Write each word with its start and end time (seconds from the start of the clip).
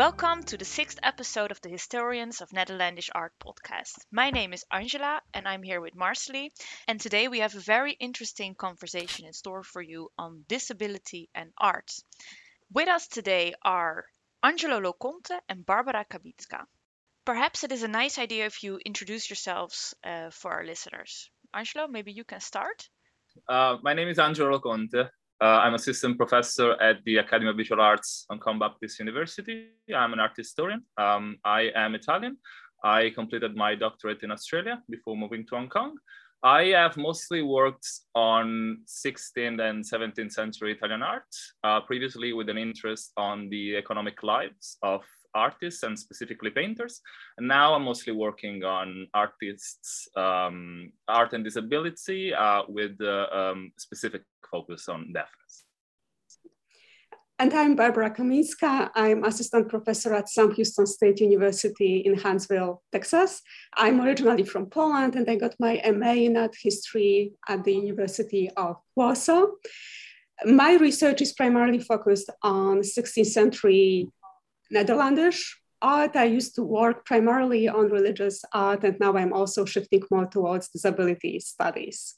Welcome 0.00 0.44
to 0.44 0.56
the 0.56 0.64
sixth 0.64 0.98
episode 1.02 1.50
of 1.50 1.60
the 1.60 1.68
Historians 1.68 2.40
of 2.40 2.54
Netherlandish 2.54 3.10
Art 3.14 3.34
podcast. 3.38 3.98
My 4.10 4.30
name 4.30 4.54
is 4.54 4.64
Angela 4.72 5.20
and 5.34 5.46
I'm 5.46 5.62
here 5.62 5.82
with 5.82 5.94
Marcely. 5.94 6.48
And 6.88 6.98
today 6.98 7.28
we 7.28 7.40
have 7.40 7.54
a 7.54 7.60
very 7.60 7.92
interesting 8.00 8.54
conversation 8.54 9.26
in 9.26 9.34
store 9.34 9.62
for 9.62 9.82
you 9.82 10.08
on 10.16 10.46
disability 10.48 11.28
and 11.34 11.50
art. 11.58 11.92
With 12.72 12.88
us 12.88 13.08
today 13.08 13.52
are 13.62 14.06
Angelo 14.42 14.80
Loconte 14.80 15.38
and 15.50 15.66
Barbara 15.66 16.06
Kaminska. 16.10 16.64
Perhaps 17.26 17.64
it 17.64 17.70
is 17.70 17.82
a 17.82 17.88
nice 17.88 18.18
idea 18.18 18.46
if 18.46 18.62
you 18.62 18.80
introduce 18.82 19.28
yourselves 19.28 19.94
uh, 20.02 20.30
for 20.30 20.50
our 20.50 20.64
listeners. 20.64 21.28
Angelo, 21.52 21.86
maybe 21.86 22.10
you 22.10 22.24
can 22.24 22.40
start. 22.40 22.88
Uh, 23.46 23.76
my 23.82 23.92
name 23.92 24.08
is 24.08 24.18
Angelo 24.18 24.58
Loconte. 24.58 25.10
Uh, 25.42 25.62
I'm 25.64 25.72
assistant 25.72 26.18
professor 26.18 26.72
at 26.82 27.02
the 27.04 27.16
Academy 27.16 27.48
of 27.48 27.56
Visual 27.56 27.80
Arts 27.80 28.26
Hong 28.28 28.38
Kong 28.38 28.58
Baptist 28.58 28.98
University. 28.98 29.70
I'm 29.94 30.12
an 30.12 30.20
art 30.20 30.32
historian. 30.36 30.82
Um, 30.98 31.38
I 31.42 31.70
am 31.74 31.94
Italian. 31.94 32.36
I 32.84 33.08
completed 33.14 33.56
my 33.56 33.74
doctorate 33.74 34.22
in 34.22 34.32
Australia 34.32 34.82
before 34.90 35.16
moving 35.16 35.46
to 35.46 35.54
Hong 35.54 35.70
Kong. 35.70 35.96
I 36.42 36.64
have 36.76 36.98
mostly 36.98 37.40
worked 37.40 37.88
on 38.14 38.80
16th 38.86 39.60
and 39.60 39.82
17th 39.82 40.32
century 40.32 40.72
Italian 40.72 41.02
art, 41.02 41.34
uh, 41.64 41.80
previously 41.80 42.34
with 42.34 42.50
an 42.50 42.58
interest 42.58 43.12
on 43.16 43.48
the 43.48 43.76
economic 43.76 44.22
lives 44.22 44.76
of 44.82 45.04
artists 45.34 45.82
and 45.82 45.98
specifically 45.98 46.50
painters. 46.50 47.00
And 47.38 47.48
now 47.48 47.74
I'm 47.74 47.84
mostly 47.84 48.12
working 48.12 48.64
on 48.64 49.06
artists, 49.14 50.08
um, 50.16 50.92
art 51.08 51.32
and 51.32 51.44
disability 51.44 52.34
uh, 52.34 52.62
with 52.68 53.00
uh, 53.00 53.26
um, 53.32 53.72
specific 53.76 54.22
focus 54.50 54.88
on 54.88 55.12
deafness. 55.12 55.64
And 57.40 57.54
I'm 57.54 57.74
Barbara 57.74 58.10
Kaminska. 58.10 58.90
I'm 58.94 59.24
assistant 59.24 59.70
professor 59.70 60.12
at 60.12 60.28
Sam 60.28 60.52
Houston 60.52 60.86
State 60.86 61.20
University 61.20 62.00
in 62.00 62.18
Huntsville, 62.18 62.82
Texas. 62.92 63.40
I'm 63.74 64.02
originally 64.02 64.44
from 64.44 64.66
Poland 64.66 65.16
and 65.16 65.26
I 65.26 65.36
got 65.36 65.54
my 65.58 65.80
MA 65.90 66.12
in 66.26 66.36
art 66.36 66.54
history 66.62 67.32
at 67.48 67.64
the 67.64 67.72
University 67.72 68.50
of 68.58 68.76
Warsaw. 68.94 69.46
My 70.44 70.74
research 70.76 71.22
is 71.22 71.32
primarily 71.32 71.78
focused 71.78 72.28
on 72.42 72.80
16th 72.80 73.26
century 73.26 74.06
Netherlandish 74.70 75.60
art. 75.82 76.16
I 76.16 76.24
used 76.24 76.54
to 76.56 76.62
work 76.62 77.04
primarily 77.04 77.68
on 77.68 77.88
religious 77.88 78.44
art, 78.52 78.84
and 78.84 78.98
now 79.00 79.16
I'm 79.16 79.32
also 79.32 79.64
shifting 79.64 80.02
more 80.10 80.26
towards 80.26 80.68
disability 80.68 81.40
studies. 81.40 82.16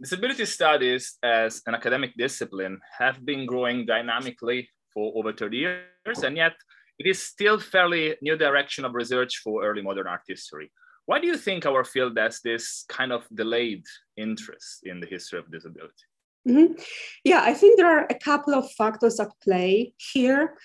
Disability 0.00 0.44
studies 0.46 1.16
as 1.22 1.62
an 1.66 1.74
academic 1.74 2.12
discipline 2.16 2.80
have 2.98 3.24
been 3.24 3.46
growing 3.46 3.86
dynamically 3.86 4.68
for 4.92 5.12
over 5.16 5.32
30 5.32 5.56
years, 5.56 6.22
and 6.24 6.36
yet 6.36 6.54
it 6.98 7.06
is 7.06 7.22
still 7.22 7.58
fairly 7.58 8.16
new 8.20 8.36
direction 8.36 8.84
of 8.84 8.94
research 8.94 9.38
for 9.38 9.64
early 9.64 9.82
modern 9.82 10.06
art 10.06 10.22
history. 10.26 10.70
Why 11.06 11.18
do 11.18 11.26
you 11.26 11.36
think 11.36 11.66
our 11.66 11.84
field 11.84 12.16
has 12.18 12.40
this 12.42 12.84
kind 12.88 13.12
of 13.12 13.26
delayed 13.34 13.84
interest 14.16 14.80
in 14.84 15.00
the 15.00 15.06
history 15.06 15.38
of 15.38 15.50
disability? 15.50 16.04
Mm-hmm. 16.48 16.74
Yeah, 17.24 17.42
I 17.44 17.54
think 17.54 17.76
there 17.76 17.86
are 17.86 18.06
a 18.10 18.18
couple 18.18 18.54
of 18.54 18.70
factors 18.72 19.20
at 19.20 19.28
play 19.42 19.94
here. 20.12 20.56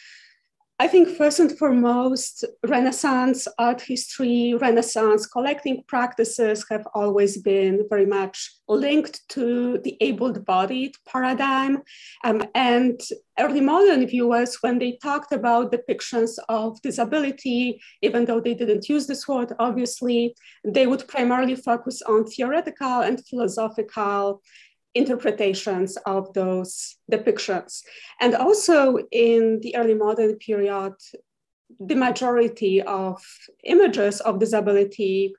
I 0.80 0.88
think 0.88 1.10
first 1.10 1.40
and 1.40 1.58
foremost, 1.58 2.46
Renaissance 2.68 3.48
art 3.58 3.82
history, 3.82 4.54
Renaissance 4.54 5.26
collecting 5.26 5.84
practices 5.88 6.64
have 6.70 6.88
always 6.94 7.42
been 7.42 7.88
very 7.90 8.06
much 8.06 8.52
linked 8.68 9.28
to 9.30 9.80
the 9.80 9.98
able 10.02 10.34
bodied 10.34 10.94
paradigm. 11.08 11.82
Um, 12.24 12.44
and 12.54 13.02
early 13.40 13.62
modern 13.62 14.06
viewers, 14.06 14.58
when 14.62 14.78
they 14.78 15.00
talked 15.02 15.32
about 15.32 15.72
depictions 15.72 16.34
of 16.48 16.80
disability, 16.84 17.82
even 18.04 18.26
though 18.26 18.40
they 18.40 18.54
didn't 18.54 18.88
use 18.88 19.08
this 19.08 19.28
word, 19.28 19.54
obviously, 19.58 20.36
they 20.64 20.86
would 20.86 21.08
primarily 21.08 21.56
focus 21.56 22.04
on 22.04 22.26
theoretical 22.26 23.02
and 23.02 23.26
philosophical 23.26 24.44
interpretations 24.94 25.98
of 26.06 26.34
those 26.34 26.96
depictions. 27.12 27.84
And 28.20 28.36
also 28.36 28.98
in 29.12 29.60
the 29.62 29.76
early 29.76 29.94
modern 29.94 30.36
period, 30.38 30.94
the 31.80 31.96
majority 31.96 32.82
of 32.82 33.22
images 33.64 34.22
of 34.22 34.40
disability 34.40 35.34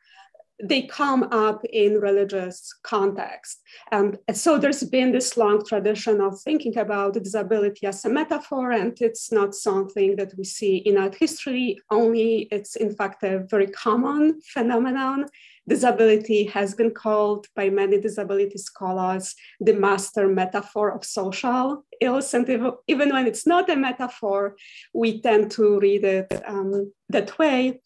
they 0.62 0.82
come 0.82 1.22
up 1.24 1.64
in 1.72 2.00
religious 2.00 2.72
context. 2.82 3.60
And 3.92 4.18
so 4.32 4.58
there's 4.58 4.82
been 4.82 5.12
this 5.12 5.36
long 5.36 5.64
tradition 5.64 6.20
of 6.20 6.40
thinking 6.40 6.76
about 6.76 7.14
disability 7.14 7.86
as 7.86 8.04
a 8.04 8.08
metaphor, 8.08 8.72
and 8.72 8.96
it's 9.00 9.30
not 9.30 9.54
something 9.54 10.16
that 10.16 10.32
we 10.36 10.44
see 10.44 10.78
in 10.78 10.98
art 10.98 11.14
history 11.14 11.78
only. 11.90 12.48
It's 12.50 12.76
in 12.76 12.94
fact 12.94 13.22
a 13.22 13.46
very 13.48 13.68
common 13.68 14.40
phenomenon 14.52 15.26
disability 15.68 16.44
has 16.44 16.74
been 16.74 16.90
called 16.90 17.46
by 17.54 17.68
many 17.68 18.00
disability 18.00 18.58
scholars 18.58 19.34
the 19.60 19.74
master 19.74 20.26
metaphor 20.26 20.90
of 20.90 21.04
social 21.04 21.84
ills. 22.00 22.32
And 22.34 22.48
even 22.88 23.10
when 23.10 23.26
it's 23.26 23.46
not 23.46 23.70
a 23.70 23.76
metaphor, 23.76 24.56
we 24.94 25.20
tend 25.20 25.50
to 25.52 25.78
read 25.78 26.04
it 26.04 26.42
um, 26.46 26.92
that 27.10 27.38
way. 27.38 27.80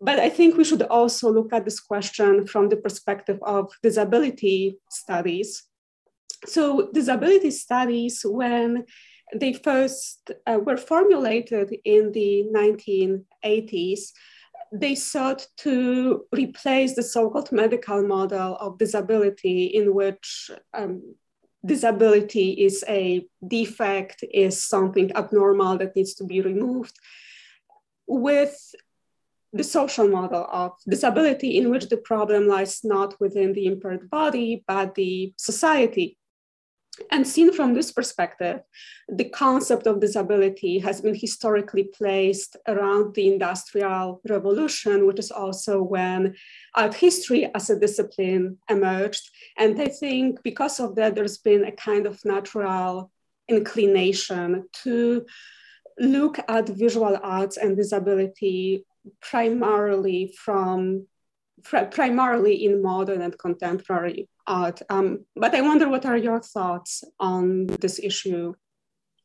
But 0.00 0.18
I 0.18 0.28
think 0.28 0.56
we 0.56 0.64
should 0.64 0.82
also 0.82 1.30
look 1.30 1.52
at 1.52 1.64
this 1.64 1.80
question 1.80 2.46
from 2.46 2.68
the 2.68 2.76
perspective 2.76 3.38
of 3.42 3.72
disability 3.82 4.78
studies. 4.90 5.64
So, 6.46 6.90
disability 6.92 7.50
studies, 7.50 8.20
when 8.24 8.84
they 9.34 9.54
first 9.54 10.30
uh, 10.46 10.58
were 10.62 10.76
formulated 10.76 11.74
in 11.84 12.12
the 12.12 12.44
1980s, 12.54 14.10
they 14.72 14.94
sought 14.94 15.46
to 15.58 16.24
replace 16.32 16.94
the 16.94 17.02
so-called 17.02 17.52
medical 17.52 18.02
model 18.02 18.56
of 18.56 18.78
disability 18.78 19.66
in 19.66 19.94
which 19.94 20.50
um, 20.74 21.14
disability 21.64 22.50
is 22.50 22.84
a 22.88 23.26
defect, 23.46 24.24
is 24.32 24.62
something 24.62 25.14
abnormal 25.16 25.78
that 25.78 25.96
needs 25.96 26.14
to 26.14 26.24
be 26.24 26.40
removed, 26.40 26.94
with 28.06 28.74
the 29.54 29.64
social 29.64 30.08
model 30.08 30.46
of 30.50 30.72
disability 30.88 31.56
in 31.56 31.70
which 31.70 31.88
the 31.88 31.96
problem 31.96 32.48
lies 32.48 32.80
not 32.84 33.18
within 33.20 33.52
the 33.52 33.66
impaired 33.66 34.10
body, 34.10 34.64
but 34.66 34.94
the 34.94 35.32
society 35.38 36.18
and 37.10 37.26
seen 37.26 37.52
from 37.52 37.74
this 37.74 37.90
perspective, 37.92 38.60
the 39.08 39.24
concept 39.24 39.86
of 39.86 40.00
disability 40.00 40.78
has 40.78 41.00
been 41.00 41.14
historically 41.14 41.84
placed 41.84 42.56
around 42.68 43.14
the 43.14 43.32
Industrial 43.32 44.20
Revolution, 44.28 45.06
which 45.06 45.18
is 45.18 45.30
also 45.30 45.82
when 45.82 46.34
art 46.74 46.94
history 46.94 47.50
as 47.54 47.70
a 47.70 47.78
discipline 47.78 48.58
emerged. 48.70 49.30
And 49.58 49.80
I 49.80 49.88
think 49.88 50.42
because 50.42 50.78
of 50.80 50.94
that, 50.96 51.14
there's 51.14 51.38
been 51.38 51.64
a 51.64 51.72
kind 51.72 52.06
of 52.06 52.24
natural 52.24 53.10
inclination 53.48 54.68
to 54.84 55.26
look 55.98 56.38
at 56.48 56.68
visual 56.68 57.18
arts 57.22 57.56
and 57.56 57.76
disability 57.76 58.84
primarily 59.20 60.34
from 60.38 61.06
primarily 61.62 62.64
in 62.64 62.82
modern 62.82 63.22
and 63.22 63.38
contemporary 63.38 64.28
art. 64.46 64.82
Um, 64.90 65.24
but 65.34 65.54
I 65.54 65.60
wonder 65.62 65.88
what 65.88 66.04
are 66.04 66.16
your 66.16 66.40
thoughts 66.40 67.04
on 67.18 67.66
this 67.66 67.98
issue? 67.98 68.54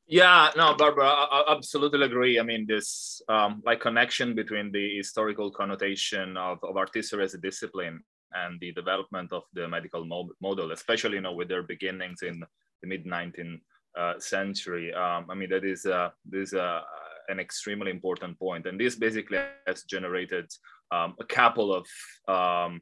Yeah, 0.08 0.50
no, 0.56 0.76
Barbara, 0.76 1.06
I, 1.06 1.44
I 1.48 1.56
absolutely 1.56 2.04
agree. 2.04 2.40
I 2.40 2.44
mean, 2.44 2.66
this 2.68 3.22
um, 3.30 3.62
like 3.66 3.82
connection 3.82 4.34
between 4.34 4.72
the 4.72 4.98
historical 4.98 5.52
connotation 5.52 6.36
of, 6.36 6.58
of 6.64 6.78
artistry 6.78 7.24
as 7.24 7.36
a 7.36 7.38
discipline 7.38 8.04
and 8.34 8.60
the 8.60 8.72
development 8.72 9.32
of 9.34 9.44
the 9.54 9.68
medical 9.68 10.06
model, 10.42 10.72
especially 10.72 11.16
you 11.16 11.22
know 11.22 11.34
with 11.34 11.48
their 11.48 11.64
beginnings 11.64 12.22
in 12.24 12.42
the 12.82 12.88
mid 12.88 13.06
19th 13.06 13.60
uh, 13.98 14.20
century. 14.20 14.94
Um, 14.94 15.28
I 15.30 15.36
mean, 15.36 15.50
that 15.50 15.64
is 15.64 15.86
uh, 15.86 16.10
this 16.26 16.54
uh, 16.54 16.82
an 17.30 17.40
extremely 17.40 17.92
important 17.92 18.38
point, 18.38 18.66
and 18.66 18.80
this 18.80 18.96
basically 18.96 19.40
has 19.68 19.84
generated 19.84 20.48
um, 20.92 21.16
a 21.20 21.26
couple 21.26 21.74
of 21.74 21.88
um, 22.28 22.82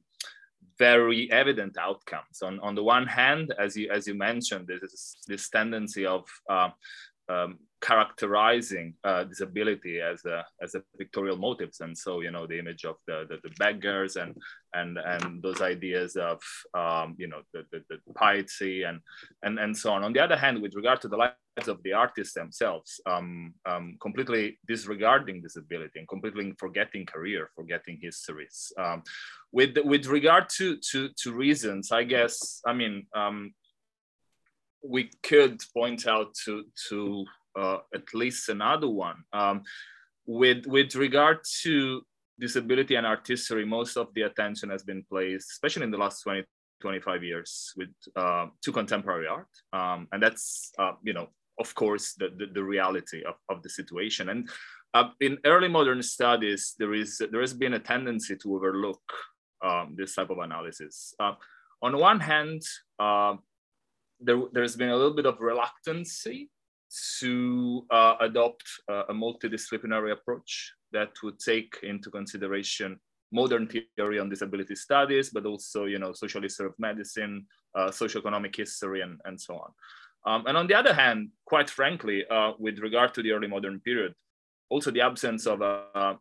very 0.80 1.32
evident 1.32 1.78
outcomes. 1.78 2.42
On, 2.42 2.60
on 2.60 2.76
the 2.76 2.84
one 2.84 3.08
hand, 3.08 3.54
as 3.60 3.76
you, 3.76 3.90
as 3.92 4.08
you 4.08 4.14
mentioned, 4.14 4.68
there's 4.68 5.18
this 5.28 5.50
tendency 5.50 6.06
of 6.06 6.26
uh, 6.50 6.70
um, 7.30 7.60
characterizing 7.82 8.94
uh, 9.04 9.24
disability 9.24 10.00
as 10.02 10.26
a 10.26 10.44
as 10.62 10.74
a 10.74 10.82
pictorial 10.98 11.38
motives 11.38 11.80
and 11.82 11.96
so 11.96 12.22
you 12.22 12.32
know 12.32 12.48
the 12.48 12.58
image 12.58 12.86
of 12.86 12.96
the 13.06 13.26
the, 13.30 13.38
the 13.44 13.54
beggars 13.60 14.16
and 14.16 14.36
and 14.74 14.98
and 14.98 15.44
those 15.44 15.62
ideas 15.62 16.16
of 16.16 16.42
um, 16.74 17.16
you 17.20 17.28
know 17.28 17.42
the, 17.54 17.64
the, 17.72 17.84
the 17.90 18.14
piety 18.14 18.84
and 18.84 19.00
and 19.44 19.60
and 19.60 19.78
so 19.78 19.92
on. 19.92 20.04
On 20.04 20.14
the 20.14 20.20
other 20.20 20.38
hand 20.38 20.62
with 20.62 20.76
regard 20.76 21.02
to 21.02 21.08
the 21.08 21.18
of 21.68 21.82
the 21.84 21.94
artists 21.94 22.34
themselves 22.34 23.02
um, 23.06 23.54
um, 23.66 23.98
completely 24.02 24.60
disregarding 24.68 25.42
disability 25.42 25.98
and 26.00 26.08
completely 26.08 26.54
forgetting 26.60 27.06
career 27.06 27.50
forgetting 27.56 27.98
histories 28.02 28.72
um, 28.78 29.02
with 29.52 29.76
with 29.84 30.06
regard 30.06 30.48
to 30.50 30.78
to 30.92 31.10
to 31.18 31.34
reasons 31.34 31.92
i 31.92 32.04
guess 32.04 32.62
i 32.68 32.74
mean 32.74 33.08
um, 33.16 33.54
we 34.84 35.10
could 35.24 35.60
point 35.74 36.08
out 36.08 36.34
to 36.46 36.64
to 36.90 37.26
uh, 37.58 37.80
at 37.94 38.14
least 38.14 38.50
another 38.50 38.88
one. 38.88 39.24
Um, 39.34 39.64
with 40.26 40.66
with 40.66 40.96
regard 40.96 41.40
to 41.64 42.02
disability 42.40 42.96
and 42.96 43.08
artistry, 43.08 43.66
most 43.66 43.98
of 43.98 44.14
the 44.14 44.24
attention 44.24 44.70
has 44.70 44.84
been 44.84 45.04
placed, 45.10 45.52
especially 45.52 45.84
in 45.84 45.92
the 45.92 45.98
last 45.98 46.22
20, 46.22 46.44
25 46.82 47.24
years, 47.24 47.74
with 47.76 47.90
uh, 48.16 48.48
to 48.64 48.72
contemporary 48.72 49.28
art, 49.28 49.48
um, 49.74 50.08
and 50.12 50.22
that's 50.22 50.72
uh, 50.78 50.94
you 51.04 51.14
know 51.14 51.28
of 51.60 51.74
course 51.76 52.14
the, 52.14 52.30
the, 52.38 52.48
the 52.54 52.64
reality 52.64 53.24
of, 53.24 53.36
of 53.50 53.64
the 53.64 53.70
situation. 53.70 54.30
And 54.30 54.50
uh, 54.94 55.10
in 55.20 55.38
early 55.46 55.68
modern 55.68 56.02
studies, 56.02 56.76
there 56.80 56.94
is 56.94 57.22
there 57.32 57.42
has 57.42 57.54
been 57.54 57.74
a 57.74 57.80
tendency 57.80 58.36
to 58.38 58.56
overlook 58.56 59.02
um, 59.64 59.96
this 59.98 60.16
type 60.16 60.30
of 60.30 60.38
analysis. 60.40 61.14
Uh, 61.20 61.34
on 61.82 61.98
one 61.98 62.20
hand, 62.20 62.62
uh, 63.00 63.36
there, 64.20 64.42
there's 64.52 64.76
been 64.76 64.90
a 64.90 64.96
little 64.96 65.14
bit 65.14 65.26
of 65.26 65.40
reluctancy 65.40 66.50
to 67.20 67.86
uh, 67.92 68.16
adopt 68.22 68.64
a 68.88 69.14
multidisciplinary 69.14 70.14
approach 70.14 70.74
that 70.94 71.10
would 71.22 71.38
take 71.38 71.78
into 71.84 72.10
consideration 72.10 72.98
modern 73.32 73.68
theory 73.68 74.20
on 74.20 74.30
disability 74.30 74.76
studies, 74.76 75.30
but 75.30 75.46
also, 75.46 75.86
you 75.86 76.00
know, 76.00 76.14
social 76.14 76.42
history 76.42 76.68
of 76.68 76.74
medicine, 76.80 77.46
uh, 77.76 77.90
socioeconomic 77.90 78.56
history, 78.56 79.02
and, 79.02 79.20
and 79.26 79.40
so 79.40 79.56
on. 79.56 79.72
Um, 80.28 80.44
and 80.46 80.58
on 80.58 80.68
the 80.68 80.74
other 80.74 80.94
hand, 80.94 81.30
quite 81.46 81.70
frankly, 81.70 82.26
uh, 82.30 82.52
with 82.60 82.80
regard 82.80 83.14
to 83.14 83.24
the 83.24 83.32
early 83.32 83.48
modern 83.48 83.80
period, 83.80 84.14
also 84.70 84.92
the 84.92 85.00
absence 85.00 85.48
of 85.48 85.62
a, 85.62 86.18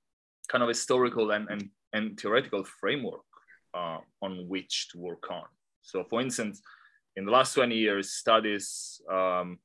kind 0.49 0.63
of 0.63 0.69
historical 0.69 1.33
and, 1.33 1.49
and, 1.51 1.69
and 1.93 2.19
theoretical 2.21 2.63
framework 2.79 3.27
uh, 3.75 3.99
on 4.23 4.47
which 4.49 4.89
to 4.93 4.99
work 4.99 5.29
on. 5.29 5.43
So 5.83 6.05
for 6.05 6.21
instance, 6.21 6.63
in 7.17 7.25
the 7.25 7.33
last 7.33 7.55
20 7.55 7.75
years, 7.75 8.13
studies, 8.13 9.01
um, 9.13 9.59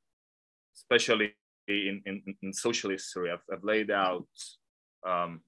especially 0.75 1.35
in, 1.67 2.01
in, 2.07 2.23
in, 2.41 2.51
social 2.51 2.89
history, 2.89 3.29
have, 3.29 3.41
have 3.51 3.63
laid 3.63 3.91
out 3.91 4.25
um, 5.07 5.41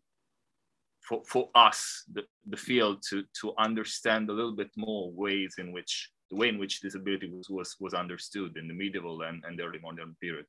for, 1.02 1.24
for 1.28 1.50
us, 1.56 2.04
the, 2.14 2.22
the 2.48 2.58
field, 2.58 3.04
to, 3.10 3.24
to 3.42 3.54
understand 3.58 4.30
a 4.30 4.34
little 4.34 4.56
bit 4.56 4.70
more 4.78 5.12
ways 5.12 5.56
in 5.58 5.72
which 5.72 6.12
the 6.34 6.40
way 6.40 6.50
in 6.50 6.58
which 6.58 6.82
disability 6.82 7.30
was, 7.30 7.48
was, 7.50 7.76
was 7.80 7.94
understood 7.94 8.58
in 8.58 8.68
the 8.68 8.74
medieval 8.74 9.22
and, 9.22 9.44
and 9.46 9.62
early 9.62 9.80
modern 9.80 10.16
period. 10.20 10.46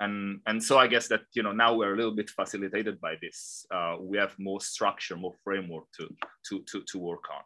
And, 0.00 0.40
and 0.46 0.62
so 0.62 0.76
I 0.78 0.86
guess 0.88 1.06
that 1.08 1.22
you 1.34 1.42
know 1.42 1.52
now 1.52 1.74
we're 1.74 1.92
a 1.92 1.96
little 1.96 2.14
bit 2.14 2.30
facilitated 2.30 3.00
by 3.00 3.14
this. 3.22 3.64
Uh, 3.70 3.96
we 4.00 4.16
have 4.18 4.34
more 4.38 4.60
structure, 4.60 5.16
more 5.16 5.34
framework 5.44 5.84
to, 5.98 6.08
to, 6.48 6.64
to, 6.70 6.82
to 6.90 6.98
work 6.98 7.24
on. 7.30 7.42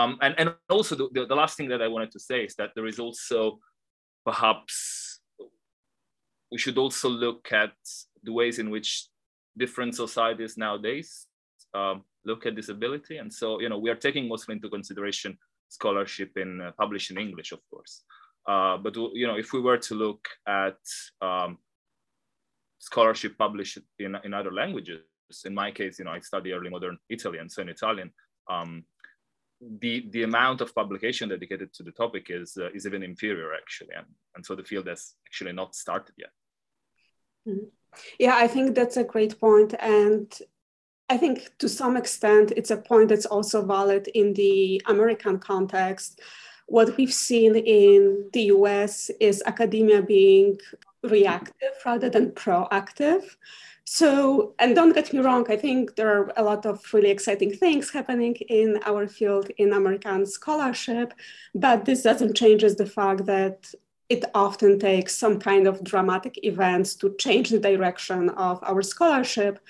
Um, 0.00 0.18
and, 0.22 0.34
and 0.38 0.54
also 0.70 0.94
the, 0.94 1.26
the, 1.26 1.34
last 1.34 1.56
thing 1.56 1.68
that 1.70 1.82
I 1.82 1.88
wanted 1.88 2.12
to 2.12 2.20
say 2.20 2.44
is 2.44 2.54
that 2.56 2.70
there 2.74 2.86
is 2.86 2.98
also 2.98 3.58
perhaps 4.24 5.20
we 6.52 6.58
should 6.58 6.78
also 6.78 7.08
look 7.08 7.50
at 7.52 7.72
the 8.22 8.32
ways 8.32 8.58
in 8.58 8.70
which 8.70 9.08
different 9.58 9.94
societies 9.96 10.56
nowadays 10.56 11.26
um, 11.74 12.04
look 12.24 12.46
at 12.46 12.54
disability. 12.54 13.16
And 13.16 13.32
so, 13.32 13.60
you 13.60 13.68
know, 13.68 13.78
we 13.78 13.90
are 13.90 13.96
taking 13.96 14.28
mostly 14.28 14.54
into 14.54 14.68
consideration 14.68 15.38
scholarship 15.68 16.36
in 16.36 16.60
uh, 16.60 16.72
published 16.78 17.10
in 17.10 17.18
English, 17.18 17.52
of 17.52 17.60
course. 17.70 18.02
Uh, 18.46 18.76
but 18.76 18.96
you 19.14 19.26
know, 19.26 19.36
if 19.36 19.52
we 19.52 19.60
were 19.60 19.78
to 19.78 19.94
look 19.94 20.28
at 20.46 20.78
um, 21.20 21.58
scholarship 22.78 23.36
published 23.36 23.78
in, 23.98 24.16
in 24.24 24.32
other 24.32 24.52
languages, 24.52 25.00
in 25.44 25.54
my 25.54 25.70
case, 25.70 25.98
you 25.98 26.04
know, 26.04 26.12
I 26.12 26.20
study 26.20 26.52
early 26.52 26.70
modern 26.70 26.98
Italian, 27.08 27.50
so 27.50 27.62
in 27.62 27.68
Italian, 27.68 28.12
um, 28.48 28.84
the 29.80 30.06
the 30.10 30.22
amount 30.22 30.60
of 30.60 30.74
publication 30.74 31.28
dedicated 31.28 31.72
to 31.74 31.82
the 31.82 31.92
topic 31.92 32.26
is 32.28 32.56
uh, 32.56 32.70
is 32.74 32.86
even 32.86 33.02
inferior 33.02 33.54
actually, 33.54 33.94
and 33.96 34.06
and 34.34 34.46
so 34.46 34.54
the 34.54 34.64
field 34.64 34.86
has 34.86 35.14
actually 35.26 35.52
not 35.52 35.74
started 35.74 36.14
yet. 36.16 36.30
Mm-hmm. 37.48 37.66
Yeah, 38.18 38.36
I 38.36 38.46
think 38.46 38.74
that's 38.74 38.98
a 38.98 39.04
great 39.04 39.40
point, 39.40 39.74
and 39.80 40.32
I 41.08 41.16
think 41.16 41.52
to 41.58 41.68
some 41.68 41.96
extent 41.96 42.52
it's 42.56 42.70
a 42.70 42.76
point 42.76 43.08
that's 43.08 43.26
also 43.26 43.64
valid 43.64 44.08
in 44.08 44.34
the 44.34 44.82
American 44.86 45.38
context. 45.38 46.20
What 46.66 46.96
we've 46.96 47.12
seen 47.12 47.54
in 47.54 48.28
the 48.32 48.44
US 48.56 49.10
is 49.20 49.42
academia 49.46 50.02
being 50.02 50.58
reactive 51.04 51.74
rather 51.84 52.10
than 52.10 52.32
proactive. 52.32 53.36
So, 53.84 54.54
and 54.58 54.74
don't 54.74 54.94
get 54.94 55.12
me 55.12 55.20
wrong, 55.20 55.46
I 55.48 55.56
think 55.56 55.94
there 55.94 56.08
are 56.08 56.32
a 56.36 56.42
lot 56.42 56.66
of 56.66 56.82
really 56.92 57.10
exciting 57.10 57.52
things 57.52 57.90
happening 57.90 58.34
in 58.48 58.80
our 58.84 59.06
field 59.06 59.48
in 59.58 59.72
American 59.72 60.26
scholarship, 60.26 61.14
but 61.54 61.84
this 61.84 62.02
doesn't 62.02 62.36
change 62.36 62.62
the 62.62 62.86
fact 62.86 63.26
that 63.26 63.72
it 64.08 64.24
often 64.34 64.80
takes 64.80 65.14
some 65.16 65.38
kind 65.38 65.68
of 65.68 65.84
dramatic 65.84 66.44
events 66.44 66.96
to 66.96 67.14
change 67.16 67.50
the 67.50 67.60
direction 67.60 68.28
of 68.30 68.58
our 68.64 68.82
scholarship 68.82 69.60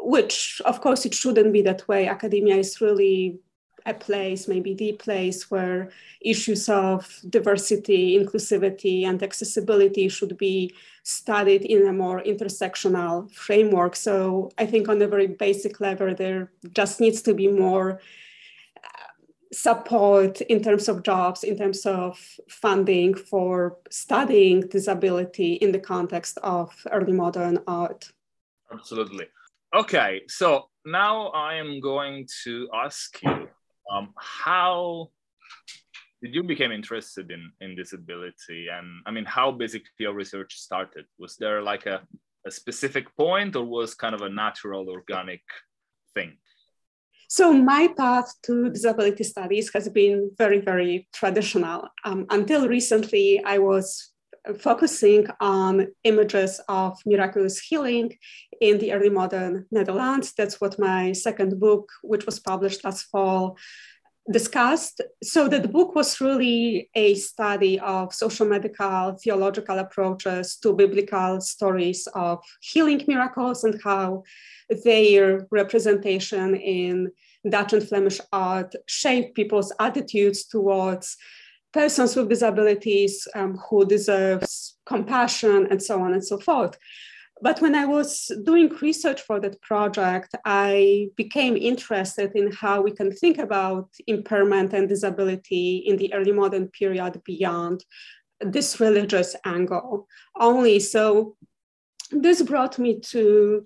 which 0.00 0.60
of 0.64 0.80
course 0.80 1.04
it 1.04 1.14
shouldn't 1.14 1.52
be 1.52 1.62
that 1.62 1.86
way. 1.88 2.06
Academia 2.06 2.56
is 2.56 2.80
really 2.80 3.40
a 3.86 3.94
place, 3.94 4.48
maybe 4.48 4.74
the 4.74 4.92
place 4.92 5.50
where 5.50 5.90
issues 6.20 6.68
of 6.68 7.20
diversity, 7.28 8.18
inclusivity, 8.18 9.04
and 9.06 9.22
accessibility 9.22 10.08
should 10.08 10.36
be 10.36 10.74
studied 11.02 11.64
in 11.64 11.86
a 11.86 11.92
more 11.92 12.22
intersectional 12.22 13.30
framework. 13.32 13.96
So 13.96 14.50
I 14.58 14.66
think 14.66 14.88
on 14.88 15.00
a 15.00 15.08
very 15.08 15.26
basic 15.26 15.80
level, 15.80 16.14
there 16.14 16.50
just 16.72 17.00
needs 17.00 17.22
to 17.22 17.34
be 17.34 17.48
more 17.48 18.00
uh, 18.84 19.12
support 19.52 20.42
in 20.42 20.62
terms 20.62 20.88
of 20.88 21.02
jobs, 21.02 21.42
in 21.42 21.56
terms 21.56 21.86
of 21.86 22.18
funding 22.48 23.14
for 23.14 23.78
studying 23.90 24.60
disability 24.68 25.54
in 25.54 25.72
the 25.72 25.80
context 25.80 26.38
of 26.42 26.74
early 26.90 27.12
modern 27.12 27.60
art. 27.66 28.12
Absolutely. 28.70 29.28
Okay, 29.76 30.22
so 30.28 30.70
now 30.86 31.26
I 31.28 31.56
am 31.56 31.80
going 31.80 32.26
to 32.44 32.68
ask 32.74 33.22
you 33.22 33.48
um, 33.92 34.14
how 34.16 35.10
did 36.22 36.34
you 36.34 36.42
become 36.42 36.72
interested 36.72 37.30
in, 37.30 37.52
in 37.60 37.76
disability? 37.76 38.68
And 38.72 39.02
I 39.04 39.10
mean, 39.10 39.26
how 39.26 39.52
basically 39.52 39.90
your 39.98 40.14
research 40.14 40.54
started? 40.54 41.04
Was 41.18 41.36
there 41.36 41.62
like 41.62 41.84
a, 41.84 42.00
a 42.46 42.50
specific 42.50 43.14
point 43.14 43.56
or 43.56 43.64
was 43.64 43.94
kind 43.94 44.14
of 44.14 44.22
a 44.22 44.30
natural, 44.30 44.88
organic 44.88 45.42
thing? 46.14 46.38
So 47.28 47.52
my 47.52 47.88
path 47.94 48.32
to 48.44 48.70
disability 48.70 49.22
studies 49.24 49.70
has 49.74 49.86
been 49.90 50.30
very, 50.38 50.60
very 50.60 51.08
traditional. 51.12 51.88
Um, 52.04 52.24
until 52.30 52.66
recently, 52.68 53.42
I 53.44 53.58
was 53.58 54.12
focusing 54.58 55.26
on 55.40 55.88
images 56.04 56.60
of 56.68 56.98
miraculous 57.04 57.58
healing 57.60 58.16
in 58.60 58.78
the 58.78 58.92
early 58.92 59.10
modern 59.10 59.66
Netherlands. 59.70 60.32
That's 60.36 60.60
what 60.60 60.78
my 60.78 61.12
second 61.12 61.58
book, 61.60 61.88
which 62.02 62.26
was 62.26 62.38
published 62.38 62.84
last 62.84 63.04
fall, 63.04 63.56
discussed. 64.30 65.00
So 65.22 65.48
that 65.48 65.62
the 65.62 65.68
book 65.68 65.94
was 65.94 66.20
really 66.20 66.90
a 66.94 67.14
study 67.14 67.80
of 67.80 68.14
social 68.14 68.46
medical 68.46 69.16
theological 69.22 69.78
approaches 69.78 70.56
to 70.62 70.74
biblical 70.74 71.40
stories 71.40 72.06
of 72.14 72.42
healing 72.60 73.04
miracles 73.06 73.64
and 73.64 73.80
how 73.82 74.22
their 74.84 75.46
representation 75.50 76.54
in 76.56 77.10
Dutch 77.48 77.72
and 77.72 77.88
Flemish 77.88 78.20
art 78.32 78.74
shaped 78.86 79.34
people's 79.34 79.72
attitudes 79.78 80.44
towards 80.46 81.16
persons 81.78 82.16
with 82.16 82.28
disabilities 82.28 83.28
um, 83.36 83.56
who 83.56 83.86
deserves 83.86 84.76
compassion 84.84 85.68
and 85.70 85.80
so 85.80 86.02
on 86.02 86.12
and 86.12 86.24
so 86.24 86.36
forth. 86.36 86.76
But 87.40 87.60
when 87.62 87.76
I 87.76 87.84
was 87.84 88.32
doing 88.42 88.68
research 88.82 89.20
for 89.20 89.38
that 89.38 89.62
project, 89.62 90.34
I 90.44 91.10
became 91.16 91.56
interested 91.56 92.32
in 92.34 92.50
how 92.50 92.80
we 92.80 92.90
can 92.90 93.12
think 93.12 93.38
about 93.38 93.86
impairment 94.08 94.72
and 94.72 94.88
disability 94.88 95.84
in 95.86 95.96
the 95.98 96.12
early 96.14 96.32
modern 96.32 96.66
period 96.66 97.22
beyond 97.24 97.84
this 98.40 98.80
religious 98.80 99.36
angle 99.44 100.08
only. 100.34 100.80
So 100.80 101.36
this 102.10 102.42
brought 102.42 102.80
me 102.80 102.98
to 103.12 103.64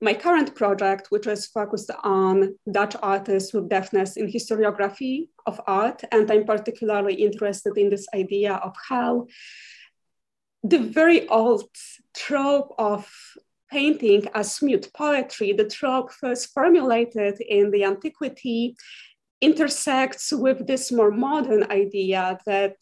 my 0.00 0.14
current 0.14 0.54
project, 0.54 1.06
which 1.10 1.26
is 1.26 1.46
focused 1.46 1.90
on 2.02 2.56
Dutch 2.70 2.96
artists 3.02 3.52
with 3.52 3.68
deafness 3.68 4.16
in 4.16 4.26
historiography 4.26 5.28
of 5.46 5.60
art. 5.66 6.02
And 6.12 6.30
I'm 6.30 6.44
particularly 6.44 7.14
interested 7.14 7.76
in 7.78 7.90
this 7.90 8.06
idea 8.14 8.54
of 8.54 8.74
how 8.88 9.26
the 10.62 10.78
very 10.78 11.28
old 11.28 11.68
trope 12.14 12.74
of 12.78 13.10
painting 13.70 14.26
as 14.34 14.62
mute 14.62 14.90
poetry, 14.96 15.52
the 15.52 15.68
trope 15.68 16.12
first 16.12 16.52
formulated 16.52 17.40
in 17.40 17.70
the 17.70 17.84
antiquity, 17.84 18.76
intersects 19.40 20.32
with 20.32 20.66
this 20.66 20.90
more 20.90 21.10
modern 21.10 21.64
idea 21.70 22.38
that 22.46 22.76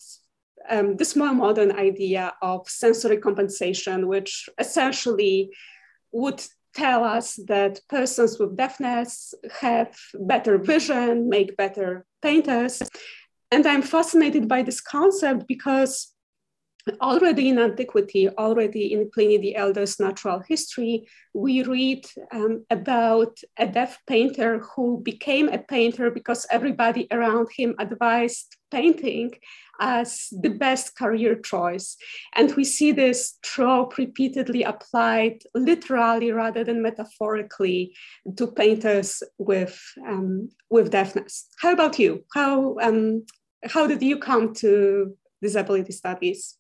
um, 0.68 0.96
this 0.96 1.16
more 1.16 1.34
modern 1.34 1.72
idea 1.72 2.32
of 2.40 2.68
sensory 2.68 3.16
compensation, 3.16 4.06
which 4.06 4.48
essentially 4.58 5.50
would 6.12 6.40
tell 6.74 7.04
us 7.04 7.36
that 7.46 7.80
persons 7.88 8.38
with 8.38 8.56
deafness 8.56 9.34
have 9.60 9.96
better 10.14 10.58
vision, 10.58 11.28
make 11.28 11.56
better 11.56 12.06
painters. 12.20 12.82
And 13.50 13.66
I'm 13.66 13.82
fascinated 13.82 14.48
by 14.48 14.62
this 14.62 14.80
concept 14.80 15.46
because 15.46 16.11
already 17.00 17.48
in 17.48 17.58
antiquity, 17.58 18.28
already 18.28 18.92
in 18.92 19.10
Pliny 19.10 19.38
the 19.38 19.56
Elder's 19.56 20.00
natural 20.00 20.42
history, 20.48 21.06
we 21.32 21.62
read 21.62 22.04
um, 22.32 22.64
about 22.70 23.38
a 23.56 23.66
deaf 23.66 24.00
painter 24.06 24.58
who 24.58 25.00
became 25.02 25.48
a 25.48 25.58
painter 25.58 26.10
because 26.10 26.46
everybody 26.50 27.06
around 27.10 27.48
him 27.56 27.74
advised 27.78 28.56
painting 28.70 29.30
as 29.80 30.28
the 30.32 30.48
best 30.48 30.96
career 30.96 31.36
choice. 31.36 31.96
And 32.34 32.54
we 32.56 32.64
see 32.64 32.92
this 32.92 33.38
trope 33.42 33.96
repeatedly 33.96 34.62
applied 34.62 35.42
literally 35.54 36.32
rather 36.32 36.64
than 36.64 36.82
metaphorically 36.82 37.94
to 38.36 38.46
painters 38.46 39.22
with, 39.38 39.80
um, 40.06 40.48
with 40.70 40.90
deafness. 40.90 41.46
How 41.58 41.72
about 41.72 41.98
you? 41.98 42.24
How, 42.34 42.76
um, 42.80 43.24
how 43.64 43.86
did 43.86 44.02
you 44.02 44.18
come 44.18 44.54
to 44.54 45.16
disability 45.40 45.92
studies? 45.92 46.56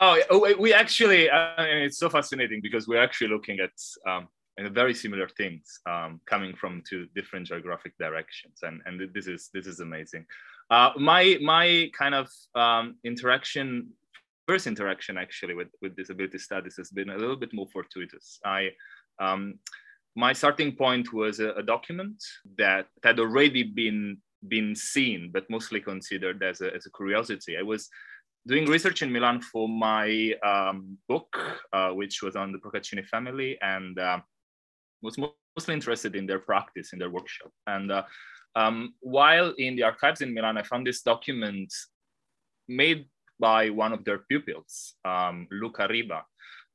Oh, 0.00 0.20
oh 0.30 0.54
we 0.58 0.72
actually, 0.72 1.30
uh, 1.30 1.54
it's 1.58 1.98
so 1.98 2.08
fascinating 2.08 2.60
because 2.62 2.88
we're 2.88 3.02
actually 3.02 3.28
looking 3.28 3.60
at 3.60 3.70
um, 4.10 4.28
very 4.72 4.94
similar 4.94 5.28
things 5.28 5.80
um, 5.86 6.20
coming 6.26 6.54
from 6.54 6.82
two 6.88 7.06
different 7.14 7.46
geographic 7.46 7.92
directions, 7.98 8.60
and 8.62 8.80
and 8.86 9.00
this 9.14 9.26
is 9.26 9.50
this 9.52 9.66
is 9.66 9.80
amazing. 9.80 10.24
Uh, 10.70 10.90
my 10.96 11.38
my 11.42 11.90
kind 11.96 12.14
of 12.14 12.28
um, 12.54 12.96
interaction, 13.04 13.88
first 14.48 14.66
interaction 14.66 15.16
actually 15.16 15.54
with 15.54 15.68
with 15.80 15.96
disability 15.96 16.38
studies 16.38 16.76
has 16.76 16.90
been 16.90 17.10
a 17.10 17.16
little 17.16 17.36
bit 17.36 17.52
more 17.52 17.68
fortuitous. 17.72 18.40
I 18.44 18.70
um, 19.20 19.58
my 20.16 20.32
starting 20.32 20.74
point 20.76 21.12
was 21.12 21.40
a, 21.40 21.50
a 21.52 21.62
document 21.62 22.22
that 22.58 22.86
had 23.02 23.18
already 23.20 23.62
been 23.62 24.18
been 24.48 24.74
seen, 24.74 25.30
but 25.32 25.48
mostly 25.48 25.80
considered 25.80 26.42
as 26.42 26.60
a, 26.60 26.74
as 26.74 26.86
a 26.86 26.90
curiosity. 26.90 27.56
I 27.56 27.62
was 27.62 27.88
doing 28.46 28.66
research 28.66 29.02
in 29.02 29.12
Milan 29.12 29.40
for 29.40 29.68
my 29.68 30.32
um, 30.44 30.98
book, 31.08 31.36
uh, 31.72 31.90
which 31.90 32.22
was 32.22 32.36
on 32.36 32.52
the 32.52 32.58
Procaccini 32.58 33.06
family, 33.06 33.58
and 33.62 33.98
uh, 33.98 34.20
was 35.02 35.16
mostly 35.18 35.74
interested 35.74 36.14
in 36.14 36.26
their 36.26 36.38
practice, 36.38 36.92
in 36.92 36.98
their 36.98 37.10
workshop. 37.10 37.50
And 37.66 37.90
uh, 37.90 38.02
um, 38.54 38.94
while 39.00 39.54
in 39.58 39.76
the 39.76 39.82
archives 39.82 40.20
in 40.20 40.34
Milan, 40.34 40.58
I 40.58 40.62
found 40.62 40.86
this 40.86 41.02
document 41.02 41.72
made 42.68 43.06
by 43.40 43.70
one 43.70 43.92
of 43.92 44.04
their 44.04 44.18
pupils, 44.18 44.94
um, 45.04 45.48
Luca 45.50 45.88
Riba. 45.88 46.22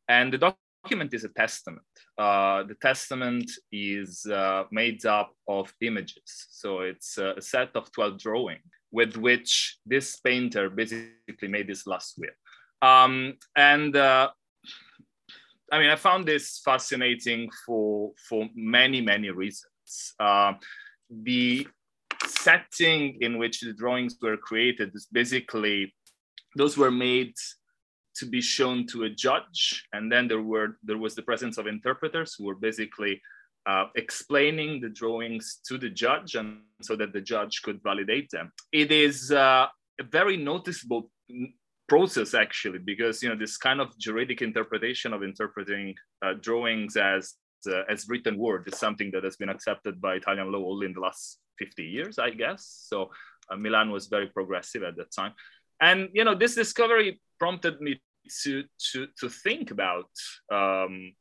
And 0.08 0.34
the 0.34 0.56
document 0.84 1.14
is 1.14 1.24
a 1.24 1.30
testament. 1.30 1.86
Uh, 2.18 2.64
the 2.64 2.76
testament 2.82 3.50
is 3.72 4.26
uh, 4.26 4.64
made 4.72 5.06
up 5.06 5.34
of 5.48 5.72
images. 5.82 6.48
So 6.50 6.80
it's 6.80 7.18
a 7.18 7.42
set 7.42 7.70
of 7.76 7.92
12 7.92 8.20
drawings 8.20 8.64
with 8.92 9.16
which 9.18 9.78
this 9.86 10.18
painter 10.20 10.70
basically 10.70 11.48
made 11.48 11.68
this 11.68 11.86
last 11.86 12.18
will. 12.18 12.30
Um, 12.82 13.36
and 13.56 13.96
uh, 13.96 14.30
I 15.72 15.80
mean, 15.80 15.90
I 15.90 15.96
found 15.96 16.26
this 16.26 16.62
fascinating 16.64 17.50
for, 17.66 18.12
for 18.28 18.50
many, 18.56 19.02
many 19.02 19.30
reasons. 19.30 20.14
Uh, 20.20 20.54
the 21.10 21.68
setting 22.26 23.18
in 23.22 23.38
which 23.38 23.62
the 23.62 23.74
drawings 23.74 24.18
were 24.22 24.38
created 24.38 24.92
is 24.94 25.08
basically, 25.12 25.94
those 26.56 26.78
were 26.78 26.92
made 26.92 27.34
to 28.16 28.26
be 28.26 28.42
shown 28.42 28.86
to 28.88 29.04
a 29.04 29.10
judge. 29.10 29.86
And 29.94 30.12
then 30.12 30.28
there 30.28 30.42
were 30.42 30.78
there 30.84 30.98
was 30.98 31.16
the 31.16 31.22
presence 31.22 31.58
of 31.58 31.68
interpreters 31.68 32.36
who 32.36 32.46
were 32.46 32.56
basically 32.56 33.22
uh, 33.70 33.86
explaining 33.96 34.82
the 34.82 34.90
drawings 34.90 35.60
to 35.68 35.78
the 35.78 35.90
judge 35.90 36.36
and 36.36 36.62
so 36.82 36.96
that 36.96 37.14
the 37.14 37.22
judge 37.22 37.62
could 37.62 37.80
validate 37.84 38.30
them. 38.32 38.52
It 38.72 38.92
is 38.92 39.32
uh, 39.32 39.68
a 40.00 40.04
very 40.04 40.38
noticeable 40.38 41.12
process 41.88 42.34
actually, 42.34 42.80
because 42.80 43.22
you 43.22 43.30
know 43.30 43.36
this 43.36 43.58
kind 43.58 43.80
of 43.80 43.88
juridic 44.00 44.42
interpretation 44.42 45.14
of 45.14 45.22
interpreting 45.24 45.96
uh, 46.26 46.34
drawings 46.48 46.96
as 46.98 47.36
uh, 47.68 47.84
as 47.94 48.08
written 48.10 48.38
word 48.38 48.68
is 48.72 48.80
something 48.80 49.12
that 49.12 49.24
has 49.24 49.36
been 49.36 49.50
accepted 49.50 50.02
by 50.02 50.16
Italian 50.16 50.52
law 50.52 50.64
only 50.72 50.86
in 50.88 50.94
the 50.94 51.02
last 51.02 51.40
50 51.60 51.84
years, 51.84 52.18
I 52.18 52.30
guess. 52.30 52.62
So 52.90 53.12
uh, 53.52 53.58
Milan 53.58 53.92
was 53.92 54.08
very 54.08 54.28
progressive 54.28 54.84
at 54.84 54.96
that 54.98 55.12
time, 55.12 55.34
and 55.80 56.10
you 56.14 56.24
know 56.24 56.36
this 56.36 56.56
discovery 56.56 57.22
prompted 57.38 57.82
me 57.82 58.02
to 58.44 58.64
to 58.92 59.08
to 59.20 59.30
think 59.30 59.72
about 59.72 60.10
um, 60.52 61.14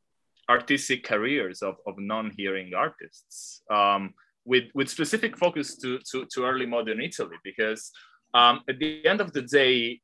artistic 0.48 1.04
careers 1.04 1.62
of, 1.62 1.76
of 1.86 1.94
non-hearing 1.98 2.72
artists 2.74 3.62
um, 3.70 4.14
with, 4.44 4.64
with 4.74 4.88
specific 4.88 5.36
focus 5.36 5.76
to, 5.76 5.98
to, 6.10 6.26
to 6.32 6.44
early 6.44 6.66
modern 6.66 7.00
Italy, 7.00 7.36
because 7.44 7.90
um, 8.34 8.60
at 8.68 8.78
the 8.78 9.06
end 9.06 9.20
of 9.20 9.32
the 9.32 9.42
day, 9.42 10.00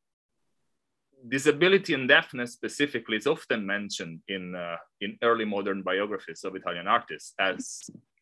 disability 1.26 1.94
and 1.94 2.06
deafness 2.06 2.52
specifically 2.52 3.16
is 3.16 3.26
often 3.26 3.64
mentioned 3.64 4.20
in, 4.28 4.54
uh, 4.54 4.76
in 5.00 5.16
early 5.22 5.46
modern 5.46 5.82
biographies 5.82 6.44
of 6.44 6.54
Italian 6.54 6.86
artists 6.86 7.32
as, 7.38 7.80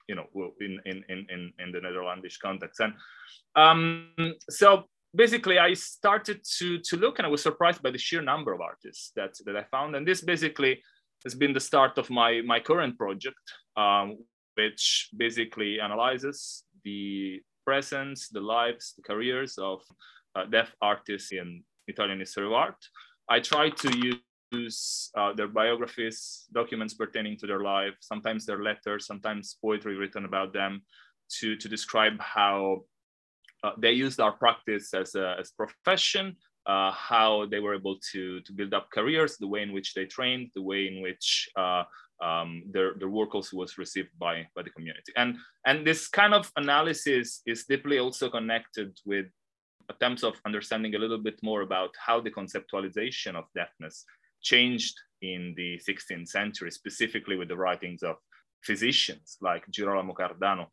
you 0.08 0.14
know, 0.14 0.26
in, 0.60 0.80
in, 0.86 1.02
in, 1.08 1.52
in 1.58 1.72
the 1.72 1.80
Netherlandish 1.80 2.38
context. 2.38 2.78
And 2.80 2.94
um, 3.56 4.12
so 4.48 4.84
basically 5.14 5.58
I 5.58 5.74
started 5.74 6.40
to, 6.58 6.78
to 6.78 6.96
look 6.96 7.18
and 7.18 7.26
I 7.26 7.30
was 7.30 7.42
surprised 7.42 7.82
by 7.82 7.90
the 7.90 7.98
sheer 7.98 8.22
number 8.22 8.52
of 8.52 8.60
artists 8.60 9.10
that, 9.16 9.32
that 9.46 9.56
I 9.56 9.64
found. 9.64 9.96
And 9.96 10.06
this 10.06 10.20
basically 10.20 10.82
has 11.24 11.34
been 11.34 11.52
the 11.52 11.60
start 11.60 11.98
of 11.98 12.10
my, 12.10 12.40
my 12.44 12.60
current 12.60 12.98
project, 12.98 13.36
um, 13.76 14.18
which 14.54 15.08
basically 15.16 15.80
analyzes 15.80 16.64
the 16.84 17.40
presence, 17.64 18.28
the 18.28 18.40
lives, 18.40 18.94
the 18.96 19.02
careers 19.02 19.56
of 19.58 19.80
uh, 20.34 20.44
deaf 20.46 20.74
artists 20.80 21.32
in 21.32 21.62
Italian 21.88 22.18
history 22.18 22.46
of 22.46 22.52
art. 22.52 22.76
I 23.28 23.40
try 23.40 23.70
to 23.70 24.16
use 24.52 25.10
uh, 25.16 25.32
their 25.32 25.48
biographies, 25.48 26.46
documents 26.52 26.94
pertaining 26.94 27.36
to 27.38 27.46
their 27.46 27.60
life, 27.60 27.94
sometimes 28.00 28.44
their 28.44 28.62
letters, 28.62 29.06
sometimes 29.06 29.56
poetry 29.62 29.96
written 29.96 30.24
about 30.24 30.52
them 30.52 30.82
to, 31.40 31.56
to 31.56 31.68
describe 31.68 32.20
how 32.20 32.82
uh, 33.64 33.70
they 33.78 33.92
used 33.92 34.20
our 34.20 34.32
practice 34.32 34.92
as 34.92 35.14
a 35.14 35.36
as 35.38 35.52
profession 35.52 36.36
uh, 36.66 36.92
how 36.92 37.46
they 37.50 37.60
were 37.60 37.74
able 37.74 37.98
to, 38.12 38.40
to 38.40 38.52
build 38.52 38.74
up 38.74 38.88
careers, 38.92 39.36
the 39.36 39.46
way 39.46 39.62
in 39.62 39.72
which 39.72 39.94
they 39.94 40.04
trained, 40.04 40.50
the 40.54 40.62
way 40.62 40.86
in 40.86 41.02
which 41.02 41.48
uh, 41.56 41.84
um, 42.22 42.62
their, 42.70 42.94
their 42.94 43.08
work 43.08 43.34
also 43.34 43.56
was 43.56 43.78
received 43.78 44.10
by, 44.18 44.46
by 44.54 44.62
the 44.62 44.70
community. 44.70 45.12
And, 45.16 45.36
and 45.66 45.86
this 45.86 46.08
kind 46.08 46.34
of 46.34 46.50
analysis 46.56 47.42
is 47.46 47.64
deeply 47.64 47.98
also 47.98 48.30
connected 48.30 48.96
with 49.04 49.26
attempts 49.90 50.22
of 50.22 50.34
understanding 50.46 50.94
a 50.94 50.98
little 50.98 51.18
bit 51.18 51.38
more 51.42 51.62
about 51.62 51.90
how 51.98 52.20
the 52.20 52.30
conceptualization 52.30 53.34
of 53.34 53.44
deafness 53.54 54.04
changed 54.40 54.94
in 55.20 55.54
the 55.56 55.80
16th 55.88 56.28
century, 56.28 56.70
specifically 56.70 57.36
with 57.36 57.48
the 57.48 57.56
writings 57.56 58.02
of 58.02 58.16
physicians 58.62 59.36
like 59.40 59.68
Girolamo 59.70 60.14
Cardano, 60.14 60.66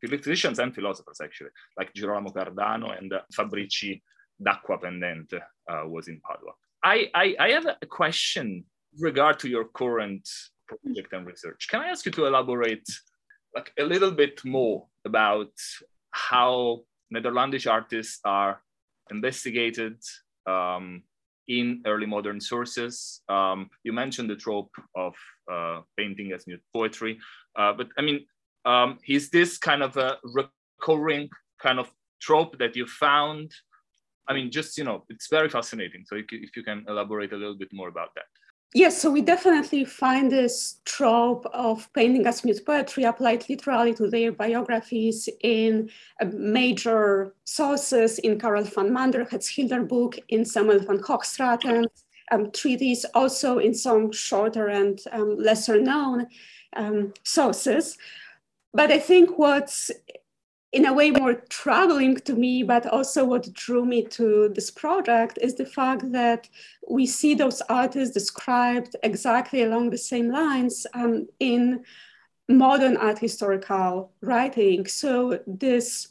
physicians 0.00 0.58
and 0.58 0.74
philosophers 0.74 1.20
actually, 1.22 1.50
like 1.76 1.92
Girolamo 1.94 2.30
Cardano 2.30 2.96
and 2.96 3.12
uh, 3.12 3.20
Fabrici 3.36 4.00
D'Acquapendente 4.42 5.40
uh, 5.70 5.86
was 5.86 6.08
in 6.08 6.20
Padua. 6.20 6.52
I, 6.84 7.10
I, 7.14 7.36
I 7.38 7.48
have 7.50 7.66
a 7.66 7.86
question 7.86 8.64
regard 8.98 9.38
to 9.40 9.48
your 9.48 9.66
current 9.66 10.28
project 10.66 11.12
and 11.12 11.26
research. 11.26 11.68
Can 11.70 11.80
I 11.80 11.88
ask 11.88 12.04
you 12.04 12.12
to 12.12 12.26
elaborate 12.26 12.86
like 13.54 13.72
a 13.78 13.84
little 13.84 14.10
bit 14.10 14.44
more 14.44 14.86
about 15.04 15.52
how 16.10 16.80
Netherlandish 17.10 17.66
artists 17.66 18.20
are 18.24 18.62
investigated 19.10 19.98
um, 20.46 21.02
in 21.48 21.82
early 21.86 22.06
modern 22.06 22.40
sources. 22.40 23.20
Um, 23.28 23.68
you 23.84 23.92
mentioned 23.92 24.30
the 24.30 24.36
trope 24.36 24.74
of 24.94 25.14
uh, 25.52 25.80
painting 25.98 26.32
as 26.32 26.46
mute 26.46 26.62
poetry, 26.72 27.18
uh, 27.58 27.72
but 27.72 27.88
I 27.98 28.02
mean, 28.02 28.26
um, 28.64 28.98
is 29.08 29.30
this 29.30 29.58
kind 29.58 29.82
of 29.82 29.96
a 29.96 30.18
recurring 30.22 31.28
kind 31.60 31.78
of 31.78 31.90
trope 32.20 32.58
that 32.58 32.76
you 32.76 32.86
found 32.86 33.52
I 34.28 34.34
mean, 34.34 34.50
just, 34.50 34.78
you 34.78 34.84
know, 34.84 35.04
it's 35.08 35.28
very 35.28 35.48
fascinating. 35.48 36.04
So 36.06 36.16
if 36.16 36.56
you 36.56 36.62
can 36.62 36.84
elaborate 36.88 37.32
a 37.32 37.36
little 37.36 37.56
bit 37.56 37.72
more 37.72 37.88
about 37.88 38.14
that. 38.14 38.24
Yes, 38.74 39.02
so 39.02 39.10
we 39.10 39.20
definitely 39.20 39.84
find 39.84 40.32
this 40.32 40.80
trope 40.86 41.44
of 41.52 41.92
painting 41.92 42.26
as 42.26 42.42
mute 42.42 42.64
poetry 42.64 43.04
applied 43.04 43.46
literally 43.50 43.92
to 43.94 44.08
their 44.08 44.32
biographies 44.32 45.28
in 45.42 45.90
uh, 46.22 46.26
major 46.32 47.34
sources 47.44 48.18
in 48.20 48.38
Karel 48.38 48.64
van 48.64 48.90
Mander's 48.90 49.28
Schilderboek, 49.28 50.18
in 50.28 50.46
Samuel 50.46 50.78
van 50.78 51.00
Hoogstraten's 51.00 52.04
um, 52.30 52.50
treatise, 52.50 53.04
also 53.14 53.58
in 53.58 53.74
some 53.74 54.10
shorter 54.10 54.68
and 54.68 54.98
um, 55.12 55.36
lesser 55.36 55.78
known 55.78 56.26
um, 56.74 57.12
sources. 57.24 57.98
But 58.72 58.90
I 58.90 58.98
think 58.98 59.36
what's 59.36 59.90
in 60.72 60.86
a 60.86 60.92
way 60.92 61.10
more 61.10 61.34
troubling 61.50 62.16
to 62.16 62.34
me, 62.34 62.62
but 62.62 62.86
also 62.86 63.24
what 63.24 63.52
drew 63.52 63.84
me 63.84 64.04
to 64.04 64.50
this 64.54 64.70
project 64.70 65.38
is 65.42 65.54
the 65.54 65.66
fact 65.66 66.10
that 66.12 66.48
we 66.88 67.06
see 67.06 67.34
those 67.34 67.60
artists 67.68 68.14
described 68.14 68.96
exactly 69.02 69.62
along 69.62 69.90
the 69.90 69.98
same 69.98 70.30
lines 70.30 70.86
um, 70.94 71.26
in 71.40 71.84
modern 72.48 72.96
art 72.96 73.18
historical 73.18 74.12
writing. 74.22 74.86
So 74.86 75.40
this 75.46 76.08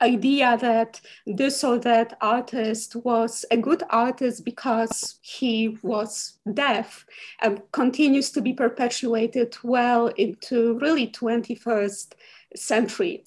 idea 0.00 0.56
that 0.58 1.00
this 1.26 1.62
or 1.62 1.78
that 1.78 2.16
artist 2.20 2.96
was 2.96 3.44
a 3.50 3.56
good 3.56 3.82
artist 3.90 4.44
because 4.44 5.18
he 5.20 5.76
was 5.82 6.38
deaf 6.54 7.04
and 7.42 7.60
continues 7.72 8.30
to 8.30 8.40
be 8.40 8.54
perpetuated 8.54 9.56
well 9.62 10.06
into 10.06 10.78
really 10.78 11.08
21st 11.08 12.12
century 12.56 13.24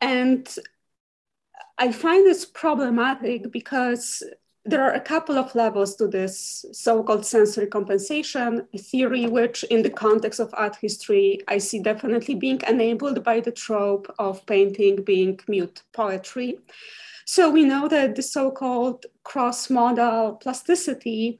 and 0.00 0.56
i 1.78 1.90
find 1.90 2.26
this 2.26 2.44
problematic 2.44 3.50
because 3.50 4.22
there 4.66 4.82
are 4.82 4.94
a 4.94 5.00
couple 5.00 5.38
of 5.38 5.54
levels 5.54 5.94
to 5.94 6.08
this 6.08 6.64
so-called 6.72 7.24
sensory 7.24 7.68
compensation 7.68 8.66
theory, 8.76 9.26
which 9.26 9.62
in 9.64 9.82
the 9.82 9.90
context 9.90 10.40
of 10.40 10.52
art 10.54 10.76
history, 10.82 11.38
I 11.46 11.58
see 11.58 11.78
definitely 11.78 12.34
being 12.34 12.60
enabled 12.66 13.22
by 13.22 13.38
the 13.38 13.52
trope 13.52 14.12
of 14.18 14.44
painting 14.46 15.04
being 15.04 15.38
mute 15.46 15.82
poetry. 15.92 16.58
So 17.26 17.48
we 17.48 17.64
know 17.64 17.86
that 17.88 18.16
the 18.16 18.22
so-called 18.22 19.06
cross-modal 19.22 20.34
plasticity 20.34 21.38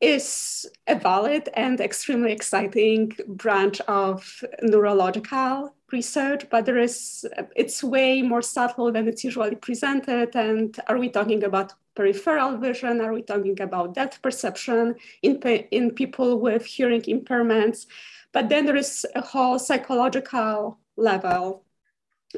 is 0.00 0.66
a 0.86 0.94
valid 0.94 1.50
and 1.54 1.80
extremely 1.80 2.32
exciting 2.32 3.12
branch 3.28 3.80
of 3.82 4.44
neurological 4.62 5.74
research, 6.00 6.42
but 6.50 6.66
there 6.66 6.82
is 6.88 7.24
it's 7.62 7.78
way 7.82 8.22
more 8.32 8.42
subtle 8.42 8.88
than 8.92 9.08
it's 9.08 9.24
usually 9.24 9.56
presented. 9.68 10.28
And 10.34 10.70
are 10.88 10.98
we 10.98 11.08
talking 11.08 11.42
about 11.44 11.68
peripheral 11.94 12.52
vision? 12.58 13.00
Are 13.00 13.14
we 13.18 13.22
talking 13.22 13.58
about 13.60 13.94
depth 13.94 14.20
perception 14.26 14.96
in, 15.22 15.34
in 15.70 15.84
people 16.00 16.30
with 16.46 16.64
hearing 16.76 17.02
impairments? 17.02 17.86
But 18.34 18.48
then 18.48 18.66
there 18.66 18.80
is 18.84 19.06
a 19.14 19.24
whole 19.32 19.58
psychological 19.58 20.78
level 20.96 21.64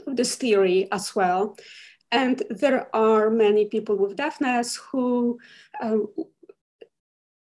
of 0.06 0.16
this 0.16 0.36
theory 0.36 0.88
as 0.92 1.16
well. 1.16 1.56
And 2.12 2.42
there 2.62 2.82
are 2.94 3.30
many 3.30 3.64
people 3.74 3.96
with 3.96 4.16
deafness 4.16 4.76
who 4.76 5.38
uh, 5.82 5.98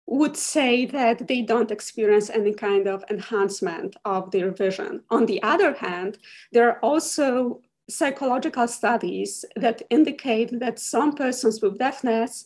would 0.09 0.35
say 0.35 0.87
that 0.87 1.27
they 1.27 1.41
don't 1.41 1.71
experience 1.71 2.31
any 2.31 2.53
kind 2.53 2.87
of 2.87 3.03
enhancement 3.11 3.95
of 4.05 4.31
their 4.31 4.51
vision. 4.51 5.03
On 5.11 5.25
the 5.27 5.41
other 5.43 5.73
hand, 5.73 6.17
there 6.51 6.67
are 6.67 6.79
also 6.79 7.61
psychological 7.87 8.67
studies 8.67 9.45
that 9.55 9.83
indicate 9.89 10.59
that 10.59 10.79
some 10.79 11.13
persons 11.13 11.61
with 11.61 11.77
deafness 11.77 12.45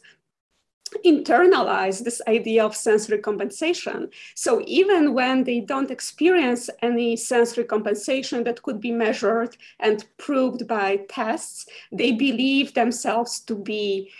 internalize 1.05 2.03
this 2.03 2.22
idea 2.27 2.63
of 2.63 2.75
sensory 2.75 3.17
compensation. 3.17 4.10
So 4.36 4.62
even 4.67 5.13
when 5.13 5.43
they 5.43 5.62
don't 5.62 5.89
experience 5.89 6.70
any 6.82 7.15
sensory 7.15 7.63
compensation 7.63 8.43
that 8.43 8.62
could 8.62 8.79
be 8.79 8.91
measured 8.91 9.58
and 9.79 10.05
proved 10.17 10.67
by 10.67 10.98
tests, 11.10 11.65
they 11.91 12.12
believe 12.12 12.74
themselves 12.74 13.39
to 13.41 13.55
be 13.55 14.12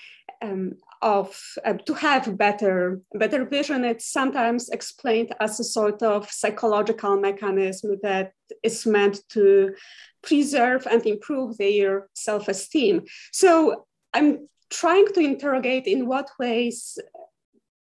um, 0.42 0.76
of 1.04 1.40
uh, 1.66 1.74
to 1.86 1.94
have 1.94 2.38
better 2.38 3.02
better 3.14 3.46
vision 3.46 3.84
it's 3.84 4.10
sometimes 4.12 4.70
explained 4.70 5.34
as 5.40 5.60
a 5.60 5.64
sort 5.64 6.02
of 6.02 6.32
psychological 6.32 7.18
mechanism 7.18 7.98
that 8.02 8.32
is 8.64 8.86
meant 8.86 9.20
to 9.30 9.76
preserve 10.22 10.88
and 10.88 11.06
improve 11.06 11.58
their 11.58 12.08
self-esteem. 12.14 13.04
So 13.32 13.86
i'm 14.14 14.48
trying 14.70 15.08
to 15.14 15.20
interrogate 15.20 15.88
in 15.88 16.08
what 16.08 16.30
ways 16.40 16.98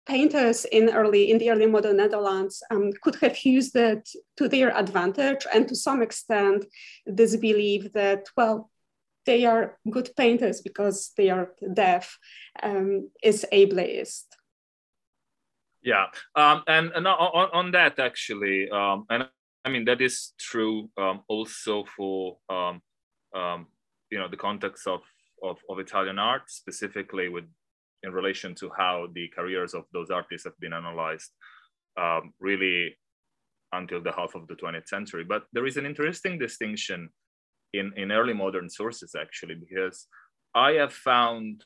painters 0.06 0.64
in 0.64 0.90
early 0.90 1.30
in 1.30 1.38
the 1.38 1.50
early 1.50 1.66
modern 1.66 1.96
Netherlands 1.96 2.62
um, 2.70 2.90
could 3.02 3.16
have 3.16 3.38
used 3.44 3.76
it 3.76 4.08
to 4.36 4.48
their 4.48 4.76
advantage 4.76 5.46
and 5.54 5.68
to 5.68 5.76
some 5.76 6.02
extent 6.02 6.64
this 7.06 7.36
belief 7.36 7.92
that 7.92 8.26
well 8.36 8.71
they 9.26 9.44
are 9.44 9.78
good 9.90 10.10
painters 10.16 10.60
because 10.60 11.12
they 11.16 11.30
are 11.30 11.50
deaf 11.74 12.18
um, 12.62 13.10
is 13.22 13.46
ableist. 13.52 14.24
Yeah, 15.82 16.06
um, 16.36 16.62
and, 16.68 16.92
and 16.94 17.06
on, 17.08 17.48
on 17.52 17.70
that 17.72 17.98
actually, 17.98 18.70
um, 18.70 19.04
and 19.10 19.28
I 19.64 19.68
mean 19.68 19.84
that 19.86 20.00
is 20.00 20.32
true 20.38 20.90
um, 20.96 21.22
also 21.28 21.84
for 21.96 22.38
um, 22.48 22.80
um, 23.34 23.66
you 24.10 24.18
know 24.18 24.28
the 24.28 24.36
context 24.36 24.86
of, 24.86 25.00
of, 25.42 25.58
of 25.68 25.80
Italian 25.80 26.18
art, 26.18 26.42
specifically 26.50 27.28
with 27.28 27.44
in 28.04 28.12
relation 28.12 28.54
to 28.56 28.70
how 28.76 29.08
the 29.12 29.28
careers 29.28 29.74
of 29.74 29.84
those 29.92 30.10
artists 30.10 30.44
have 30.44 30.58
been 30.58 30.72
analyzed, 30.72 31.30
really 32.40 32.96
until 33.72 34.02
the 34.02 34.12
half 34.12 34.34
of 34.34 34.46
the 34.48 34.54
20th 34.54 34.88
century. 34.88 35.24
But 35.24 35.44
there 35.52 35.66
is 35.66 35.76
an 35.76 35.86
interesting 35.86 36.38
distinction 36.38 37.08
in, 37.72 37.92
in 37.96 38.12
early 38.12 38.34
modern 38.34 38.68
sources, 38.68 39.14
actually, 39.18 39.54
because 39.54 40.06
I 40.54 40.72
have 40.72 40.92
found, 40.92 41.64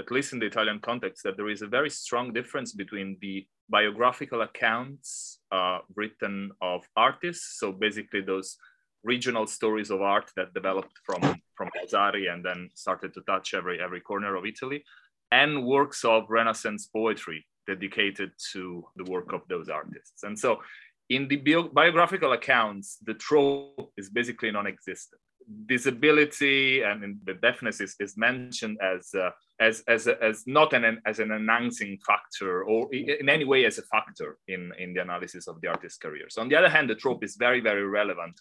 at 0.00 0.10
least 0.10 0.32
in 0.32 0.38
the 0.38 0.46
Italian 0.46 0.80
context, 0.80 1.22
that 1.24 1.36
there 1.36 1.48
is 1.48 1.62
a 1.62 1.66
very 1.66 1.90
strong 1.90 2.32
difference 2.32 2.72
between 2.72 3.16
the 3.20 3.46
biographical 3.68 4.42
accounts 4.42 5.40
uh, 5.52 5.78
written 5.94 6.50
of 6.60 6.82
artists. 6.96 7.58
So 7.58 7.72
basically, 7.72 8.20
those 8.20 8.56
regional 9.04 9.46
stories 9.46 9.90
of 9.90 10.02
art 10.02 10.30
that 10.36 10.54
developed 10.54 10.98
from, 11.04 11.20
from 11.54 11.70
Vasari 11.74 12.26
and 12.26 12.44
then 12.44 12.70
started 12.74 13.14
to 13.14 13.20
touch 13.22 13.54
every, 13.54 13.80
every 13.80 14.00
corner 14.00 14.34
of 14.34 14.44
Italy, 14.44 14.84
and 15.30 15.64
works 15.64 16.04
of 16.04 16.24
Renaissance 16.28 16.86
poetry 16.86 17.46
dedicated 17.66 18.30
to 18.52 18.84
the 18.96 19.04
work 19.04 19.32
of 19.32 19.42
those 19.48 19.68
artists. 19.68 20.22
And 20.22 20.38
so 20.38 20.60
in 21.08 21.28
the 21.28 21.36
bio 21.36 21.64
biographical 21.64 22.32
accounts, 22.32 22.98
the 23.04 23.14
trope 23.14 23.92
is 23.96 24.10
basically 24.10 24.50
non-existent 24.50 25.20
disability 25.66 26.82
and 26.82 27.18
the 27.24 27.34
deafness 27.34 27.80
is, 27.80 27.94
is 28.00 28.16
mentioned 28.16 28.78
as 28.82 29.14
uh, 29.14 29.30
as 29.60 29.82
as 29.88 30.08
as 30.08 30.44
not 30.46 30.72
an 30.72 31.00
as 31.06 31.18
an 31.18 31.32
announcing 31.32 31.98
factor 32.06 32.64
or 32.64 32.92
in 32.92 33.28
any 33.28 33.44
way 33.44 33.64
as 33.64 33.78
a 33.78 33.82
factor 33.82 34.38
in 34.48 34.72
in 34.78 34.92
the 34.92 35.00
analysis 35.00 35.46
of 35.46 35.60
the 35.60 35.68
artist's 35.68 35.98
career. 35.98 36.26
So 36.28 36.42
on 36.42 36.48
the 36.48 36.56
other 36.56 36.68
hand, 36.68 36.90
the 36.90 36.94
trope 36.94 37.24
is 37.24 37.36
very 37.36 37.60
very 37.60 37.86
relevant 37.86 38.40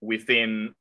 within 0.00 0.74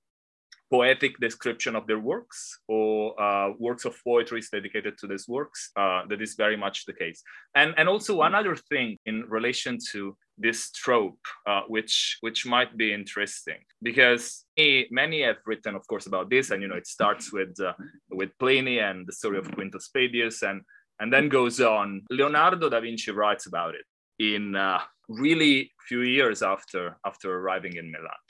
poetic 0.72 1.20
description 1.20 1.76
of 1.76 1.86
their 1.86 2.00
works 2.00 2.60
or 2.68 3.20
uh, 3.22 3.52
works 3.60 3.86
of 3.86 3.96
poetry 4.04 4.42
dedicated 4.52 4.98
to 4.98 5.08
these 5.08 5.28
works. 5.28 5.72
Uh, 5.76 6.02
that 6.10 6.22
is 6.22 6.34
very 6.36 6.58
much 6.58 6.86
the 6.86 6.94
case. 6.94 7.22
And 7.56 7.74
and 7.78 7.90
also 7.90 8.16
one 8.16 8.36
other 8.36 8.56
thing 8.56 8.98
in 9.06 9.26
relation 9.28 9.78
to 9.92 10.16
this 10.38 10.72
trope, 10.72 11.20
uh, 11.46 11.62
which 11.68 12.18
which 12.22 12.46
might 12.46 12.76
be 12.78 12.94
interesting 12.94 13.60
because 13.82 14.46
many, 14.92 15.22
have 15.22 15.38
written, 15.46 15.76
of 15.76 15.86
course, 15.88 16.08
about 16.08 16.30
this, 16.30 16.52
and 16.52 16.62
you 16.62 16.68
know 16.68 16.76
it 16.76 16.88
starts 16.88 17.32
with 17.32 17.60
uh, 17.60 17.74
with 18.10 18.32
Pliny 18.40 18.80
and 18.80 19.06
the 19.08 19.14
story 19.14 19.38
of 19.38 19.52
Quintus 19.52 19.90
Pedius, 19.96 20.42
and 20.42 20.62
and 21.00 21.12
then 21.14 21.30
goes 21.30 21.62
on. 21.62 22.04
Leonardo 22.10 22.70
da 22.70 22.80
Vinci 22.80 23.12
writes 23.12 23.46
about 23.46 23.76
it 23.76 23.86
in 24.20 24.56
uh, 24.56 24.80
really 25.08 25.72
few 25.88 26.02
years 26.02 26.42
after 26.42 26.98
after 27.06 27.32
arriving 27.38 27.76
in 27.76 27.92
Milan, 27.92 28.24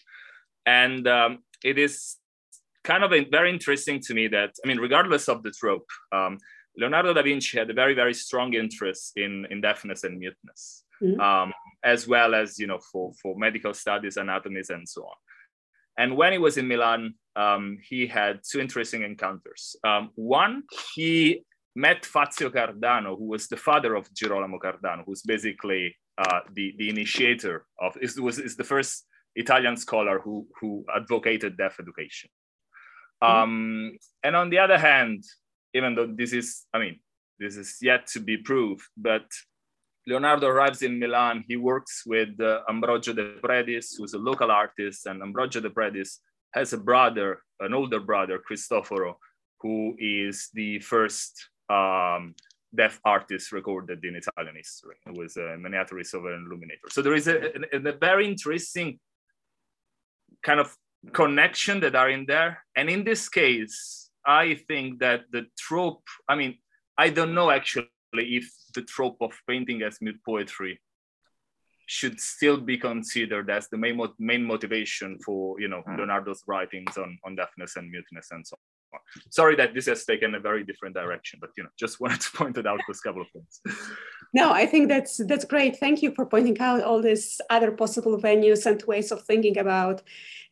and 0.66 1.08
um, 1.08 1.40
it 1.64 1.78
is 1.78 2.18
kind 2.84 3.04
of 3.04 3.12
very 3.32 3.50
interesting 3.50 4.02
to 4.02 4.14
me 4.14 4.28
that 4.28 4.52
I 4.64 4.68
mean, 4.68 4.80
regardless 4.80 5.30
of 5.30 5.44
the 5.44 5.52
trope. 5.52 5.88
Um, 6.12 6.38
Leonardo 6.76 7.14
da 7.14 7.22
Vinci 7.22 7.60
had 7.60 7.70
a 7.70 7.74
very, 7.74 7.94
very 7.94 8.16
strong 8.16 8.56
interest 8.56 9.12
in, 9.16 9.46
in 9.52 9.62
deafness 9.62 10.04
and 10.04 10.18
muteness 10.18 10.84
mm-hmm. 11.04 11.20
um, 11.20 11.54
as 11.84 12.08
well 12.08 12.34
as 12.34 12.58
you 12.60 12.68
know 12.68 12.80
for 12.80 13.14
for 13.22 13.38
medical 13.38 13.74
studies, 13.74 14.18
anatomies, 14.18 14.70
and 14.70 14.88
so 14.88 15.04
on. 15.04 15.16
And 15.98 16.18
when 16.18 16.32
he 16.32 16.40
was 16.40 16.58
in 16.58 16.68
Milan, 16.68 17.14
um, 17.36 17.78
he 17.82 18.08
had 18.08 18.40
two 18.50 18.60
interesting 18.60 19.04
encounters. 19.04 19.76
Um, 19.84 20.10
one, 20.16 20.64
he 20.96 21.44
met 21.76 22.06
Fazio 22.06 22.50
Cardano, 22.50 23.18
who 23.18 23.26
was 23.26 23.48
the 23.48 23.58
father 23.58 23.96
of 23.96 24.12
Girolamo 24.14 24.60
Cardano, 24.60 25.04
who's 25.06 25.22
basically 25.22 25.96
uh, 26.18 26.42
the, 26.54 26.74
the 26.78 26.90
initiator 26.90 27.66
of, 27.80 27.98
is, 28.02 28.20
was, 28.20 28.40
is 28.40 28.56
the 28.56 28.64
first 28.64 29.06
Italian 29.36 29.78
scholar 29.78 30.20
who, 30.20 30.48
who 30.60 30.86
advocated 30.96 31.58
deaf 31.58 31.80
education. 31.80 32.30
Mm-hmm. 33.24 33.44
Um, 33.44 33.98
and 34.24 34.36
on 34.36 34.50
the 34.50 34.60
other 34.60 34.78
hand, 34.78 35.24
even 35.74 35.96
though 35.96 36.08
this 36.08 36.34
is, 36.34 36.64
I 36.74 36.80
mean, 36.80 37.00
this 37.40 37.58
is 37.58 37.78
yet 37.82 38.08
to 38.08 38.20
be 38.20 38.38
proved, 38.38 38.84
but 38.96 39.26
Leonardo 40.06 40.48
arrives 40.48 40.82
in 40.82 41.00
Milan. 41.00 41.44
He 41.48 41.56
works 41.56 42.04
with 42.06 42.40
uh, 42.40 42.62
Ambrogio 42.70 43.16
de 43.16 43.40
Predis, 43.40 43.98
who's 43.98 44.14
a 44.14 44.18
local 44.18 44.52
artist, 44.52 45.06
and 45.06 45.22
Ambrogio 45.22 45.62
de 45.62 45.70
Predis 45.70 46.20
has 46.54 46.74
a 46.74 46.78
brother, 46.78 47.42
an 47.60 47.74
older 47.74 48.00
brother, 48.00 48.38
Cristoforo, 48.40 49.18
who 49.62 49.96
is 49.98 50.50
the 50.54 50.80
first 50.80 51.50
um, 51.70 52.36
deaf 52.76 53.00
artist 53.06 53.52
recorded 53.52 54.04
in 54.04 54.16
Italian 54.16 54.56
history. 54.56 54.96
It 55.08 55.18
was 55.18 55.38
a 55.38 55.58
miniaturist 55.58 56.14
of 56.14 56.26
an 56.26 56.46
illuminator. 56.46 56.90
So 56.90 57.02
there 57.02 57.14
is 57.14 57.28
a, 57.28 57.54
a, 57.74 57.78
a 57.78 57.98
very 57.98 58.28
interesting 58.28 59.00
kind 60.44 60.60
of 60.60 60.76
connection 61.14 61.80
that 61.82 61.96
are 61.96 62.10
in 62.10 62.26
there. 62.26 62.64
And 62.76 62.90
in 62.90 63.04
this 63.04 63.30
case, 63.30 64.10
I 64.26 64.56
think 64.68 65.00
that 65.00 65.22
the 65.32 65.46
trope, 65.58 66.04
I 66.28 66.36
mean, 66.36 66.58
I 66.98 67.10
don't 67.10 67.34
know 67.34 67.50
actually 67.52 67.90
if 68.20 68.50
the 68.74 68.82
trope 68.82 69.18
of 69.22 69.32
painting 69.48 69.82
as 69.82 70.02
mute 70.02 70.20
poetry 70.26 70.80
should 71.86 72.20
still 72.20 72.58
be 72.58 72.78
considered 72.78 73.50
as 73.50 73.68
the 73.68 73.78
main, 73.78 74.00
main 74.20 74.44
motivation 74.44 75.20
for 75.20 75.60
you 75.60 75.68
know 75.68 75.84
mm. 75.88 75.98
Leonardo's 75.98 76.44
writings 76.48 76.98
on, 76.98 77.18
on 77.26 77.36
deafness 77.36 77.76
and 77.76 77.90
muteness 77.90 78.30
and 78.32 78.46
so 78.46 78.56
on. 78.94 79.00
Sorry 79.30 79.56
that 79.56 79.74
this 79.74 79.88
has 79.88 80.06
taken 80.06 80.36
a 80.36 80.40
very 80.40 80.64
different 80.64 80.96
direction, 80.96 81.40
but 81.42 81.50
you 81.58 81.64
know, 81.64 81.70
just 81.78 82.00
wanted 82.02 82.22
to 82.22 82.32
point 82.32 82.58
it 82.58 82.68
out 82.68 82.80
those 82.88 83.02
couple 83.02 83.22
of 83.22 83.28
things. 83.32 83.62
No, 84.36 84.52
I 84.52 84.66
think 84.66 84.88
that's 84.88 85.18
that's 85.28 85.46
great. 85.46 85.78
Thank 85.78 86.02
you 86.02 86.12
for 86.16 86.26
pointing 86.26 86.60
out 86.60 86.82
all 86.82 87.02
these 87.02 87.40
other 87.52 87.72
possible 87.72 88.18
venues 88.20 88.66
and 88.66 88.82
ways 88.84 89.12
of 89.12 89.22
thinking 89.22 89.60
about 89.60 90.02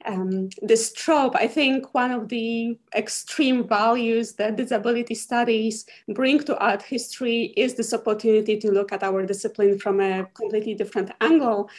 um, 0.05 0.49
this 0.61 0.93
trope. 0.93 1.35
I 1.35 1.47
think 1.47 1.93
one 1.95 2.11
of 2.11 2.29
the 2.29 2.77
extreme 2.95 3.67
values 3.67 4.33
that 4.33 4.55
disability 4.55 5.15
studies 5.15 5.85
bring 6.13 6.39
to 6.43 6.57
art 6.59 6.83
history 6.83 7.53
is 7.57 7.73
this 7.75 7.93
opportunity 7.93 8.57
to 8.59 8.71
look 8.71 8.91
at 8.91 9.03
our 9.03 9.25
discipline 9.25 9.79
from 9.79 9.99
a 9.99 10.25
completely 10.35 10.75
different 10.75 11.11
angle. 11.19 11.69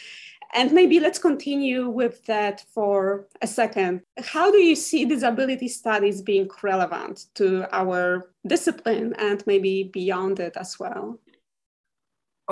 And 0.54 0.72
maybe 0.72 1.00
let's 1.00 1.18
continue 1.18 1.88
with 1.88 2.26
that 2.26 2.64
for 2.74 3.26
a 3.40 3.46
second. 3.46 4.02
How 4.18 4.50
do 4.50 4.58
you 4.58 4.76
see 4.76 5.04
disability 5.06 5.68
studies 5.68 6.20
being 6.20 6.50
relevant 6.62 7.26
to 7.36 7.68
our 7.74 8.30
discipline 8.46 9.14
and 9.18 9.42
maybe 9.46 9.84
beyond 9.84 10.40
it 10.40 10.56
as 10.58 10.78
well? 10.78 11.21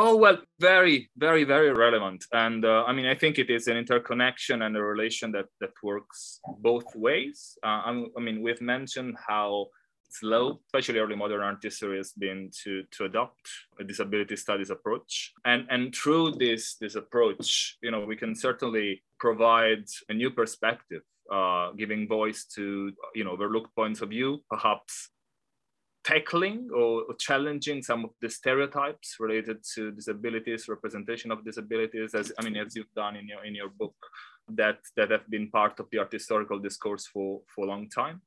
Oh, 0.03 0.17
well, 0.17 0.39
very, 0.59 1.11
very, 1.19 1.45
very 1.45 1.75
relevant. 1.75 2.25
And 2.33 2.65
uh, 2.65 2.85
I 2.87 2.93
mean, 2.95 3.05
I 3.05 3.15
think 3.15 3.39
it 3.39 3.51
is 3.51 3.69
an 3.69 3.77
interconnection 3.77 4.63
and 4.63 4.75
a 4.75 4.83
relation 4.83 5.31
that, 5.33 5.45
that 5.61 5.73
works 5.83 6.41
both 6.61 6.87
ways. 6.97 7.59
Uh, 7.63 7.83
I 8.17 8.21
mean, 8.21 8.41
we've 8.41 8.63
mentioned 8.63 9.19
how 9.29 9.67
slow, 10.09 10.61
especially 10.69 11.01
early 11.01 11.17
modern 11.17 11.43
art 11.43 11.59
history 11.63 11.99
has 11.99 12.13
been 12.13 12.51
to, 12.65 12.83
to 12.93 13.05
adopt 13.05 13.47
a 13.79 13.85
disability 13.85 14.37
studies 14.37 14.71
approach. 14.71 15.35
And, 15.45 15.67
and 15.69 15.95
through 15.95 16.37
this, 16.39 16.77
this 16.81 16.95
approach, 16.95 17.77
you 17.83 17.91
know, 17.91 18.07
we 18.07 18.17
can 18.17 18.35
certainly 18.35 19.03
provide 19.19 19.85
a 20.09 20.15
new 20.15 20.31
perspective, 20.31 21.03
uh, 21.31 21.73
giving 21.73 22.09
voice 22.09 22.47
to, 22.55 22.91
you 23.15 23.25
know, 23.25 23.33
overlooked 23.33 23.77
points 23.77 24.01
of 24.01 24.09
view, 24.09 24.39
perhaps 24.49 25.11
tackling 26.05 26.69
or 26.75 27.05
challenging 27.19 27.83
some 27.83 28.05
of 28.05 28.11
the 28.21 28.29
stereotypes 28.29 29.17
related 29.19 29.59
to 29.75 29.91
disabilities, 29.93 30.69
representation 30.69 31.31
of 31.31 31.45
disabilities, 31.45 32.15
as 32.15 32.33
I 32.39 32.45
mean, 32.45 32.57
as 32.57 32.75
you've 32.75 32.95
done 32.95 33.17
in 33.17 33.29
your 33.29 33.45
in 33.45 33.55
your 33.55 33.69
book, 33.69 33.97
that 34.49 34.79
that 34.97 35.11
have 35.11 35.29
been 35.29 35.51
part 35.51 35.79
of 35.81 35.87
the 35.91 35.99
art 35.99 36.13
historical 36.13 36.59
discourse 36.59 37.07
for 37.07 37.43
for 37.55 37.67
a 37.67 37.69
long 37.69 37.89
time. 37.89 38.23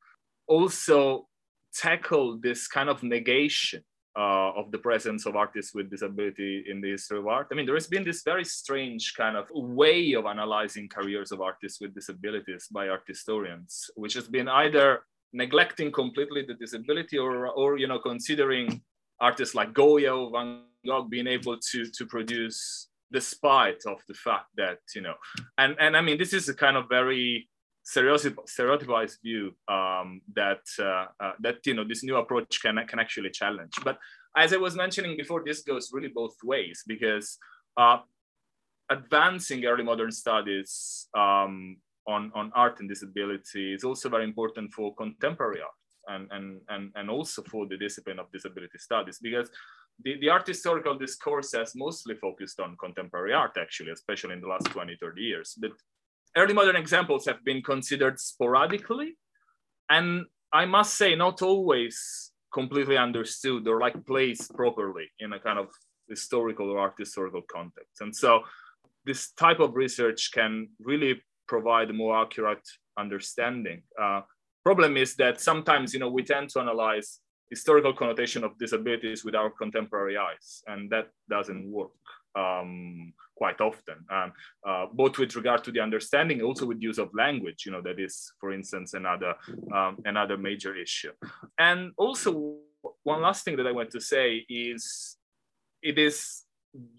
Also, 0.48 1.28
tackle 1.74 2.38
this 2.38 2.68
kind 2.68 2.90
of 2.90 3.02
negation 3.02 3.84
uh, 4.16 4.52
of 4.56 4.72
the 4.72 4.78
presence 4.78 5.26
of 5.26 5.36
artists 5.36 5.74
with 5.74 5.90
disability 5.90 6.66
in 6.70 6.82
the 6.82 6.92
history 6.92 7.18
of 7.18 7.28
art. 7.28 7.48
I 7.52 7.56
mean, 7.56 7.66
there 7.66 7.76
has 7.76 7.88
been 7.88 8.04
this 8.04 8.22
very 8.24 8.46
strange 8.46 9.14
kind 9.16 9.36
of 9.36 9.50
way 9.52 10.14
of 10.14 10.26
analyzing 10.26 10.88
careers 10.88 11.32
of 11.32 11.42
artists 11.42 11.82
with 11.82 11.96
disabilities 11.96 12.68
by 12.72 12.90
art 12.90 13.04
historians, 13.08 13.90
which 13.96 14.14
has 14.14 14.28
been 14.28 14.48
either 14.48 15.04
neglecting 15.34 15.92
completely 15.92 16.44
the 16.46 16.54
disability 16.54 17.18
or, 17.18 17.48
or 17.48 17.78
you 17.78 17.88
know, 17.88 18.00
considering 18.00 18.82
artists 19.20 19.56
like 19.56 19.74
Goya 19.74 20.16
or 20.16 20.32
Van 20.32 20.62
Gogh 20.86 21.04
being 21.04 21.28
able 21.28 21.58
to, 21.72 21.86
to 21.86 22.06
produce 22.06 22.90
despite 23.12 23.82
of 23.86 24.02
the 24.08 24.14
fact 24.14 24.48
that, 24.58 24.80
you 24.96 25.02
know, 25.02 25.14
and, 25.58 25.76
and 25.80 25.96
I 25.96 26.02
mean, 26.02 26.18
this 26.18 26.34
is 26.34 26.50
a 26.50 26.54
kind 26.54 26.78
of 26.78 26.86
very 26.90 27.48
stereotypized 27.86 29.22
view 29.22 29.54
um, 29.68 30.22
that, 30.36 30.62
uh, 30.80 31.06
uh, 31.20 31.34
that, 31.42 31.58
you 31.66 31.74
know, 31.74 31.84
this 31.84 32.04
new 32.04 32.18
approach 32.18 32.62
can, 32.62 32.80
can 32.88 33.00
actually 33.00 33.30
challenge. 33.30 33.74
But 33.84 33.98
as 34.36 34.54
I 34.54 34.58
was 34.58 34.76
mentioning 34.76 35.18
before, 35.18 35.44
this 35.46 35.62
goes 35.62 35.92
really 35.92 36.08
both 36.08 36.36
ways 36.44 36.84
because 36.88 37.38
uh, 37.78 37.98
advancing 38.90 39.66
early 39.66 39.84
modern 39.84 40.12
studies 40.12 41.08
um, 41.16 41.78
on, 42.08 42.32
on 42.36 42.52
art 42.56 42.80
and 42.80 42.90
disability 42.90 43.74
is 43.74 43.84
also 43.84 44.10
very 44.10 44.24
important 44.24 44.74
for 44.74 44.94
contemporary 44.96 45.62
art 45.62 45.72
and, 46.08 46.28
and, 46.32 46.62
and, 46.70 46.92
and 46.96 47.10
also 47.10 47.42
for 47.44 47.66
the 47.68 47.78
discipline 47.78 48.20
of 48.20 48.32
disability 48.32 48.78
studies 48.78 49.20
because 49.22 49.50
the, 50.04 50.20
the 50.20 50.30
art 50.30 50.46
historical 50.46 50.98
discourse 50.98 51.54
has 51.54 51.74
mostly 51.76 52.16
focused 52.16 52.60
on 52.60 52.76
contemporary 52.78 53.34
art 53.34 53.58
actually, 53.60 53.92
especially 53.92 54.34
in 54.34 54.42
the 54.42 54.48
last 54.48 54.66
20, 54.66 54.98
30 55.00 55.22
years. 55.22 55.56
But 55.60 55.72
early 56.36 56.54
modern 56.54 56.76
examples 56.76 57.26
have 57.26 57.44
been 57.46 57.62
considered 57.62 58.20
sporadically 58.20 59.18
and 59.90 60.26
I 60.52 60.66
must 60.66 60.96
say 60.96 61.16
not 61.16 61.42
always 61.42 62.32
completely 62.54 62.98
understood 62.98 63.68
or 63.68 63.80
like 63.80 64.06
placed 64.06 64.54
properly 64.54 65.10
in 65.20 65.34
a 65.34 65.40
kind 65.40 65.58
of 65.58 65.70
historical 66.08 66.70
or 66.70 66.80
art 66.80 66.94
historical 66.98 67.42
context. 67.52 68.02
And 68.02 68.16
so 68.16 68.44
this 69.06 69.32
type 69.32 69.60
of 69.60 69.76
research 69.76 70.32
can 70.32 70.70
really 70.80 71.22
provide 71.56 71.90
a 71.92 71.94
more 71.94 72.14
accurate 72.24 72.68
understanding. 72.98 73.80
Uh, 74.04 74.22
problem 74.64 74.98
is 74.98 75.16
that 75.16 75.36
sometimes 75.50 75.94
you 75.94 76.00
know 76.00 76.12
we 76.18 76.24
tend 76.24 76.50
to 76.50 76.60
analyze 76.60 77.20
historical 77.50 77.94
connotation 78.02 78.44
of 78.44 78.58
disabilities 78.58 79.20
with 79.26 79.36
our 79.36 79.52
contemporary 79.62 80.18
eyes, 80.18 80.48
and 80.72 80.90
that 80.90 81.08
doesn't 81.30 81.66
work 81.80 81.92
um, 82.36 83.14
quite 83.36 83.60
often. 83.62 83.98
Um, 84.10 84.30
uh, 84.70 84.86
both 85.02 85.16
with 85.20 85.36
regard 85.36 85.64
to 85.66 85.72
the 85.72 85.82
understanding, 85.88 86.42
also 86.42 86.66
with 86.66 86.82
use 86.82 87.00
of 87.04 87.10
language. 87.14 87.60
You 87.66 87.72
know 87.74 87.84
that 87.88 88.00
is, 88.00 88.16
for 88.40 88.50
instance, 88.52 88.90
another 89.02 89.34
um, 89.78 89.94
another 90.06 90.38
major 90.38 90.74
issue. 90.76 91.14
And 91.70 91.92
also 91.98 92.30
one 93.04 93.22
last 93.22 93.46
thing 93.46 93.58
that 93.58 93.68
I 93.68 93.72
want 93.80 93.92
to 93.92 94.02
say 94.02 94.46
is 94.50 95.18
it 95.82 95.98
is 96.00 96.43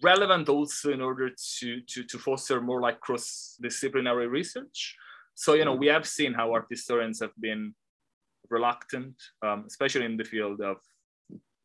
relevant 0.01 0.49
also 0.49 0.91
in 0.91 1.01
order 1.01 1.29
to, 1.59 1.81
to, 1.81 2.03
to 2.03 2.17
foster 2.17 2.61
more 2.61 2.81
like 2.81 2.99
cross-disciplinary 2.99 4.27
research. 4.27 4.95
So, 5.33 5.53
you 5.53 5.65
know, 5.65 5.75
we 5.75 5.87
have 5.87 6.07
seen 6.07 6.33
how 6.33 6.53
art 6.53 6.67
historians 6.69 7.19
have 7.19 7.35
been 7.39 7.75
reluctant, 8.49 9.15
um, 9.45 9.65
especially 9.67 10.05
in 10.05 10.17
the 10.17 10.23
field 10.23 10.61
of 10.61 10.77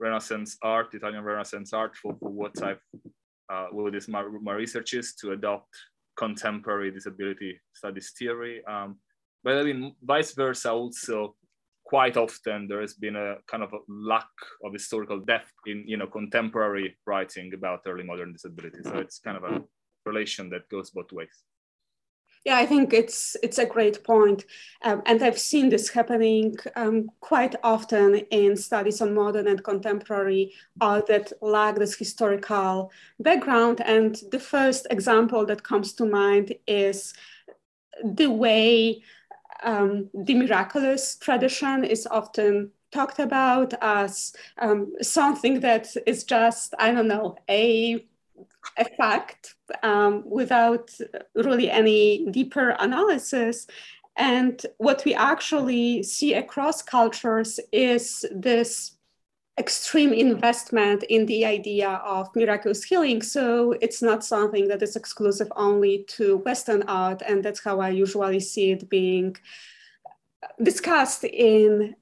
Renaissance 0.01 0.57
art, 0.62 0.94
Italian 0.94 1.23
Renaissance 1.23 1.73
art, 1.73 1.96
for, 1.96 2.16
for 2.18 2.31
what 2.31 2.61
I've, 2.62 2.81
uh, 3.53 3.66
what 3.70 3.94
is 3.94 4.09
my, 4.09 4.23
my 4.42 4.55
research 4.55 4.94
is 4.94 5.14
to 5.16 5.33
adopt 5.33 5.68
contemporary 6.16 6.90
disability 6.90 7.61
studies 7.73 8.12
theory. 8.18 8.64
Um, 8.66 8.99
but 9.44 9.57
I 9.57 9.62
mean, 9.62 9.94
vice 10.03 10.33
versa 10.33 10.73
also, 10.73 11.37
quite 11.90 12.16
often 12.16 12.68
there 12.68 12.81
has 12.81 12.94
been 12.94 13.16
a 13.16 13.35
kind 13.50 13.64
of 13.64 13.72
a 13.72 13.81
lack 13.88 14.31
of 14.64 14.72
historical 14.72 15.18
depth 15.18 15.53
in 15.66 15.83
you 15.87 15.96
know 15.96 16.07
contemporary 16.07 16.96
writing 17.05 17.53
about 17.53 17.81
early 17.87 18.05
modern 18.05 18.33
disability. 18.33 18.79
So 18.85 18.96
it's 18.98 19.18
kind 19.18 19.37
of 19.37 19.44
a 19.44 19.62
relation 20.07 20.48
that 20.50 20.68
goes 20.68 20.90
both 20.90 21.11
ways. 21.12 21.37
Yeah, 22.44 22.59
I 22.59 22.66
think 22.66 22.92
it's 22.92 23.37
it's 23.42 23.59
a 23.59 23.66
great 23.66 24.05
point. 24.05 24.44
Um, 24.83 25.03
and 25.05 25.20
I've 25.20 25.38
seen 25.50 25.68
this 25.68 25.90
happening 25.90 26.55
um, 26.76 27.11
quite 27.20 27.57
often 27.64 28.14
in 28.31 28.57
studies 28.57 29.03
on 29.03 29.12
modern 29.12 29.48
and 29.48 29.62
contemporary 29.64 30.53
art 30.81 31.07
that 31.09 31.33
lack 31.42 31.74
this 31.74 31.98
historical 31.98 32.92
background. 33.18 33.83
And 33.85 34.14
the 34.31 34.40
first 34.40 34.87
example 34.90 35.44
that 35.46 35.64
comes 35.64 35.92
to 35.94 36.07
mind 36.07 36.55
is 36.68 37.14
the 38.05 38.31
way 38.31 39.03
um, 39.62 40.09
the 40.14 40.35
miraculous 40.35 41.16
tradition 41.16 41.85
is 41.85 42.07
often 42.07 42.70
talked 42.92 43.18
about 43.18 43.73
as 43.81 44.33
um, 44.59 44.92
something 45.01 45.61
that 45.61 45.88
is 46.07 46.25
just, 46.25 46.75
I 46.79 46.92
don't 46.92 47.09
know, 47.09 47.37
a, 47.49 48.07
a 48.77 48.85
fact 48.96 49.55
um, 49.83 50.23
without 50.29 50.90
really 51.35 51.70
any 51.70 52.27
deeper 52.31 52.70
analysis. 52.81 53.66
And 54.16 54.61
what 54.79 55.05
we 55.05 55.14
actually 55.14 56.03
see 56.03 56.35
across 56.35 56.83
cultures 56.83 57.61
is 57.73 58.25
this 58.33 58.96
extreme 59.61 60.12
investment 60.12 61.05
in 61.05 61.27
the 61.27 61.44
idea 61.44 61.90
of 62.16 62.35
miraculous 62.35 62.83
healing. 62.83 63.20
So 63.23 63.73
it's 63.81 64.03
not 64.03 64.25
something 64.25 64.66
that 64.68 64.83
is 64.83 64.96
exclusive 64.96 65.53
only 65.55 66.05
to 66.16 66.38
Western 66.38 66.83
art. 66.85 67.23
And 67.29 67.44
that's 67.44 67.62
how 67.62 67.79
I 67.81 67.90
usually 67.90 68.40
see 68.40 68.73
it 68.73 68.88
being 68.88 69.37
discussed 70.62 71.25
in 71.25 71.94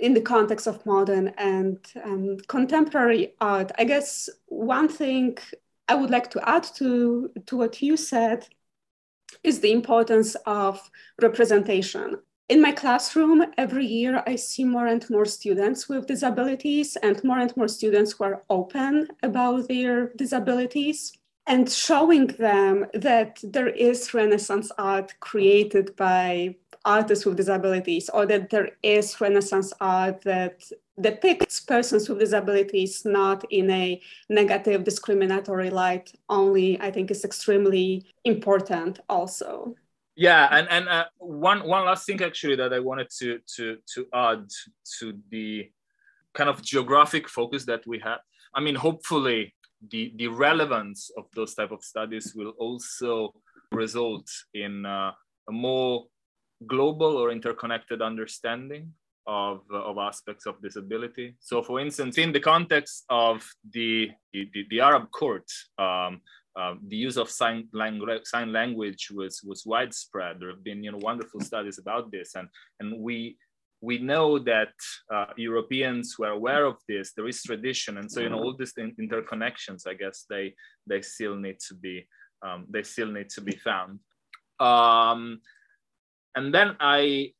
in 0.00 0.12
the 0.12 0.20
context 0.34 0.66
of 0.66 0.84
modern 0.84 1.28
and 1.38 1.78
um, 2.02 2.36
contemporary 2.48 3.34
art. 3.40 3.70
I 3.78 3.84
guess 3.84 4.28
one 4.46 4.88
thing 4.88 5.38
I 5.86 5.94
would 5.94 6.10
like 6.10 6.30
to 6.30 6.48
add 6.48 6.64
to, 6.78 7.30
to 7.46 7.56
what 7.56 7.80
you 7.80 7.96
said 7.96 8.48
is 9.44 9.60
the 9.60 9.70
importance 9.70 10.34
of 10.46 10.90
representation 11.22 12.16
in 12.48 12.60
my 12.60 12.72
classroom, 12.72 13.44
every 13.56 13.86
year 13.86 14.22
I 14.26 14.36
see 14.36 14.64
more 14.64 14.86
and 14.86 15.08
more 15.08 15.24
students 15.24 15.88
with 15.88 16.06
disabilities 16.06 16.96
and 16.96 17.22
more 17.24 17.38
and 17.38 17.56
more 17.56 17.68
students 17.68 18.12
who 18.12 18.24
are 18.24 18.42
open 18.50 19.08
about 19.22 19.68
their 19.68 20.08
disabilities 20.16 21.12
and 21.46 21.70
showing 21.70 22.26
them 22.26 22.86
that 22.94 23.38
there 23.42 23.68
is 23.68 24.12
Renaissance 24.14 24.70
art 24.78 25.14
created 25.20 25.94
by 25.96 26.56
artists 26.84 27.24
with 27.24 27.36
disabilities 27.36 28.10
or 28.10 28.26
that 28.26 28.50
there 28.50 28.70
is 28.82 29.20
Renaissance 29.20 29.72
art 29.80 30.20
that 30.22 30.62
depicts 31.00 31.60
persons 31.60 32.08
with 32.08 32.18
disabilities 32.18 33.04
not 33.04 33.44
in 33.50 33.70
a 33.70 34.00
negative 34.28 34.84
discriminatory 34.84 35.70
light 35.70 36.12
only, 36.28 36.80
I 36.80 36.90
think 36.90 37.10
is 37.10 37.24
extremely 37.24 38.04
important 38.24 39.00
also. 39.08 39.74
Yeah, 40.16 40.48
and 40.50 40.68
and 40.68 40.88
uh, 40.88 41.06
one 41.18 41.66
one 41.66 41.84
last 41.84 42.06
thing 42.06 42.22
actually 42.22 42.56
that 42.56 42.72
I 42.72 42.78
wanted 42.78 43.10
to 43.18 43.40
to 43.56 43.78
to 43.94 44.06
add 44.14 44.48
to 45.00 45.18
the 45.30 45.70
kind 46.34 46.48
of 46.48 46.62
geographic 46.62 47.28
focus 47.28 47.64
that 47.64 47.86
we 47.86 47.98
have. 48.00 48.20
I 48.54 48.60
mean, 48.60 48.76
hopefully 48.76 49.54
the 49.90 50.12
the 50.16 50.28
relevance 50.28 51.10
of 51.18 51.24
those 51.34 51.54
type 51.54 51.72
of 51.72 51.82
studies 51.82 52.32
will 52.34 52.54
also 52.58 53.34
result 53.72 54.28
in 54.54 54.86
uh, 54.86 55.12
a 55.48 55.52
more 55.52 56.06
global 56.66 57.16
or 57.16 57.30
interconnected 57.30 58.00
understanding 58.00 58.92
of, 59.26 59.62
of 59.72 59.98
aspects 59.98 60.46
of 60.46 60.60
disability. 60.62 61.34
So, 61.40 61.62
for 61.62 61.80
instance, 61.80 62.18
in 62.18 62.32
the 62.32 62.40
context 62.40 63.04
of 63.08 63.46
the, 63.72 64.10
the, 64.32 64.48
the 64.70 64.80
Arab 64.80 65.10
court, 65.10 65.50
um, 65.78 66.20
uh, 66.56 66.74
the 66.86 66.96
use 66.96 67.16
of 67.16 67.30
sign 67.30 67.68
language, 67.72 68.24
sign 68.24 68.52
language 68.52 69.08
was, 69.12 69.42
was 69.42 69.64
widespread. 69.66 70.36
There 70.38 70.50
have 70.50 70.62
been 70.62 70.84
you 70.84 70.92
know, 70.92 70.98
wonderful 70.98 71.40
studies 71.40 71.78
about 71.78 72.12
this. 72.12 72.34
And, 72.34 72.48
and 72.80 73.00
we, 73.00 73.36
we 73.80 73.98
know 73.98 74.38
that 74.38 74.72
uh, 75.12 75.26
Europeans 75.36 76.16
were 76.18 76.30
aware 76.30 76.64
of 76.64 76.76
this. 76.88 77.12
There 77.12 77.28
is 77.28 77.42
tradition, 77.42 77.98
and 77.98 78.10
so 78.10 78.20
you 78.20 78.30
know 78.30 78.38
all 78.38 78.56
these 78.56 78.72
interconnections. 78.72 79.86
I 79.86 79.92
guess 79.92 80.24
they 80.30 80.54
they 80.86 81.02
still 81.02 81.36
need 81.36 81.58
to 81.68 81.74
be 81.74 82.06
um, 82.44 82.66
they 82.68 82.82
still 82.82 83.10
need 83.10 83.28
to 83.30 83.40
be 83.40 83.56
found. 83.56 83.98
Um, 84.60 85.40
and 86.34 86.52
then 86.52 86.76
I, 86.80 87.32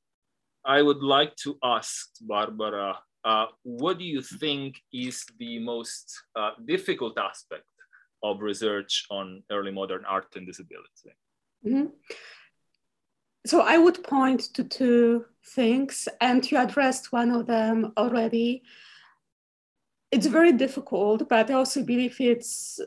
I 0.64 0.82
would 0.82 1.02
like 1.02 1.36
to 1.36 1.58
ask 1.62 2.10
Barbara, 2.20 2.98
uh, 3.24 3.46
what 3.62 3.98
do 3.98 4.04
you 4.04 4.22
think 4.22 4.80
is 4.92 5.24
the 5.38 5.58
most 5.58 6.22
uh, 6.36 6.50
difficult 6.64 7.18
aspect 7.18 7.64
of 8.24 8.40
research 8.40 9.06
on 9.10 9.44
early 9.50 9.70
modern 9.70 10.04
art 10.06 10.34
and 10.34 10.46
disability? 10.46 11.12
Mm-hmm. 11.64 11.86
So 13.46 13.60
I 13.60 13.76
would 13.78 14.02
point 14.02 14.40
to 14.54 14.64
two 14.64 15.26
things, 15.54 16.08
and 16.20 16.50
you 16.50 16.58
addressed 16.58 17.12
one 17.12 17.30
of 17.30 17.46
them 17.46 17.92
already. 17.96 18.62
It's 20.10 20.26
very 20.26 20.52
difficult, 20.52 21.28
but 21.28 21.50
I 21.50 21.54
also 21.54 21.82
believe 21.82 22.16
it's 22.18 22.80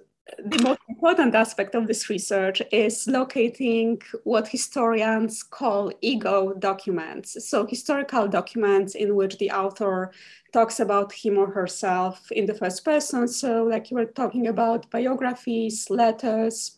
the 0.46 0.62
most 0.62 0.80
important 0.90 1.36
aspect 1.36 1.76
of 1.76 1.88
this 1.88 2.10
research 2.10 2.62
is 2.72 3.08
locating 3.08 4.02
what 4.24 4.48
historians 4.48 5.44
call 5.44 5.92
ego 6.02 6.54
documents. 6.54 7.50
So, 7.50 7.66
historical 7.66 8.28
documents 8.28 8.96
in 8.96 9.16
which 9.16 9.38
the 9.38 9.52
author 9.52 10.12
talks 10.54 10.80
about 10.80 11.12
him 11.12 11.38
or 11.38 11.48
herself 11.48 12.32
in 12.32 12.46
the 12.46 12.54
first 12.54 12.84
person. 12.84 13.28
So, 13.28 13.64
like 13.64 13.90
you 13.90 13.98
were 13.98 14.06
talking 14.06 14.48
about 14.48 14.90
biographies, 14.92 15.90
letters, 15.90 16.78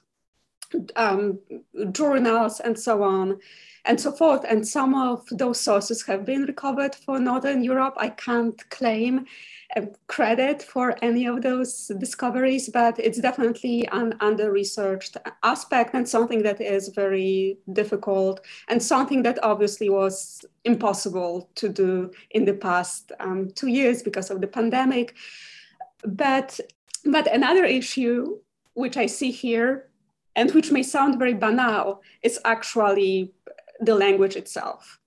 um, 0.95 1.39
journals, 1.91 2.59
and 2.59 2.77
so 2.77 3.03
on 3.03 3.39
and 3.85 3.99
so 3.99 4.11
forth. 4.11 4.45
And 4.47 4.67
some 4.67 4.93
of 4.93 5.25
those 5.31 5.59
sources 5.59 6.05
have 6.05 6.25
been 6.25 6.43
recovered 6.43 6.95
for 6.95 7.19
Northern 7.19 7.63
Europe. 7.63 7.95
I 7.97 8.09
can't 8.09 8.69
claim 8.69 9.25
credit 10.07 10.63
for 10.63 10.95
any 11.01 11.27
of 11.27 11.41
those 11.41 11.91
discoveries, 11.99 12.69
but 12.69 12.97
it's 12.99 13.19
definitely 13.19 13.87
an 13.91 14.15
under 14.19 14.51
researched 14.51 15.15
aspect 15.43 15.93
and 15.93 16.07
something 16.07 16.41
that 16.41 16.59
is 16.59 16.89
very 16.89 17.57
difficult 17.73 18.41
and 18.67 18.81
something 18.81 19.21
that 19.23 19.37
obviously 19.43 19.89
was 19.89 20.43
impossible 20.65 21.49
to 21.55 21.69
do 21.69 22.11
in 22.31 22.45
the 22.45 22.53
past 22.53 23.11
um, 23.19 23.49
two 23.51 23.67
years 23.67 24.01
because 24.01 24.31
of 24.31 24.41
the 24.41 24.47
pandemic. 24.47 25.15
But, 26.03 26.59
but 27.05 27.31
another 27.31 27.65
issue, 27.65 28.39
which 28.73 28.97
I 28.97 29.05
see 29.05 29.29
here, 29.29 29.89
and 30.35 30.51
which 30.51 30.71
may 30.71 30.83
sound 30.83 31.19
very 31.19 31.33
banal, 31.33 32.01
is 32.23 32.39
actually 32.45 33.33
the 33.79 33.95
language 33.95 34.35
itself. 34.35 34.99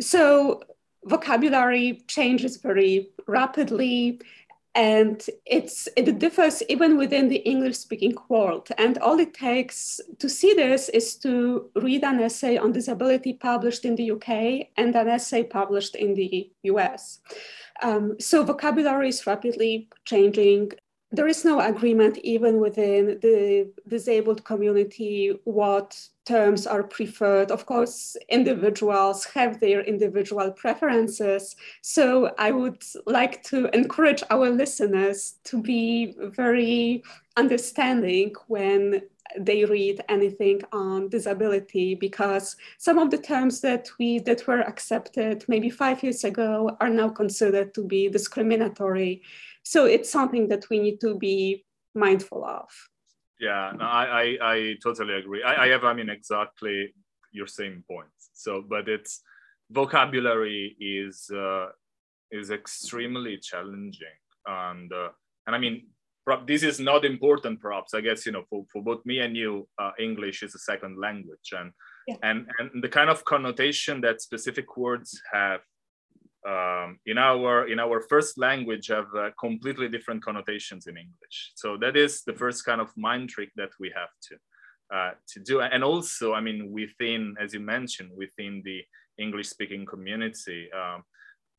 So 0.00 0.62
vocabulary 1.04 2.02
changes 2.08 2.56
very 2.56 3.10
rapidly 3.26 4.20
and 4.74 5.24
it's 5.46 5.88
it 5.96 6.18
differs 6.18 6.62
even 6.68 6.96
within 6.98 7.28
the 7.28 7.36
english 7.36 7.78
speaking 7.78 8.14
world. 8.28 8.68
And 8.76 8.98
all 8.98 9.18
it 9.18 9.34
takes 9.34 10.00
to 10.18 10.28
see 10.28 10.52
this 10.54 10.88
is 10.90 11.16
to 11.16 11.70
read 11.74 12.04
an 12.04 12.20
essay 12.20 12.58
on 12.58 12.72
disability 12.72 13.32
published 13.32 13.84
in 13.84 13.96
the 13.96 14.10
uk 14.12 14.28
and 14.28 14.94
an 14.94 15.08
essay 15.08 15.42
published 15.42 15.96
in 15.96 16.14
the 16.14 16.50
us 16.64 17.20
um, 17.82 18.16
so 18.18 18.42
vocabulary 18.44 19.08
is 19.08 19.26
rapidly 19.26 19.88
changing. 20.04 20.72
There 21.10 21.28
is 21.28 21.44
no 21.44 21.60
agreement 21.60 22.18
even 22.18 22.60
within 22.60 23.18
the 23.20 23.70
disabled 23.86 24.44
community 24.44 25.38
what 25.44 25.98
terms 26.28 26.66
are 26.66 26.82
preferred. 26.82 27.50
Of 27.50 27.64
course, 27.64 28.16
individuals 28.28 29.24
have 29.36 29.60
their 29.60 29.80
individual 29.80 30.50
preferences. 30.50 31.56
So 31.80 32.34
I 32.38 32.50
would 32.50 32.82
like 33.06 33.42
to 33.44 33.58
encourage 33.74 34.22
our 34.30 34.50
listeners 34.50 35.36
to 35.44 35.62
be 35.62 36.14
very 36.18 37.02
understanding 37.36 38.34
when 38.46 39.02
they 39.38 39.64
read 39.64 40.02
anything 40.08 40.60
on 40.72 41.08
disability 41.08 41.94
because 41.94 42.56
some 42.78 42.98
of 42.98 43.10
the 43.10 43.18
terms 43.18 43.60
that 43.60 43.88
we 43.98 44.18
that 44.20 44.46
were 44.46 44.62
accepted 44.72 45.44
maybe 45.48 45.68
five 45.68 46.02
years 46.02 46.24
ago 46.24 46.76
are 46.80 46.88
now 46.88 47.10
considered 47.10 47.74
to 47.74 47.84
be 47.84 48.08
discriminatory 48.08 49.20
so 49.64 49.84
it's 49.84 50.10
something 50.10 50.48
that 50.48 50.64
we 50.70 50.78
need 50.78 50.98
to 50.98 51.14
be 51.18 51.62
mindful 51.94 52.42
of 52.42 52.70
yeah 53.40 53.72
no, 53.78 53.84
I, 53.84 54.04
I, 54.22 54.38
I 54.54 54.76
totally 54.82 55.14
agree. 55.14 55.42
I, 55.42 55.64
I 55.64 55.68
have 55.68 55.84
i 55.84 55.92
mean 55.92 56.08
exactly 56.08 56.94
your 57.32 57.46
same 57.46 57.84
points. 57.88 58.30
So 58.34 58.64
but 58.66 58.88
it's 58.88 59.22
vocabulary 59.70 60.76
is 60.80 61.30
uh, 61.30 61.66
is 62.30 62.50
extremely 62.50 63.38
challenging. 63.38 64.18
And 64.46 64.92
uh, 64.92 65.10
and 65.46 65.56
i 65.56 65.58
mean 65.58 65.86
this 66.46 66.62
is 66.62 66.78
not 66.78 67.06
important 67.06 67.58
perhaps 67.58 67.94
i 67.94 68.02
guess 68.02 68.26
you 68.26 68.32
know 68.32 68.44
for, 68.50 68.62
for 68.70 68.82
both 68.82 69.04
me 69.06 69.20
and 69.20 69.34
you 69.34 69.66
uh, 69.78 69.92
english 69.98 70.42
is 70.42 70.54
a 70.54 70.58
second 70.58 70.98
language. 70.98 71.52
And 71.52 71.72
yeah. 72.06 72.16
and 72.22 72.46
and 72.58 72.82
the 72.82 72.88
kind 72.88 73.10
of 73.10 73.24
connotation 73.24 74.00
that 74.02 74.20
specific 74.20 74.76
words 74.76 75.20
have 75.32 75.60
um, 76.48 76.98
in 77.04 77.18
our 77.18 77.68
in 77.68 77.78
our 77.78 78.00
first 78.00 78.38
language 78.38 78.86
have 78.88 79.10
uh, 79.14 79.30
completely 79.38 79.88
different 79.88 80.22
connotations 80.24 80.86
in 80.86 80.96
English. 80.96 81.52
So 81.54 81.76
that 81.82 81.96
is 81.96 82.22
the 82.22 82.32
first 82.42 82.64
kind 82.64 82.80
of 82.80 82.96
mind 82.96 83.28
trick 83.28 83.50
that 83.56 83.72
we 83.78 83.92
have 84.00 84.12
to 84.28 84.34
uh, 84.96 85.12
to 85.32 85.40
do. 85.40 85.60
And 85.60 85.84
also, 85.84 86.32
I 86.32 86.40
mean, 86.40 86.72
within, 86.72 87.36
as 87.38 87.52
you 87.52 87.60
mentioned, 87.60 88.10
within 88.16 88.62
the 88.64 88.80
English 89.18 89.48
speaking 89.48 89.84
community, 89.84 90.68
um, 90.72 91.04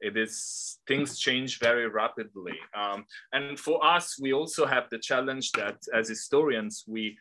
it 0.01 0.17
is 0.17 0.79
things 0.87 1.19
change 1.19 1.59
very 1.59 1.87
rapidly. 1.87 2.57
Um, 2.73 3.05
and 3.33 3.59
for 3.59 3.83
us, 3.85 4.17
we 4.19 4.33
also 4.33 4.65
have 4.65 4.85
the 4.89 4.97
challenge 4.97 5.51
that 5.51 5.77
as 5.93 6.09
historians, 6.09 6.83
we 6.87 7.17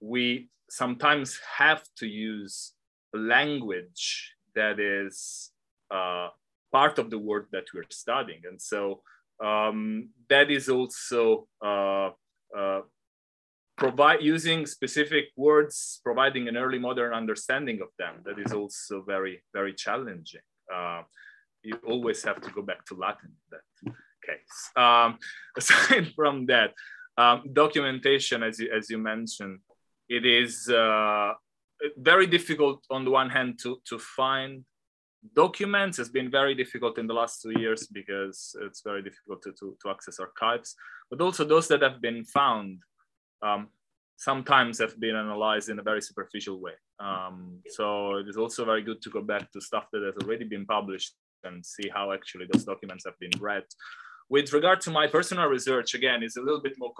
we 0.00 0.48
sometimes 0.70 1.38
have 1.58 1.82
to 1.98 2.06
use 2.06 2.72
language 3.14 4.34
that 4.54 4.80
is 4.80 5.50
uh, 5.90 6.28
part 6.72 6.98
of 6.98 7.10
the 7.10 7.18
work 7.18 7.48
that 7.52 7.64
we're 7.74 7.84
studying. 7.90 8.42
And 8.48 8.60
so 8.60 9.02
um, 9.44 10.08
that 10.28 10.50
is 10.50 10.68
also 10.68 11.46
uh, 11.64 12.10
uh, 12.56 12.80
provide 13.76 14.22
using 14.22 14.66
specific 14.66 15.26
words, 15.36 16.00
providing 16.02 16.48
an 16.48 16.56
early 16.56 16.78
modern 16.78 17.12
understanding 17.12 17.80
of 17.82 17.88
them. 17.98 18.14
That 18.24 18.38
is 18.38 18.52
also 18.52 19.02
very, 19.02 19.42
very 19.52 19.74
challenging. 19.74 20.40
Uh, 20.72 21.02
you 21.62 21.78
always 21.86 22.22
have 22.24 22.40
to 22.40 22.50
go 22.50 22.62
back 22.62 22.84
to 22.86 22.94
Latin 22.94 23.30
in 23.30 23.58
that 23.58 23.94
case. 24.26 24.70
Um, 24.76 25.18
aside 25.56 26.12
from 26.14 26.46
that, 26.46 26.72
um, 27.18 27.44
documentation, 27.52 28.42
as 28.42 28.58
you, 28.58 28.70
as 28.74 28.88
you 28.88 28.98
mentioned, 28.98 29.58
it 30.08 30.24
is 30.24 30.68
uh, 30.68 31.32
very 31.96 32.26
difficult 32.26 32.84
on 32.90 33.04
the 33.04 33.10
one 33.10 33.30
hand 33.30 33.58
to, 33.62 33.80
to 33.86 33.98
find 33.98 34.64
documents 35.34 35.96
has 35.98 36.08
been 36.08 36.30
very 36.30 36.54
difficult 36.54 36.98
in 36.98 37.06
the 37.06 37.14
last 37.14 37.42
two 37.42 37.58
years 37.58 37.86
because 37.86 38.54
it's 38.62 38.82
very 38.82 39.02
difficult 39.02 39.42
to, 39.42 39.52
to, 39.52 39.76
to 39.82 39.90
access 39.90 40.18
archives, 40.18 40.74
but 41.10 41.20
also 41.20 41.44
those 41.44 41.68
that 41.68 41.82
have 41.82 42.00
been 42.00 42.24
found 42.24 42.80
um, 43.42 43.68
sometimes 44.16 44.78
have 44.78 44.98
been 45.00 45.16
analyzed 45.16 45.68
in 45.68 45.78
a 45.78 45.82
very 45.82 46.02
superficial 46.02 46.60
way. 46.60 46.72
Um, 47.00 47.60
so 47.68 48.16
it 48.16 48.28
is 48.28 48.36
also 48.36 48.64
very 48.64 48.82
good 48.82 49.02
to 49.02 49.10
go 49.10 49.22
back 49.22 49.50
to 49.52 49.60
stuff 49.60 49.86
that 49.92 50.02
has 50.02 50.14
already 50.22 50.44
been 50.44 50.66
published 50.66 51.14
and 51.44 51.64
see 51.64 51.88
how 51.92 52.12
actually 52.12 52.46
those 52.52 52.64
documents 52.64 53.04
have 53.04 53.18
been 53.18 53.32
read. 53.40 53.64
With 54.28 54.52
regard 54.52 54.80
to 54.82 54.90
my 54.90 55.06
personal 55.06 55.46
research, 55.46 55.94
again, 55.94 56.22
is 56.22 56.36
a 56.36 56.40
little 56.42 56.60
bit 56.60 56.74
more 56.78 56.92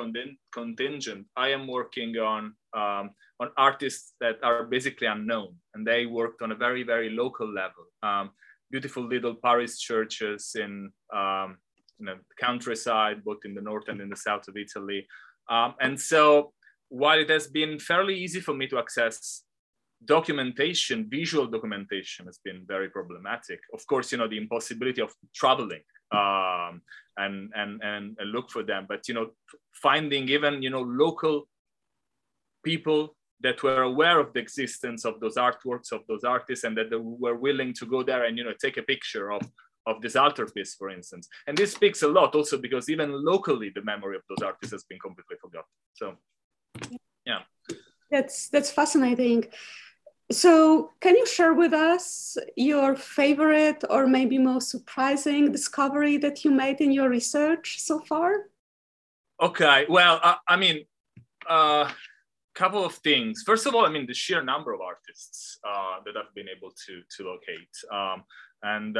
contingent. 0.52 1.26
I 1.36 1.48
am 1.48 1.66
working 1.66 2.16
on 2.18 2.54
um, 2.74 3.10
on 3.40 3.50
artists 3.56 4.14
that 4.20 4.36
are 4.42 4.64
basically 4.64 5.06
unknown, 5.06 5.54
and 5.74 5.86
they 5.86 6.06
worked 6.06 6.42
on 6.42 6.52
a 6.52 6.56
very 6.56 6.82
very 6.82 7.10
local 7.10 7.48
level. 7.52 7.84
Um, 8.02 8.30
beautiful 8.70 9.06
little 9.06 9.34
Paris 9.34 9.78
churches 9.78 10.56
in 10.58 10.90
um, 11.14 11.58
you 11.98 12.06
know, 12.06 12.14
the 12.14 12.46
countryside, 12.46 13.22
both 13.24 13.38
in 13.44 13.54
the 13.54 13.60
north 13.60 13.88
and 13.88 14.00
in 14.00 14.08
the 14.08 14.16
south 14.16 14.48
of 14.48 14.56
Italy. 14.56 15.06
Um, 15.48 15.74
and 15.80 16.00
so, 16.00 16.52
while 16.88 17.18
it 17.18 17.30
has 17.30 17.46
been 17.46 17.78
fairly 17.78 18.16
easy 18.18 18.40
for 18.40 18.54
me 18.54 18.66
to 18.68 18.78
access 18.78 19.44
documentation, 20.04 21.06
visual 21.08 21.46
documentation 21.46 22.26
has 22.26 22.38
been 22.44 22.64
very 22.66 22.88
problematic. 22.88 23.60
Of 23.72 23.86
course, 23.86 24.10
you 24.10 24.18
know, 24.18 24.28
the 24.28 24.38
impossibility 24.38 25.00
of 25.00 25.12
traveling 25.34 25.82
um, 26.12 26.82
and, 27.16 27.50
and, 27.54 27.80
and, 27.82 28.16
look 28.30 28.50
for 28.50 28.62
them, 28.62 28.86
but, 28.88 29.08
you 29.08 29.14
know, 29.14 29.30
finding 29.72 30.28
even, 30.28 30.62
you 30.62 30.70
know, 30.70 30.82
local 30.82 31.48
people 32.64 33.16
that 33.40 33.62
were 33.62 33.82
aware 33.82 34.18
of 34.20 34.32
the 34.32 34.40
existence 34.40 35.04
of 35.04 35.18
those 35.20 35.36
artworks 35.36 35.92
of 35.92 36.02
those 36.08 36.24
artists 36.24 36.64
and 36.64 36.76
that 36.76 36.90
they 36.90 36.96
were 36.96 37.34
willing 37.34 37.72
to 37.74 37.86
go 37.86 38.02
there 38.02 38.24
and, 38.24 38.38
you 38.38 38.44
know, 38.44 38.52
take 38.60 38.76
a 38.76 38.82
picture 38.82 39.32
of, 39.32 39.42
of 39.86 40.00
this 40.00 40.16
altarpiece, 40.16 40.74
for 40.74 40.90
instance. 40.90 41.28
And 41.46 41.56
this 41.56 41.72
speaks 41.72 42.02
a 42.02 42.08
lot 42.08 42.34
also 42.34 42.58
because 42.58 42.88
even 42.88 43.12
locally, 43.12 43.70
the 43.74 43.82
memory 43.82 44.16
of 44.16 44.22
those 44.28 44.44
artists 44.44 44.72
has 44.72 44.84
been 44.84 44.98
completely 44.98 45.36
forgotten. 45.40 45.68
So, 45.94 46.14
yeah. 47.26 47.40
That's, 48.10 48.48
that's 48.48 48.70
fascinating. 48.70 49.46
So, 50.32 50.92
can 51.00 51.16
you 51.16 51.26
share 51.26 51.52
with 51.52 51.74
us 51.74 52.38
your 52.56 52.96
favorite 52.96 53.84
or 53.90 54.06
maybe 54.06 54.38
most 54.38 54.70
surprising 54.70 55.52
discovery 55.52 56.16
that 56.18 56.44
you 56.44 56.50
made 56.50 56.80
in 56.80 56.90
your 56.90 57.10
research 57.10 57.80
so 57.80 58.00
far? 58.00 58.48
Okay, 59.40 59.84
well, 59.88 60.20
I, 60.22 60.36
I 60.48 60.56
mean, 60.56 60.84
a 61.48 61.52
uh, 61.52 61.90
couple 62.54 62.84
of 62.84 62.94
things. 62.94 63.42
First 63.44 63.66
of 63.66 63.74
all, 63.74 63.84
I 63.84 63.90
mean, 63.90 64.06
the 64.06 64.14
sheer 64.14 64.42
number 64.42 64.72
of 64.72 64.80
artists 64.80 65.58
uh, 65.68 65.96
that 66.06 66.16
I've 66.16 66.34
been 66.34 66.48
able 66.48 66.72
to, 66.86 67.02
to 67.16 67.28
locate. 67.28 67.74
Um, 67.90 68.24
and, 68.62 68.96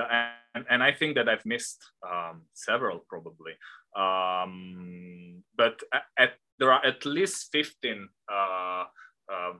and, 0.55 0.67
and 0.69 0.83
I 0.83 0.93
think 0.93 1.15
that 1.15 1.29
I've 1.29 1.47
missed 1.47 1.83
um, 2.07 2.43
several 2.53 3.05
probably. 3.09 3.53
Um, 3.97 5.43
but 5.57 5.81
at, 6.19 6.35
there 6.59 6.73
are 6.73 6.85
at 6.85 7.07
least 7.07 7.49
15 7.53 8.09
uh, 8.31 8.85
uh, 9.33 9.53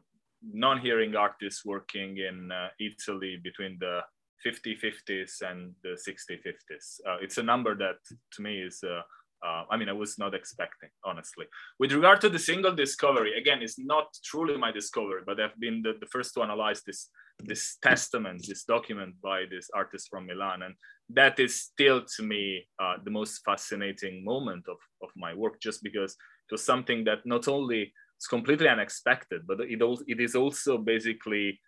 non-hearing 0.53 1.17
artists 1.17 1.65
working 1.65 2.19
in 2.19 2.51
uh, 2.51 2.69
Italy 2.81 3.39
between 3.43 3.77
the 3.81 4.01
50 4.43 4.77
50s 4.77 5.43
and 5.43 5.75
the 5.83 5.97
60 5.97 6.37
50s. 6.37 7.01
Uh, 7.07 7.17
it's 7.21 7.39
a 7.39 7.43
number 7.43 7.77
that 7.77 7.97
to 8.33 8.43
me 8.43 8.61
is, 8.61 8.83
uh, 8.85 9.03
uh, 9.47 9.65
I 9.71 9.77
mean, 9.77 9.89
I 9.89 9.93
was 9.93 10.19
not 10.19 10.35
expecting, 10.35 10.91
honestly. 11.05 11.47
With 11.79 11.93
regard 11.93 12.21
to 12.23 12.29
the 12.29 12.39
single 12.39 12.75
discovery, 12.75 13.39
again, 13.39 13.63
it's 13.63 13.79
not 13.79 14.07
truly 14.25 14.57
my 14.57 14.73
discovery, 14.73 15.23
but 15.25 15.41
I've 15.41 15.59
been 15.59 15.83
the, 15.83 15.95
the 16.01 16.07
first 16.07 16.35
to 16.35 16.43
analyze 16.43 16.83
this, 16.83 17.09
this 17.41 17.77
testament, 17.83 18.45
this 18.47 18.65
document 18.65 19.15
by 19.23 19.45
this 19.51 19.69
artist 19.75 20.09
from 20.11 20.27
Milan. 20.27 20.63
And 20.63 20.75
that 21.11 21.39
is 21.39 21.61
still 21.61 22.03
to 22.17 22.23
me 22.23 22.67
uh, 22.81 22.95
the 23.05 23.11
most 23.11 23.43
fascinating 23.45 24.25
moment 24.25 24.65
of, 24.69 24.79
of 25.03 25.11
my 25.17 25.35
work, 25.35 25.61
just 25.61 25.83
because 25.83 26.13
it 26.13 26.53
was 26.53 26.65
something 26.65 27.05
that 27.05 27.25
not 27.25 27.49
only 27.49 27.93
it's 28.23 28.29
completely 28.29 28.69
unexpected, 28.69 29.43
but 29.49 29.59
it, 29.63 29.83
also, 29.83 30.05
it 30.07 30.21
is 30.21 30.37
also 30.37 30.79
basically 30.79 31.59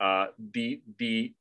uh, 0.00 0.28
the, 0.54 0.80
the 0.98 1.34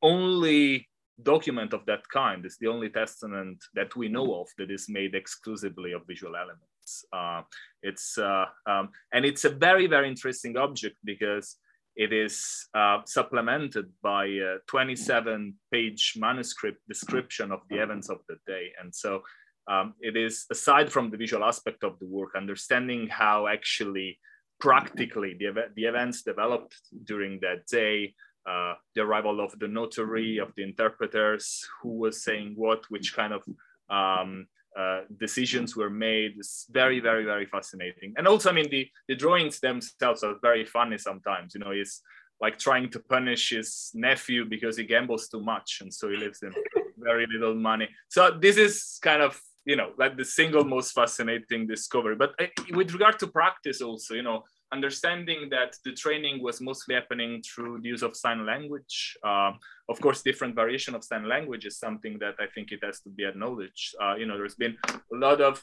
only 0.00 0.88
document 1.22 1.74
of 1.74 1.84
that 1.84 2.08
kind. 2.08 2.46
It's 2.46 2.56
the 2.56 2.68
only 2.68 2.88
testament 2.88 3.62
that 3.74 3.94
we 3.94 4.08
know 4.08 4.40
of 4.40 4.46
that 4.56 4.70
is 4.70 4.88
made 4.88 5.14
exclusively 5.14 5.92
of 5.92 6.06
visual 6.06 6.34
elements. 6.34 7.04
Uh, 7.12 7.42
it's 7.82 8.16
uh, 8.16 8.46
um, 8.64 8.88
and 9.12 9.26
it's 9.26 9.44
a 9.44 9.50
very 9.50 9.86
very 9.86 10.08
interesting 10.08 10.56
object 10.56 10.96
because 11.04 11.56
it 11.94 12.10
is 12.10 12.68
uh, 12.72 13.00
supplemented 13.04 13.92
by 14.02 14.24
a 14.24 14.56
27 14.66 15.54
page 15.70 16.14
manuscript 16.16 16.80
description 16.88 17.52
of 17.52 17.60
the 17.68 17.82
events 17.82 18.08
of 18.08 18.20
the 18.30 18.36
day, 18.46 18.70
and 18.80 18.94
so 18.94 19.20
um, 19.68 19.94
it 20.00 20.16
is 20.16 20.46
aside 20.50 20.90
from 20.90 21.10
the 21.10 21.16
visual 21.16 21.44
aspect 21.44 21.84
of 21.84 21.98
the 21.98 22.06
work, 22.06 22.30
understanding 22.36 23.06
how 23.08 23.46
actually 23.46 24.18
practically 24.58 25.36
the, 25.38 25.46
ev- 25.46 25.74
the 25.76 25.84
events 25.84 26.22
developed 26.22 26.74
during 27.04 27.38
that 27.40 27.66
day, 27.66 28.14
uh, 28.48 28.74
the 28.94 29.02
arrival 29.02 29.40
of 29.40 29.56
the 29.58 29.68
notary, 29.68 30.38
of 30.38 30.52
the 30.56 30.62
interpreters, 30.62 31.66
who 31.82 31.90
was 31.98 32.24
saying 32.24 32.54
what, 32.56 32.84
which 32.88 33.14
kind 33.14 33.32
of 33.34 33.42
um, 33.90 34.46
uh, 34.76 35.02
decisions 35.18 35.76
were 35.76 35.90
made. 35.90 36.34
It's 36.38 36.66
very, 36.70 37.00
very, 37.00 37.24
very 37.24 37.46
fascinating. 37.46 38.14
And 38.16 38.26
also, 38.26 38.50
I 38.50 38.54
mean, 38.54 38.70
the, 38.70 38.88
the 39.06 39.16
drawings 39.16 39.60
themselves 39.60 40.22
are 40.22 40.36
very 40.40 40.64
funny 40.64 40.96
sometimes. 40.96 41.54
You 41.54 41.60
know, 41.60 41.72
he's 41.72 42.00
like 42.40 42.58
trying 42.58 42.88
to 42.90 43.00
punish 43.00 43.50
his 43.50 43.90
nephew 43.94 44.44
because 44.44 44.76
he 44.78 44.84
gambles 44.84 45.28
too 45.28 45.42
much. 45.42 45.78
And 45.82 45.92
so 45.92 46.08
he 46.08 46.16
lives 46.16 46.42
in 46.42 46.52
very 46.96 47.26
little 47.30 47.54
money. 47.54 47.88
So 48.08 48.30
this 48.30 48.56
is 48.56 48.98
kind 49.02 49.22
of 49.22 49.40
you 49.68 49.76
know 49.76 49.90
like 49.98 50.16
the 50.16 50.24
single 50.24 50.64
most 50.64 50.92
fascinating 50.92 51.66
discovery 51.66 52.16
but 52.16 52.32
uh, 52.40 52.46
with 52.72 52.92
regard 52.92 53.18
to 53.18 53.26
practice 53.26 53.80
also 53.82 54.14
you 54.14 54.22
know 54.22 54.42
understanding 54.72 55.48
that 55.50 55.76
the 55.84 55.92
training 55.92 56.42
was 56.42 56.60
mostly 56.60 56.94
happening 56.94 57.42
through 57.42 57.80
the 57.82 57.88
use 57.88 58.02
of 58.02 58.16
sign 58.16 58.46
language 58.46 59.16
uh, 59.24 59.52
of 59.90 60.00
course 60.00 60.22
different 60.22 60.54
variation 60.54 60.94
of 60.94 61.04
sign 61.04 61.28
language 61.28 61.66
is 61.66 61.78
something 61.78 62.18
that 62.18 62.34
i 62.40 62.46
think 62.54 62.72
it 62.72 62.80
has 62.82 63.00
to 63.00 63.10
be 63.10 63.24
acknowledged 63.24 63.94
uh, 64.02 64.14
you 64.14 64.26
know 64.26 64.38
there's 64.38 64.60
been 64.64 64.76
a 64.88 65.16
lot 65.26 65.40
of 65.40 65.62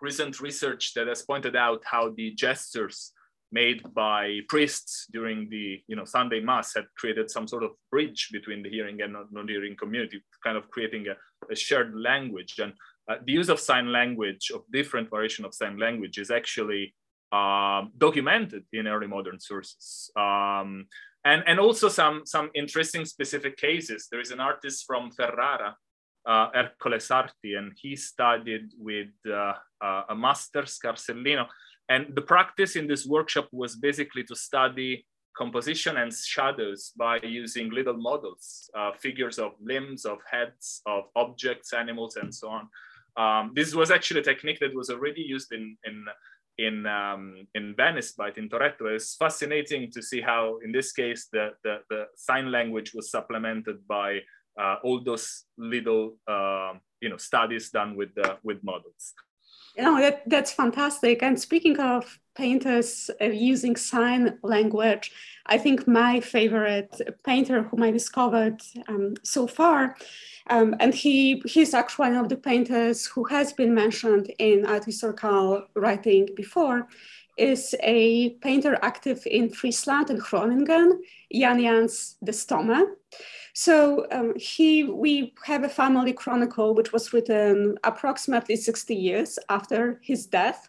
recent 0.00 0.40
research 0.40 0.94
that 0.94 1.06
has 1.06 1.20
pointed 1.20 1.54
out 1.54 1.82
how 1.84 2.10
the 2.16 2.32
gestures 2.34 3.12
made 3.52 3.82
by 3.94 4.38
priests 4.48 5.06
during 5.12 5.48
the 5.50 5.82
you 5.88 5.96
know 5.96 6.04
Sunday 6.04 6.40
mass 6.40 6.74
had 6.74 6.84
created 6.96 7.30
some 7.30 7.48
sort 7.48 7.64
of 7.64 7.70
bridge 7.90 8.28
between 8.32 8.62
the 8.62 8.70
hearing 8.70 9.02
and 9.02 9.16
non-hearing 9.32 9.76
community, 9.76 10.22
kind 10.44 10.56
of 10.56 10.70
creating 10.70 11.06
a, 11.08 11.52
a 11.52 11.56
shared 11.56 11.92
language. 11.94 12.58
And 12.58 12.72
uh, 13.10 13.16
the 13.26 13.32
use 13.32 13.48
of 13.48 13.58
sign 13.58 13.90
language, 13.90 14.50
of 14.54 14.62
different 14.72 15.10
variation 15.10 15.44
of 15.44 15.54
sign 15.54 15.76
language, 15.78 16.16
is 16.18 16.30
actually 16.30 16.94
um, 17.32 17.92
documented 17.98 18.64
in 18.72 18.86
early 18.86 19.06
modern 19.06 19.40
sources. 19.40 20.10
Um, 20.16 20.86
and, 21.24 21.42
and 21.46 21.58
also 21.58 21.88
some, 21.88 22.22
some 22.24 22.50
interesting 22.54 23.04
specific 23.04 23.56
cases. 23.56 24.08
There 24.10 24.20
is 24.20 24.30
an 24.30 24.40
artist 24.40 24.84
from 24.86 25.10
Ferrara, 25.10 25.76
uh, 26.26 26.48
Ercole 26.54 26.98
Sarti, 26.98 27.58
and 27.58 27.72
he 27.76 27.96
studied 27.96 28.70
with 28.78 29.08
uh, 29.28 29.54
uh, 29.80 30.02
a 30.08 30.14
master 30.14 30.62
Scarsellino. 30.62 31.46
And 31.88 32.14
the 32.14 32.22
practice 32.22 32.76
in 32.76 32.86
this 32.86 33.04
workshop 33.06 33.48
was 33.52 33.76
basically 33.76 34.24
to 34.24 34.36
study 34.36 35.04
composition 35.36 35.96
and 35.96 36.12
shadows 36.12 36.92
by 36.96 37.18
using 37.22 37.70
little 37.70 37.96
models, 37.96 38.70
uh, 38.76 38.92
figures 38.98 39.38
of 39.38 39.52
limbs, 39.60 40.04
of 40.04 40.18
heads, 40.30 40.82
of 40.86 41.04
objects, 41.16 41.72
animals, 41.72 42.16
and 42.16 42.34
so 42.34 42.48
on. 42.48 42.68
Um, 43.20 43.52
this 43.54 43.74
was 43.74 43.90
actually 43.90 44.20
a 44.20 44.28
technique 44.32 44.60
that 44.60 44.74
was 44.74 44.88
already 44.94 45.22
used 45.36 45.52
in 45.52 45.64
in 45.88 45.96
in 46.66 46.86
um, 46.86 47.22
in 47.54 47.74
Venice 47.76 48.12
by 48.12 48.30
Tintoretto. 48.30 48.84
It's 48.96 49.14
fascinating 49.24 49.90
to 49.94 50.00
see 50.02 50.20
how, 50.30 50.42
in 50.64 50.72
this 50.72 50.92
case, 50.92 51.28
the 51.34 51.44
the, 51.64 51.74
the 51.90 52.00
sign 52.16 52.46
language 52.50 52.90
was 52.94 53.10
supplemented 53.10 53.78
by 53.86 54.20
uh, 54.60 54.76
all 54.84 54.98
those 55.02 55.26
little 55.58 56.04
uh, 56.26 56.72
you 57.02 57.08
know 57.10 57.18
studies 57.18 57.70
done 57.70 57.96
with 57.96 58.12
with 58.42 58.58
models. 58.62 59.14
You 59.76 59.84
know, 59.84 60.00
that, 60.00 60.28
that's 60.28 60.52
fantastic. 60.52 61.22
And 61.22 61.40
speaking 61.40 61.78
of 61.78 62.18
painters 62.34 63.08
uh, 63.20 63.26
using 63.26 63.76
sign 63.76 64.38
language, 64.42 65.12
I 65.46 65.58
think 65.58 65.86
my 65.86 66.20
favorite 66.20 67.00
painter 67.24 67.62
whom 67.62 67.82
I 67.82 67.90
discovered 67.92 68.60
um, 68.88 69.14
so 69.22 69.46
far, 69.46 69.96
um, 70.48 70.74
and 70.80 70.94
he 70.94 71.42
he's 71.44 71.74
actually 71.74 72.10
one 72.10 72.24
of 72.24 72.28
the 72.28 72.36
painters 72.36 73.06
who 73.06 73.24
has 73.24 73.52
been 73.52 73.74
mentioned 73.74 74.32
in 74.38 74.64
art 74.66 74.84
historical 74.84 75.66
writing 75.74 76.28
before, 76.34 76.88
is 77.36 77.74
a 77.82 78.30
painter 78.40 78.78
active 78.82 79.22
in 79.26 79.50
Friesland 79.50 80.10
and 80.10 80.20
Groningen, 80.20 81.02
Jan 81.32 81.58
Jansz 81.58 82.16
de 82.22 82.32
Stomme. 82.32 82.96
So 83.52 84.06
um, 84.12 84.34
he, 84.36 84.84
we 84.84 85.34
have 85.44 85.64
a 85.64 85.68
family 85.68 86.12
chronicle 86.12 86.74
which 86.74 86.92
was 86.92 87.12
written 87.12 87.78
approximately 87.84 88.56
60 88.56 88.94
years 88.94 89.38
after 89.48 90.00
his 90.02 90.26
death. 90.26 90.68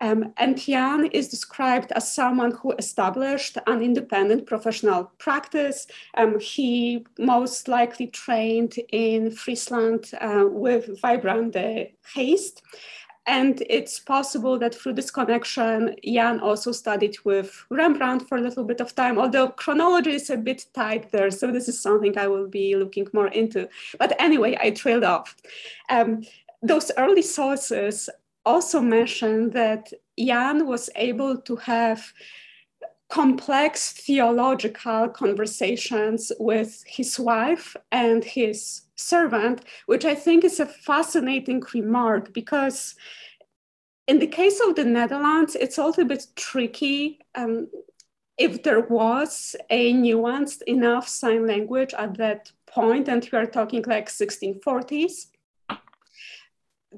Um, 0.00 0.32
and 0.36 0.58
Jan 0.58 1.06
is 1.06 1.28
described 1.28 1.92
as 1.92 2.12
someone 2.12 2.50
who 2.50 2.72
established 2.72 3.56
an 3.66 3.80
independent 3.80 4.46
professional 4.46 5.12
practice. 5.18 5.86
Um, 6.16 6.40
he 6.40 7.06
most 7.18 7.68
likely 7.68 8.08
trained 8.08 8.74
in 8.90 9.30
Friesland 9.30 10.10
uh, 10.20 10.44
with 10.48 11.00
Wybrand 11.02 11.52
de 11.52 11.94
Geest. 12.12 12.62
And 13.26 13.62
it's 13.70 13.98
possible 13.98 14.58
that 14.58 14.74
through 14.74 14.94
this 14.94 15.10
connection, 15.10 15.96
Jan 16.04 16.40
also 16.40 16.72
studied 16.72 17.16
with 17.24 17.64
Rembrandt 17.70 18.28
for 18.28 18.36
a 18.36 18.40
little 18.40 18.64
bit 18.64 18.80
of 18.80 18.94
time, 18.94 19.18
although 19.18 19.48
chronology 19.48 20.14
is 20.14 20.28
a 20.28 20.36
bit 20.36 20.66
tight 20.74 21.10
there. 21.10 21.30
So 21.30 21.50
this 21.50 21.68
is 21.68 21.80
something 21.80 22.18
I 22.18 22.26
will 22.26 22.48
be 22.48 22.76
looking 22.76 23.08
more 23.14 23.28
into. 23.28 23.68
But 23.98 24.14
anyway, 24.20 24.58
I 24.60 24.70
trailed 24.70 25.04
off. 25.04 25.36
Um, 25.88 26.22
those 26.62 26.90
early 26.98 27.22
sources 27.22 28.10
also 28.44 28.80
mention 28.80 29.50
that 29.50 29.90
Jan 30.18 30.66
was 30.66 30.90
able 30.94 31.38
to 31.38 31.56
have 31.56 32.12
complex 33.14 33.92
theological 33.92 35.08
conversations 35.08 36.32
with 36.40 36.82
his 36.84 37.16
wife 37.16 37.76
and 37.92 38.24
his 38.24 38.82
servant, 38.96 39.64
which 39.86 40.04
I 40.04 40.16
think 40.16 40.42
is 40.42 40.58
a 40.58 40.66
fascinating 40.66 41.62
remark 41.72 42.34
because 42.34 42.96
in 44.08 44.18
the 44.18 44.26
case 44.26 44.58
of 44.58 44.74
the 44.74 44.84
Netherlands, 44.84 45.54
it's 45.54 45.78
also 45.78 46.02
a 46.02 46.04
bit 46.06 46.26
tricky. 46.34 47.20
Um, 47.36 47.68
if 48.36 48.64
there 48.64 48.80
was 48.80 49.54
a 49.70 49.92
nuanced 49.94 50.62
enough 50.66 51.06
sign 51.06 51.46
language 51.46 51.94
at 51.94 52.16
that 52.18 52.50
point, 52.66 53.06
and 53.06 53.28
we 53.30 53.38
are 53.38 53.46
talking 53.46 53.84
like 53.86 54.08
1640s, 54.08 55.26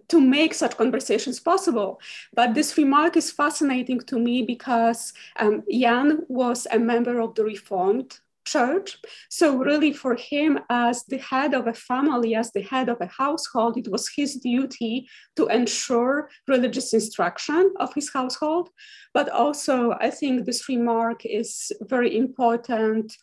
to 0.08 0.20
make 0.20 0.54
such 0.54 0.76
conversations 0.76 1.40
possible. 1.40 2.00
But 2.34 2.54
this 2.54 2.76
remark 2.76 3.16
is 3.16 3.30
fascinating 3.30 4.00
to 4.00 4.18
me 4.18 4.42
because 4.42 5.12
um, 5.38 5.62
Jan 5.70 6.24
was 6.28 6.66
a 6.70 6.78
member 6.78 7.20
of 7.20 7.34
the 7.34 7.44
Reformed 7.44 8.18
church. 8.46 8.96
So, 9.28 9.58
really, 9.58 9.92
for 9.92 10.14
him, 10.14 10.60
as 10.70 11.04
the 11.04 11.18
head 11.18 11.52
of 11.52 11.66
a 11.66 11.74
family, 11.74 12.34
as 12.34 12.52
the 12.52 12.62
head 12.62 12.88
of 12.88 13.00
a 13.00 13.06
household, 13.06 13.76
it 13.76 13.88
was 13.88 14.08
his 14.08 14.36
duty 14.36 15.08
to 15.34 15.46
ensure 15.48 16.30
religious 16.46 16.94
instruction 16.94 17.74
of 17.78 17.92
his 17.92 18.10
household. 18.12 18.70
But 19.12 19.28
also, 19.28 19.96
I 20.00 20.10
think 20.10 20.44
this 20.46 20.68
remark 20.68 21.26
is 21.26 21.72
very 21.82 22.16
important 22.16 23.16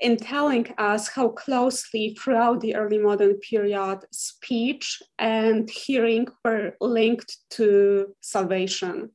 in 0.00 0.16
telling 0.16 0.66
us 0.78 1.08
how 1.08 1.28
closely 1.28 2.16
throughout 2.18 2.60
the 2.60 2.74
early 2.74 2.98
modern 2.98 3.34
period 3.38 4.00
speech 4.10 5.00
and 5.18 5.70
hearing 5.70 6.26
were 6.44 6.74
linked 6.80 7.36
to 7.50 8.14
salvation. 8.20 9.10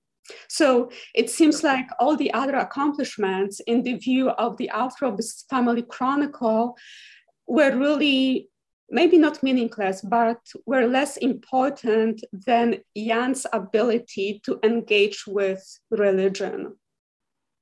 So 0.49 0.91
it 1.15 1.30
seems 1.30 1.63
like 1.63 1.88
all 1.99 2.15
the 2.15 2.34
other 2.34 2.55
accomplishments 2.55 3.59
in 3.61 3.84
the 3.84 3.95
view 3.95 4.30
of 4.30 4.57
the 4.57 4.69
this 5.15 5.45
family 5.49 5.84
chronicle 5.84 6.78
were 7.47 7.75
really 7.75 8.49
maybe 8.89 9.17
not 9.17 9.43
meaningless, 9.43 10.01
but 10.01 10.39
were 10.65 10.88
less 10.88 11.17
important 11.17 12.23
than 12.32 12.80
Jan's 12.95 13.45
ability 13.51 14.41
to 14.45 14.59
engage 14.63 15.25
with 15.28 15.80
religion. 15.91 16.78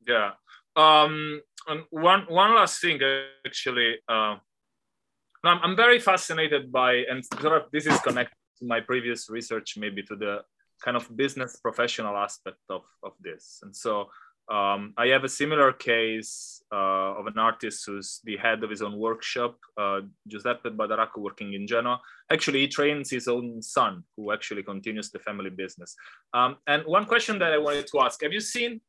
Yeah. 0.07 0.31
Um, 0.75 1.41
and 1.67 1.83
one 1.89 2.25
one 2.27 2.55
last 2.55 2.81
thing 2.81 2.99
actually. 3.45 3.97
Uh, 4.07 4.37
I'm, 5.45 5.59
I'm 5.63 5.75
very 5.75 5.99
fascinated 5.99 6.71
by, 6.71 7.03
and 7.09 7.23
sort 7.23 7.61
of 7.61 7.71
this 7.71 7.85
is 7.85 7.99
connected 7.99 8.35
to 8.59 8.65
my 8.65 8.79
previous 8.79 9.29
research, 9.29 9.77
maybe 9.77 10.01
to 10.03 10.15
the 10.15 10.41
kind 10.83 10.97
of 10.97 11.15
business 11.15 11.57
professional 11.57 12.17
aspect 12.17 12.57
of, 12.69 12.81
of 13.03 13.13
this. 13.21 13.59
And 13.63 13.75
so 13.75 14.09
um, 14.51 14.93
I 14.97 15.07
have 15.07 15.23
a 15.23 15.29
similar 15.29 15.71
case 15.71 16.61
uh, 16.71 17.17
of 17.19 17.27
an 17.27 17.37
artist 17.37 17.83
who's 17.87 18.21
the 18.23 18.37
head 18.37 18.63
of 18.63 18.69
his 18.69 18.81
own 18.81 18.97
workshop, 18.97 19.57
uh, 19.77 20.01
Giuseppe 20.27 20.69
Badaracco, 20.69 21.17
working 21.17 21.53
in 21.53 21.67
Genoa. 21.67 21.99
Actually, 22.31 22.61
he 22.61 22.67
trains 22.67 23.09
his 23.09 23.27
own 23.27 23.61
son, 23.61 24.03
who 24.15 24.31
actually 24.31 24.63
continues 24.63 25.09
the 25.11 25.19
family 25.19 25.49
business. 25.49 25.95
Um, 26.33 26.57
and 26.67 26.83
one 26.85 27.05
question 27.05 27.39
that 27.39 27.53
I 27.53 27.57
wanted 27.57 27.87
to 27.87 27.99
ask: 28.01 28.21
Have 28.21 28.33
you 28.33 28.41
seen 28.41 28.81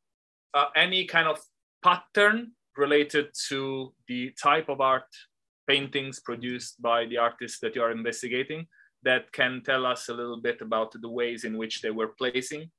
uh, 0.53 0.65
any 0.75 1.05
kind 1.05 1.27
of 1.27 1.39
pattern 1.83 2.51
related 2.77 3.27
to 3.49 3.93
the 4.07 4.31
type 4.41 4.69
of 4.69 4.81
art 4.81 5.07
paintings 5.67 6.19
produced 6.19 6.81
by 6.81 7.05
the 7.05 7.17
artists 7.17 7.59
that 7.59 7.75
you 7.75 7.81
are 7.81 7.91
investigating? 7.91 8.67
that 9.03 9.31
can 9.31 9.61
tell 9.63 9.85
us 9.85 10.09
a 10.09 10.13
little 10.13 10.41
bit 10.41 10.61
about 10.61 10.91
the 10.91 11.09
ways 11.09 11.43
in 11.43 11.57
which 11.57 11.81
they 11.81 11.91
were 11.91 12.09
placing 12.09 12.69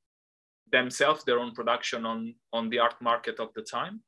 themselves, 0.70 1.24
their 1.24 1.38
own 1.38 1.52
production 1.52 2.04
on, 2.04 2.34
on 2.52 2.68
the 2.68 2.78
art 2.78 3.00
market 3.00 3.40
of 3.40 3.48
the 3.54 3.62
time? 3.62 4.02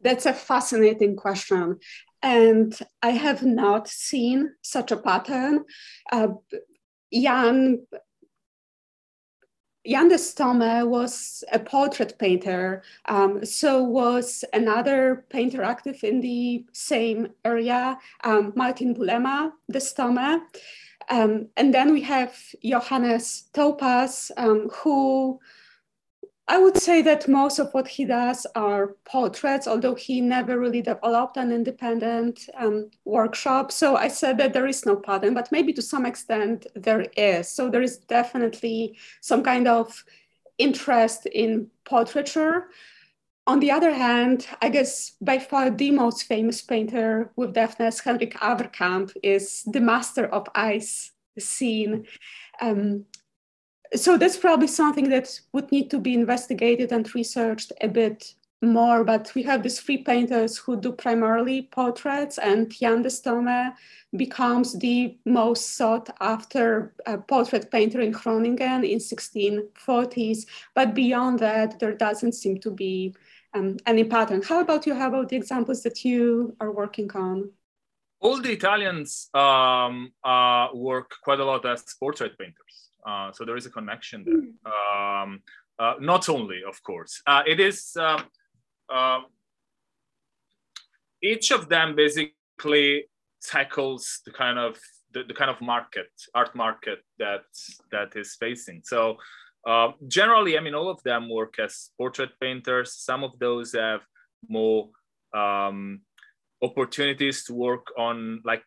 That's 0.00 0.26
a 0.26 0.34
fascinating 0.34 1.16
question. 1.16 1.78
And 2.20 2.76
I 3.02 3.10
have 3.10 3.42
not 3.42 3.88
seen 3.88 4.50
such 4.62 4.92
a 4.92 4.96
pattern. 4.96 5.64
Uh, 6.12 6.28
Jan, 7.12 7.86
Jan 9.86 10.08
de 10.08 10.16
Stomme 10.16 10.88
was 10.88 11.44
a 11.52 11.58
portrait 11.58 12.18
painter, 12.18 12.82
um, 13.04 13.44
so 13.44 13.82
was 13.82 14.42
another 14.54 15.26
painter 15.28 15.62
active 15.62 16.02
in 16.02 16.20
the 16.22 16.64
same 16.72 17.28
area, 17.44 17.98
um, 18.24 18.52
Martin 18.56 18.94
Boelema 18.94 19.52
de 19.70 19.78
Stomme. 19.78 20.40
Um, 21.10 21.48
and 21.58 21.74
then 21.74 21.92
we 21.92 22.00
have 22.00 22.34
Johannes 22.64 23.44
Thopas, 23.52 24.30
um, 24.38 24.70
who 24.72 25.38
I 26.46 26.58
would 26.58 26.76
say 26.76 27.00
that 27.02 27.26
most 27.26 27.58
of 27.58 27.72
what 27.72 27.88
he 27.88 28.04
does 28.04 28.46
are 28.54 28.96
portraits, 29.06 29.66
although 29.66 29.94
he 29.94 30.20
never 30.20 30.58
really 30.58 30.82
developed 30.82 31.38
an 31.38 31.50
independent 31.50 32.50
um, 32.58 32.90
workshop. 33.06 33.72
So 33.72 33.96
I 33.96 34.08
said 34.08 34.36
that 34.38 34.52
there 34.52 34.66
is 34.66 34.84
no 34.84 34.94
pattern, 34.94 35.32
but 35.32 35.50
maybe 35.50 35.72
to 35.72 35.80
some 35.80 36.04
extent 36.04 36.66
there 36.74 37.06
is. 37.16 37.48
So 37.48 37.70
there 37.70 37.80
is 37.80 37.96
definitely 37.96 38.98
some 39.22 39.42
kind 39.42 39.66
of 39.66 40.04
interest 40.58 41.24
in 41.26 41.68
portraiture. 41.86 42.68
On 43.46 43.58
the 43.60 43.70
other 43.70 43.92
hand, 43.92 44.46
I 44.60 44.68
guess 44.68 45.12
by 45.22 45.38
far 45.38 45.70
the 45.70 45.92
most 45.92 46.24
famous 46.24 46.60
painter 46.60 47.30
with 47.36 47.54
deafness, 47.54 48.00
Henrik 48.00 48.34
Avercamp, 48.34 49.12
is 49.22 49.62
the 49.64 49.80
master 49.80 50.26
of 50.26 50.46
ice 50.54 51.12
scene. 51.38 52.06
Um, 52.60 53.06
so 53.94 54.16
that's 54.16 54.36
probably 54.36 54.66
something 54.66 55.08
that 55.10 55.40
would 55.52 55.70
need 55.70 55.90
to 55.90 55.98
be 55.98 56.14
investigated 56.14 56.92
and 56.92 57.14
researched 57.14 57.72
a 57.80 57.88
bit 57.88 58.34
more. 58.62 59.04
But 59.04 59.32
we 59.34 59.42
have 59.44 59.62
these 59.62 59.80
three 59.80 59.98
painters 59.98 60.56
who 60.56 60.80
do 60.80 60.92
primarily 60.92 61.62
portraits, 61.62 62.38
and 62.38 62.70
Jan 62.70 63.02
de 63.02 63.10
Stomme 63.10 63.74
becomes 64.16 64.78
the 64.78 65.16
most 65.24 65.76
sought 65.76 66.08
after 66.20 66.94
uh, 67.06 67.18
portrait 67.18 67.70
painter 67.70 68.00
in 68.00 68.12
Groningen 68.12 68.84
in 68.84 68.98
1640s. 68.98 70.46
But 70.74 70.94
beyond 70.94 71.38
that, 71.40 71.78
there 71.78 71.94
doesn't 71.94 72.32
seem 72.32 72.58
to 72.60 72.70
be 72.70 73.14
um, 73.54 73.76
any 73.86 74.04
pattern. 74.04 74.42
How 74.42 74.60
about 74.60 74.86
you? 74.86 74.94
How 74.94 75.08
about 75.08 75.28
the 75.28 75.36
examples 75.36 75.82
that 75.82 76.04
you 76.04 76.56
are 76.60 76.72
working 76.72 77.10
on? 77.14 77.50
All 78.20 78.40
the 78.40 78.52
Italians 78.52 79.28
um, 79.34 80.12
uh, 80.24 80.68
work 80.72 81.12
quite 81.22 81.40
a 81.40 81.44
lot 81.44 81.66
as 81.66 81.84
portrait 82.00 82.38
painters. 82.38 82.83
Uh, 83.04 83.30
so 83.32 83.44
there 83.44 83.56
is 83.56 83.66
a 83.66 83.70
connection 83.70 84.24
there. 84.24 84.36
Mm. 84.36 85.22
Um, 85.22 85.42
uh, 85.78 85.94
not 86.00 86.28
only, 86.28 86.62
of 86.66 86.82
course. 86.82 87.20
Uh, 87.26 87.42
it 87.46 87.60
is, 87.60 87.96
um, 87.96 88.24
um, 88.88 89.26
each 91.22 91.50
of 91.50 91.68
them 91.68 91.96
basically 91.96 93.04
tackles 93.42 94.20
the 94.24 94.32
kind 94.32 94.58
of 94.58 94.78
the, 95.12 95.24
the, 95.24 95.34
kind 95.34 95.50
of 95.50 95.60
market, 95.60 96.08
art 96.34 96.54
market 96.54 97.00
that 97.18 97.44
that 97.90 98.16
is 98.16 98.36
facing. 98.36 98.82
So 98.84 99.16
uh, 99.66 99.92
generally, 100.08 100.58
I 100.58 100.60
mean, 100.60 100.74
all 100.74 100.88
of 100.88 101.02
them 101.02 101.28
work 101.28 101.58
as 101.58 101.90
portrait 101.96 102.30
painters. 102.40 102.94
Some 102.94 103.24
of 103.24 103.38
those 103.38 103.72
have 103.72 104.00
more 104.48 104.90
um, 105.34 106.00
opportunities 106.62 107.44
to 107.44 107.54
work 107.54 107.86
on 107.98 108.40
like 108.44 108.64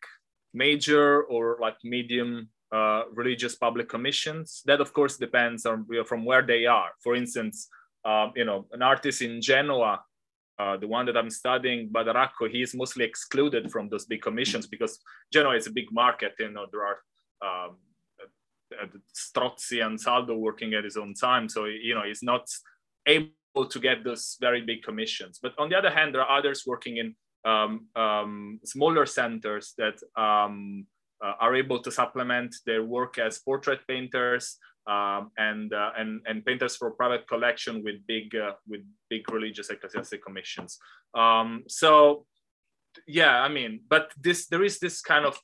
major 0.54 1.24
or 1.24 1.58
like 1.62 1.78
medium 1.84 2.50
uh, 2.72 3.04
religious 3.14 3.56
public 3.56 3.90
commissions. 3.90 4.62
That, 4.66 4.82
of 4.82 4.94
course, 4.94 5.18
depends 5.18 5.66
on 5.66 5.86
from 6.06 6.26
where 6.26 6.42
they 6.42 6.66
are. 6.66 6.92
For 7.04 7.16
instance, 7.16 7.70
uh, 8.06 8.30
you 8.36 8.46
know, 8.46 8.66
an 8.72 8.82
artist 8.82 9.22
in 9.22 9.42
Genoa, 9.42 10.02
uh, 10.60 10.78
the 10.78 10.88
one 10.88 11.06
that 11.06 11.18
I'm 11.18 11.30
studying, 11.30 11.90
Badaracco, 11.90 12.50
he 12.50 12.62
is 12.62 12.74
mostly 12.74 13.06
excluded 13.06 13.72
from 13.72 13.90
those 13.90 14.06
big 14.06 14.22
commissions 14.22 14.66
because 14.68 15.00
Genoa 15.32 15.56
is 15.56 15.68
a 15.68 15.72
big 15.72 15.92
market. 15.92 16.34
You 16.40 16.52
know, 16.52 16.66
there 16.72 16.86
are 16.86 17.68
um, 17.68 17.78
Strozzi 19.16 19.86
and 19.86 20.00
Saldo 20.00 20.36
working 20.36 20.74
at 20.74 20.84
his 20.84 20.98
own 20.98 21.14
time. 21.14 21.48
So, 21.48 21.66
you 21.66 21.96
know, 21.96 22.04
he's 22.04 22.24
not 22.24 22.48
able 23.06 23.32
to 23.70 23.80
get 23.80 24.04
those 24.04 24.38
very 24.42 24.62
big 24.62 24.84
commissions. 24.84 25.40
But 25.42 25.54
on 25.58 25.70
the 25.70 25.78
other 25.78 25.92
hand, 25.92 26.14
there 26.14 26.22
are 26.22 26.38
others 26.38 26.64
working 26.66 26.98
in 26.98 27.16
um, 27.46 27.88
um, 27.96 28.60
smaller 28.66 29.06
centers 29.06 29.74
that 29.78 29.96
um, 30.22 30.86
uh, 30.86 30.97
are 31.22 31.56
able 31.56 31.80
to 31.82 31.92
supplement 31.92 32.56
their 32.66 32.84
work 32.84 33.18
as 33.18 33.40
portrait 33.40 33.80
painters 33.88 34.58
um, 34.88 35.32
and, 35.38 35.74
uh, 35.74 35.92
and, 35.98 36.22
and 36.26 36.46
painters 36.46 36.76
for 36.76 36.92
private 36.92 37.28
collection 37.28 37.84
with 37.84 37.96
big, 38.08 38.36
uh, 38.36 38.54
with 38.68 38.82
big 39.10 39.30
religious 39.32 39.70
ecclesiastic 39.70 40.24
commissions. 40.24 40.78
Um, 41.14 41.64
so, 41.68 42.26
yeah, 43.06 43.42
I 43.42 43.50
mean, 43.50 43.82
but 43.90 44.12
this 44.20 44.48
there 44.48 44.64
is 44.64 44.80
this 44.80 45.02
kind 45.02 45.26
of 45.26 45.38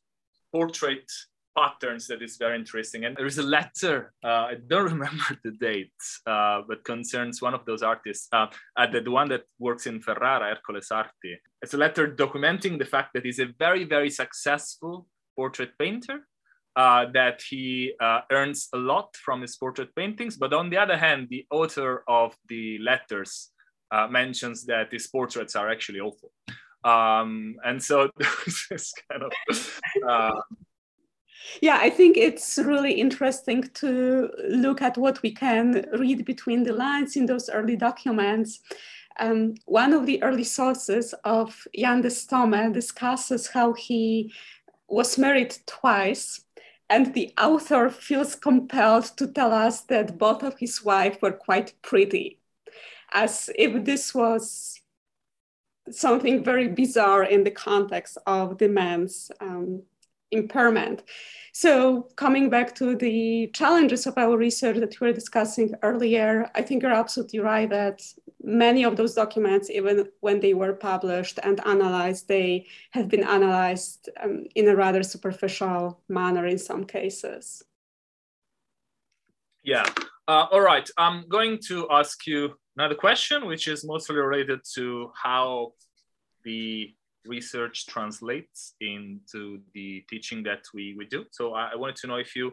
portrait 0.52 1.12
patterns 1.56 2.08
that 2.08 2.22
is 2.22 2.38
very 2.38 2.58
interesting. 2.58 3.06
And 3.06 3.16
there 3.16 3.26
is 3.26 3.38
a 3.38 3.44
letter, 3.44 4.14
uh, 4.24 4.28
I 4.52 4.56
don't 4.68 4.84
remember 4.94 5.38
the 5.44 5.52
date, 5.52 5.92
uh, 6.26 6.62
but 6.68 6.84
concerns 6.84 7.42
one 7.42 7.54
of 7.54 7.66
those 7.66 7.84
artists, 7.84 8.28
uh, 8.32 8.48
uh, 8.78 8.88
the, 8.88 9.02
the 9.02 9.12
one 9.12 9.30
that 9.30 9.44
works 9.60 9.86
in 9.86 10.02
Ferrara, 10.02 10.56
Ercole 10.56 10.82
Sarti. 10.82 11.36
It's 11.62 11.74
a 11.74 11.78
letter 11.78 12.08
documenting 12.08 12.80
the 12.80 12.86
fact 12.86 13.12
that 13.14 13.26
he's 13.26 13.40
a 13.40 13.48
very, 13.60 13.84
very 13.84 14.10
successful 14.10 15.08
portrait 15.36 15.78
painter, 15.78 16.28
uh, 16.76 17.06
that 17.14 17.42
he 17.42 17.94
uh, 18.00 18.22
earns 18.32 18.70
a 18.74 18.78
lot 18.78 19.16
from 19.18 19.42
his 19.42 19.56
portrait 19.56 19.96
paintings. 19.96 20.38
But 20.38 20.54
on 20.54 20.70
the 20.70 20.78
other 20.78 20.98
hand, 20.98 21.28
the 21.30 21.46
author 21.52 22.04
of 22.08 22.36
the 22.48 22.80
letters 22.80 23.50
mentions 24.10 24.66
that 24.66 24.92
his 24.92 25.06
portraits 25.06 25.56
are 25.56 25.70
actually 25.70 26.00
awful. 26.00 26.32
Um, 26.84 27.58
and 27.64 27.82
so 27.82 28.10
this 28.70 28.92
kind 29.08 29.22
of 29.22 30.44
yeah, 31.62 31.78
I 31.82 31.90
think 31.90 32.18
it's 32.18 32.58
really 32.58 32.94
interesting 32.94 33.64
to 33.76 34.30
look 34.50 34.82
at 34.82 34.98
what 34.98 35.22
we 35.22 35.32
can 35.32 35.86
read 35.94 36.26
between 36.26 36.64
the 36.64 36.74
lines 36.74 37.16
in 37.16 37.26
those 37.26 37.50
early 37.50 37.76
documents. 37.76 38.60
Um, 39.20 39.56
one 39.66 39.94
of 39.94 40.06
the 40.06 40.22
early 40.24 40.44
sources 40.44 41.14
of 41.24 41.68
Jan 41.76 42.02
de 42.02 42.10
Stomme 42.10 42.74
discusses 42.74 43.48
how 43.48 43.74
he 43.74 44.34
was 44.94 45.18
married 45.18 45.58
twice, 45.66 46.42
and 46.90 47.14
the 47.14 47.34
author 47.38 47.90
feels 47.90 48.36
compelled 48.36 49.06
to 49.18 49.28
tell 49.28 49.52
us 49.52 49.82
that 49.82 50.18
both 50.18 50.44
of 50.44 50.58
his 50.60 50.84
wives 50.84 51.18
were 51.22 51.32
quite 51.32 51.74
pretty, 51.82 52.40
as 53.12 53.50
if 53.56 53.84
this 53.84 54.14
was 54.14 54.80
something 55.90 56.44
very 56.44 56.68
bizarre 56.68 57.24
in 57.24 57.44
the 57.44 57.52
context 57.52 58.18
of 58.26 58.58
the 58.58 58.70
man's 58.70 59.32
um, 59.42 59.82
impairment. 60.32 61.04
So 61.54 62.08
coming 62.16 62.50
back 62.50 62.76
to 62.76 62.96
the 62.96 63.50
challenges 63.54 64.08
of 64.08 64.18
our 64.18 64.38
research 64.38 64.78
that 64.78 65.00
we 65.00 65.08
were 65.08 65.14
discussing 65.14 65.74
earlier, 65.82 66.50
I 66.56 66.62
think 66.62 66.84
you're 66.84 66.94
absolutely 66.94 67.40
right 67.40 67.70
that 67.70 68.02
many 68.44 68.84
of 68.84 68.98
those 68.98 69.14
documents, 69.14 69.70
even 69.70 70.10
when 70.20 70.40
they 70.40 70.54
were 70.54 70.74
published 70.74 71.40
and 71.42 71.66
analyzed, 71.66 72.28
they 72.28 72.68
have 72.92 73.08
been 73.08 73.24
analyzed 73.24 74.10
um, 74.22 74.46
in 74.56 74.68
a 74.68 74.76
rather 74.76 75.02
superficial 75.02 76.02
manner 76.10 76.46
in 76.46 76.58
some 76.58 76.84
cases. 76.84 77.64
Yeah, 79.64 79.86
uh, 80.28 80.48
all 80.52 80.62
right. 80.62 80.90
I'm 80.98 81.28
going 81.30 81.60
to 81.68 81.88
ask 81.90 82.28
you 82.28 82.54
another 82.76 82.96
question, 82.96 83.48
which 83.48 83.68
is 83.68 83.86
mostly 83.86 84.18
related 84.18 84.60
to 84.76 85.12
how 85.16 85.74
the 86.44 86.94
research 87.26 87.88
translates 87.88 88.76
into 88.82 89.62
the 89.74 90.04
teaching 90.10 90.44
that 90.44 90.64
we, 90.74 90.96
we 90.98 91.06
do. 91.06 91.24
So 91.32 91.54
I, 91.54 91.72
I 91.74 91.76
wanted 91.76 91.96
to 91.98 92.08
know 92.08 92.16
if 92.16 92.36
you 92.36 92.52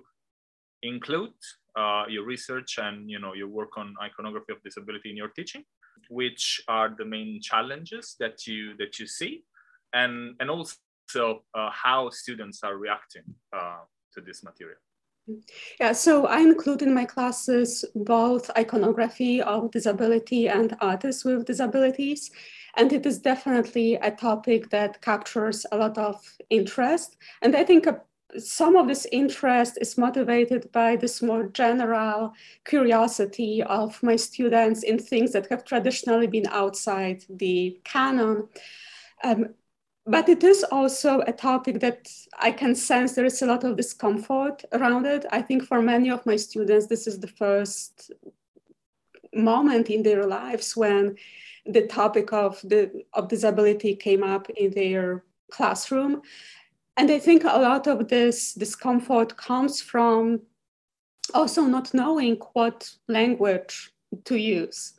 include 0.82 1.32
uh, 1.76 2.04
your 2.08 2.24
research 2.24 2.78
and 2.78 3.10
you 3.10 3.18
know 3.18 3.34
your 3.34 3.48
work 3.48 3.76
on 3.76 3.94
iconography 4.02 4.52
of 4.52 4.62
disability 4.62 5.10
in 5.10 5.16
your 5.16 5.28
teaching, 5.28 5.64
which 6.08 6.62
are 6.68 6.94
the 6.96 7.04
main 7.04 7.40
challenges 7.40 8.16
that 8.20 8.46
you 8.46 8.76
that 8.78 8.98
you 8.98 9.06
see, 9.06 9.44
and 9.92 10.34
and 10.40 10.50
also 10.50 11.42
uh, 11.54 11.70
how 11.70 12.10
students 12.10 12.62
are 12.62 12.76
reacting 12.76 13.24
uh, 13.52 13.82
to 14.14 14.20
this 14.20 14.42
material. 14.42 14.78
Yeah, 15.78 15.92
so 15.92 16.26
I 16.26 16.40
include 16.40 16.82
in 16.82 16.94
my 16.94 17.04
classes 17.04 17.84
both 17.94 18.50
iconography 18.56 19.40
of 19.42 19.70
disability 19.70 20.48
and 20.48 20.76
artists 20.80 21.24
with 21.24 21.46
disabilities. 21.46 22.30
And 22.76 22.92
it 22.92 23.04
is 23.06 23.18
definitely 23.18 23.94
a 23.96 24.10
topic 24.10 24.70
that 24.70 25.02
captures 25.02 25.66
a 25.72 25.76
lot 25.76 25.98
of 25.98 26.16
interest. 26.50 27.16
And 27.42 27.56
I 27.56 27.64
think 27.64 27.86
some 28.38 28.76
of 28.76 28.88
this 28.88 29.06
interest 29.12 29.78
is 29.80 29.98
motivated 29.98 30.70
by 30.72 30.96
this 30.96 31.22
more 31.22 31.48
general 31.48 32.32
curiosity 32.64 33.62
of 33.62 34.02
my 34.02 34.16
students 34.16 34.82
in 34.82 34.98
things 34.98 35.32
that 35.32 35.46
have 35.50 35.64
traditionally 35.64 36.26
been 36.26 36.46
outside 36.48 37.24
the 37.28 37.78
canon. 37.84 38.48
Um, 39.24 39.54
but 40.06 40.28
it 40.28 40.42
is 40.42 40.64
also 40.64 41.20
a 41.26 41.32
topic 41.32 41.80
that 41.80 42.10
I 42.38 42.52
can 42.52 42.74
sense 42.74 43.12
there 43.12 43.24
is 43.24 43.42
a 43.42 43.46
lot 43.46 43.64
of 43.64 43.76
discomfort 43.76 44.64
around 44.72 45.06
it. 45.06 45.26
I 45.30 45.42
think 45.42 45.64
for 45.64 45.82
many 45.82 46.10
of 46.10 46.24
my 46.26 46.36
students, 46.36 46.86
this 46.86 47.06
is 47.06 47.20
the 47.20 47.28
first 47.28 48.10
moment 49.34 49.90
in 49.90 50.02
their 50.02 50.26
lives 50.26 50.76
when 50.76 51.16
the 51.66 51.86
topic 51.86 52.32
of 52.32 52.60
the 52.62 53.04
of 53.12 53.28
disability 53.28 53.94
came 53.94 54.22
up 54.22 54.48
in 54.50 54.72
their 54.72 55.22
classroom 55.50 56.22
and 57.00 57.10
i 57.10 57.18
think 57.18 57.44
a 57.44 57.62
lot 57.68 57.86
of 57.86 58.08
this 58.08 58.52
discomfort 58.52 59.34
comes 59.36 59.80
from 59.80 60.40
also 61.32 61.62
not 61.62 61.94
knowing 61.94 62.36
what 62.52 62.90
language 63.08 63.90
to 64.24 64.36
use. 64.36 64.94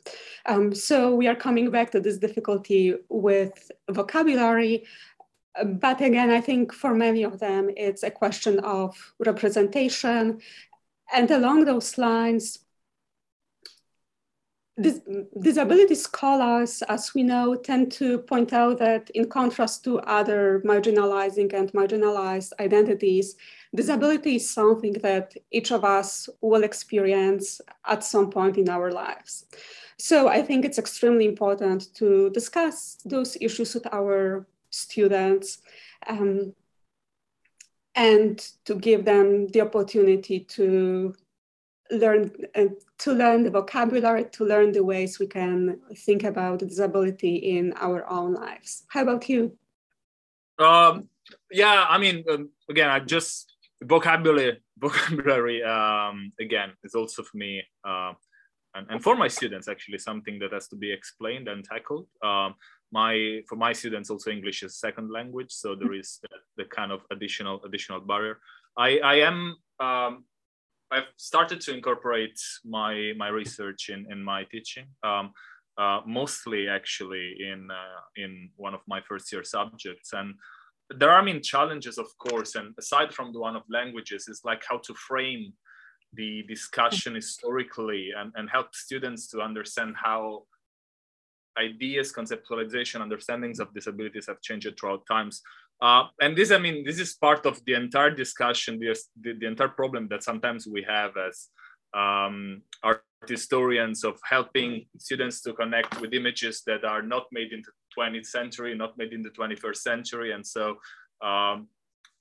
Um, 0.46 0.74
so 0.74 1.14
we 1.14 1.26
are 1.28 1.34
coming 1.34 1.70
back 1.70 1.90
to 1.90 2.00
this 2.00 2.18
difficulty 2.18 2.94
with 3.10 3.70
vocabulary. 3.90 4.84
But 5.64 6.00
again 6.00 6.30
i 6.30 6.40
think 6.40 6.72
for 6.72 6.94
many 6.94 7.22
of 7.24 7.38
them 7.38 7.70
it's 7.76 8.02
a 8.02 8.10
question 8.10 8.58
of 8.60 8.96
representation. 9.18 10.40
And 11.14 11.30
along 11.30 11.66
those 11.66 11.98
lines 11.98 12.58
Dis 14.82 15.00
disability 15.40 15.94
scholars, 15.94 16.82
as 16.88 17.14
we 17.14 17.22
know, 17.22 17.54
tend 17.54 17.92
to 17.92 18.18
point 18.18 18.52
out 18.52 18.78
that 18.78 19.10
in 19.10 19.28
contrast 19.28 19.84
to 19.84 20.00
other 20.00 20.62
marginalizing 20.64 21.52
and 21.52 21.72
marginalized 21.72 22.52
identities, 22.58 23.36
disability 23.74 24.36
is 24.36 24.50
something 24.50 24.94
that 24.94 25.34
each 25.50 25.70
of 25.72 25.84
us 25.84 26.28
will 26.40 26.64
experience 26.64 27.60
at 27.86 28.02
some 28.04 28.30
point 28.30 28.56
in 28.58 28.68
our 28.68 28.90
lives. 28.90 29.46
So 29.98 30.28
I 30.28 30.42
think 30.42 30.64
it's 30.64 30.78
extremely 30.78 31.26
important 31.26 31.94
to 31.94 32.30
discuss 32.30 32.98
those 33.04 33.36
issues 33.40 33.74
with 33.74 33.86
our 33.92 34.46
students 34.70 35.58
um, 36.08 36.54
and 37.94 38.38
to 38.64 38.74
give 38.74 39.04
them 39.04 39.46
the 39.48 39.60
opportunity 39.60 40.40
to 40.40 41.14
learn 41.92 42.30
uh, 42.54 42.66
to 42.98 43.12
learn 43.12 43.44
the 43.44 43.50
vocabulary, 43.50 44.24
to 44.32 44.44
learn 44.44 44.72
the 44.72 44.84
ways 44.84 45.18
we 45.18 45.26
can 45.26 45.80
think 45.96 46.24
about 46.24 46.60
disability 46.60 47.36
in 47.36 47.72
our 47.76 48.08
own 48.10 48.34
lives. 48.34 48.84
How 48.88 49.02
about 49.02 49.28
you? 49.28 49.56
Um, 50.58 51.08
yeah, 51.50 51.86
I 51.88 51.98
mean, 51.98 52.24
um, 52.30 52.50
again, 52.68 52.88
I 52.88 53.00
just 53.00 53.52
vocabulary 53.82 54.60
vocabulary 54.78 55.62
um, 55.62 56.32
again 56.40 56.72
is 56.82 56.94
also 56.94 57.22
for 57.22 57.36
me 57.36 57.62
uh, 57.84 58.12
and, 58.74 58.86
and 58.90 59.02
for 59.02 59.14
my 59.16 59.28
students 59.28 59.68
actually 59.68 59.98
something 59.98 60.38
that 60.38 60.52
has 60.52 60.68
to 60.68 60.76
be 60.76 60.92
explained 60.92 61.48
and 61.48 61.64
tackled. 61.64 62.06
Um, 62.22 62.54
my 62.90 63.40
for 63.48 63.56
my 63.56 63.72
students 63.72 64.10
also 64.10 64.30
English 64.30 64.62
is 64.62 64.76
second 64.78 65.10
language, 65.10 65.50
so 65.50 65.74
there 65.74 65.94
is 65.94 66.18
the, 66.22 66.28
the 66.56 66.64
kind 66.64 66.92
of 66.92 67.00
additional 67.10 67.62
additional 67.64 68.00
barrier. 68.00 68.38
I 68.76 68.98
I 68.98 69.14
am 69.30 69.56
um, 69.80 70.24
I've 70.92 71.12
started 71.16 71.60
to 71.62 71.74
incorporate 71.74 72.38
my 72.64 73.12
my 73.16 73.28
research 73.28 73.88
in 73.88 74.06
in 74.12 74.22
my 74.22 74.44
teaching. 74.44 74.86
Um, 75.02 75.32
uh, 75.78 76.00
mostly 76.06 76.68
actually 76.68 77.34
in 77.40 77.68
uh, 77.70 78.00
in 78.16 78.50
one 78.56 78.74
of 78.74 78.80
my 78.86 79.00
first 79.08 79.32
year 79.32 79.42
subjects 79.42 80.12
and 80.12 80.34
there 80.98 81.10
are 81.10 81.20
I 81.20 81.24
mean 81.24 81.40
challenges 81.42 81.96
of 81.96 82.06
course 82.18 82.54
and 82.56 82.74
aside 82.78 83.14
from 83.14 83.32
the 83.32 83.40
one 83.40 83.56
of 83.56 83.62
languages 83.70 84.28
is 84.28 84.42
like 84.44 84.62
how 84.68 84.78
to 84.78 84.94
frame 84.94 85.54
the 86.12 86.42
discussion 86.46 87.14
historically 87.14 88.10
and, 88.14 88.32
and 88.36 88.50
help 88.50 88.74
students 88.74 89.28
to 89.28 89.40
understand 89.40 89.94
how 89.96 90.42
ideas 91.58 92.12
conceptualization 92.12 93.00
understandings 93.00 93.60
of 93.60 93.72
disabilities 93.72 94.26
have 94.26 94.40
changed 94.42 94.74
throughout 94.78 95.06
times 95.06 95.40
uh, 95.82 96.04
and 96.20 96.36
this, 96.36 96.52
I 96.52 96.58
mean, 96.58 96.84
this 96.84 97.00
is 97.00 97.14
part 97.14 97.44
of 97.44 97.60
the 97.64 97.74
entire 97.74 98.10
discussion, 98.10 98.78
the, 98.78 98.96
the, 99.20 99.32
the 99.40 99.46
entire 99.48 99.68
problem 99.68 100.06
that 100.10 100.22
sometimes 100.22 100.64
we 100.66 100.86
have 100.88 101.16
as 101.16 101.48
um, 101.92 102.62
art 102.84 103.02
historians 103.26 104.04
of 104.04 104.18
helping 104.24 104.86
students 104.98 105.42
to 105.42 105.52
connect 105.52 106.00
with 106.00 106.14
images 106.14 106.62
that 106.66 106.84
are 106.84 107.02
not 107.02 107.24
made 107.32 107.52
in 107.52 107.62
the 107.62 108.00
20th 108.00 108.26
century, 108.26 108.76
not 108.76 108.96
made 108.96 109.12
in 109.12 109.22
the 109.22 109.30
21st 109.30 109.76
century, 109.76 110.32
and 110.32 110.46
so 110.46 110.76
um, 111.20 111.66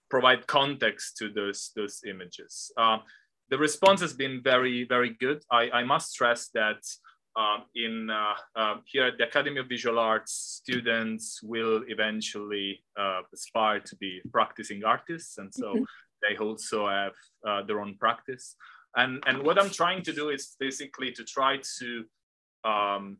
provide 0.09 0.47
context 0.47 1.17
to 1.17 1.29
those, 1.29 1.71
those 1.75 2.01
images. 2.09 2.71
Uh, 2.77 2.97
the 3.49 3.57
response 3.59 4.01
has 4.01 4.13
been 4.13 4.41
very, 4.43 4.85
very 4.85 5.15
good. 5.19 5.43
I, 5.51 5.69
I 5.69 5.83
must 5.83 6.11
stress 6.11 6.49
that 6.55 6.77
um, 7.35 7.63
in 7.75 8.09
uh, 8.09 8.33
uh, 8.55 8.75
here 8.85 9.05
at 9.05 9.17
the 9.17 9.25
Academy 9.27 9.59
of 9.59 9.67
Visual 9.67 9.97
Arts, 9.97 10.61
students 10.63 11.41
will 11.41 11.83
eventually 11.87 12.83
uh, 12.99 13.21
aspire 13.33 13.79
to 13.79 13.95
be 13.97 14.21
practicing 14.31 14.83
artists, 14.83 15.37
and 15.37 15.53
so 15.53 15.73
mm-hmm. 15.73 15.83
they 16.23 16.37
also 16.37 16.87
have 16.89 17.13
uh, 17.47 17.61
their 17.63 17.79
own 17.79 17.95
practice. 17.97 18.55
And 18.95 19.23
and 19.25 19.43
what 19.43 19.57
I'm 19.57 19.69
trying 19.69 20.03
to 20.03 20.13
do 20.13 20.29
is 20.29 20.55
basically 20.59 21.11
to 21.13 21.23
try 21.23 21.59
to 21.79 22.05
um, 22.65 23.17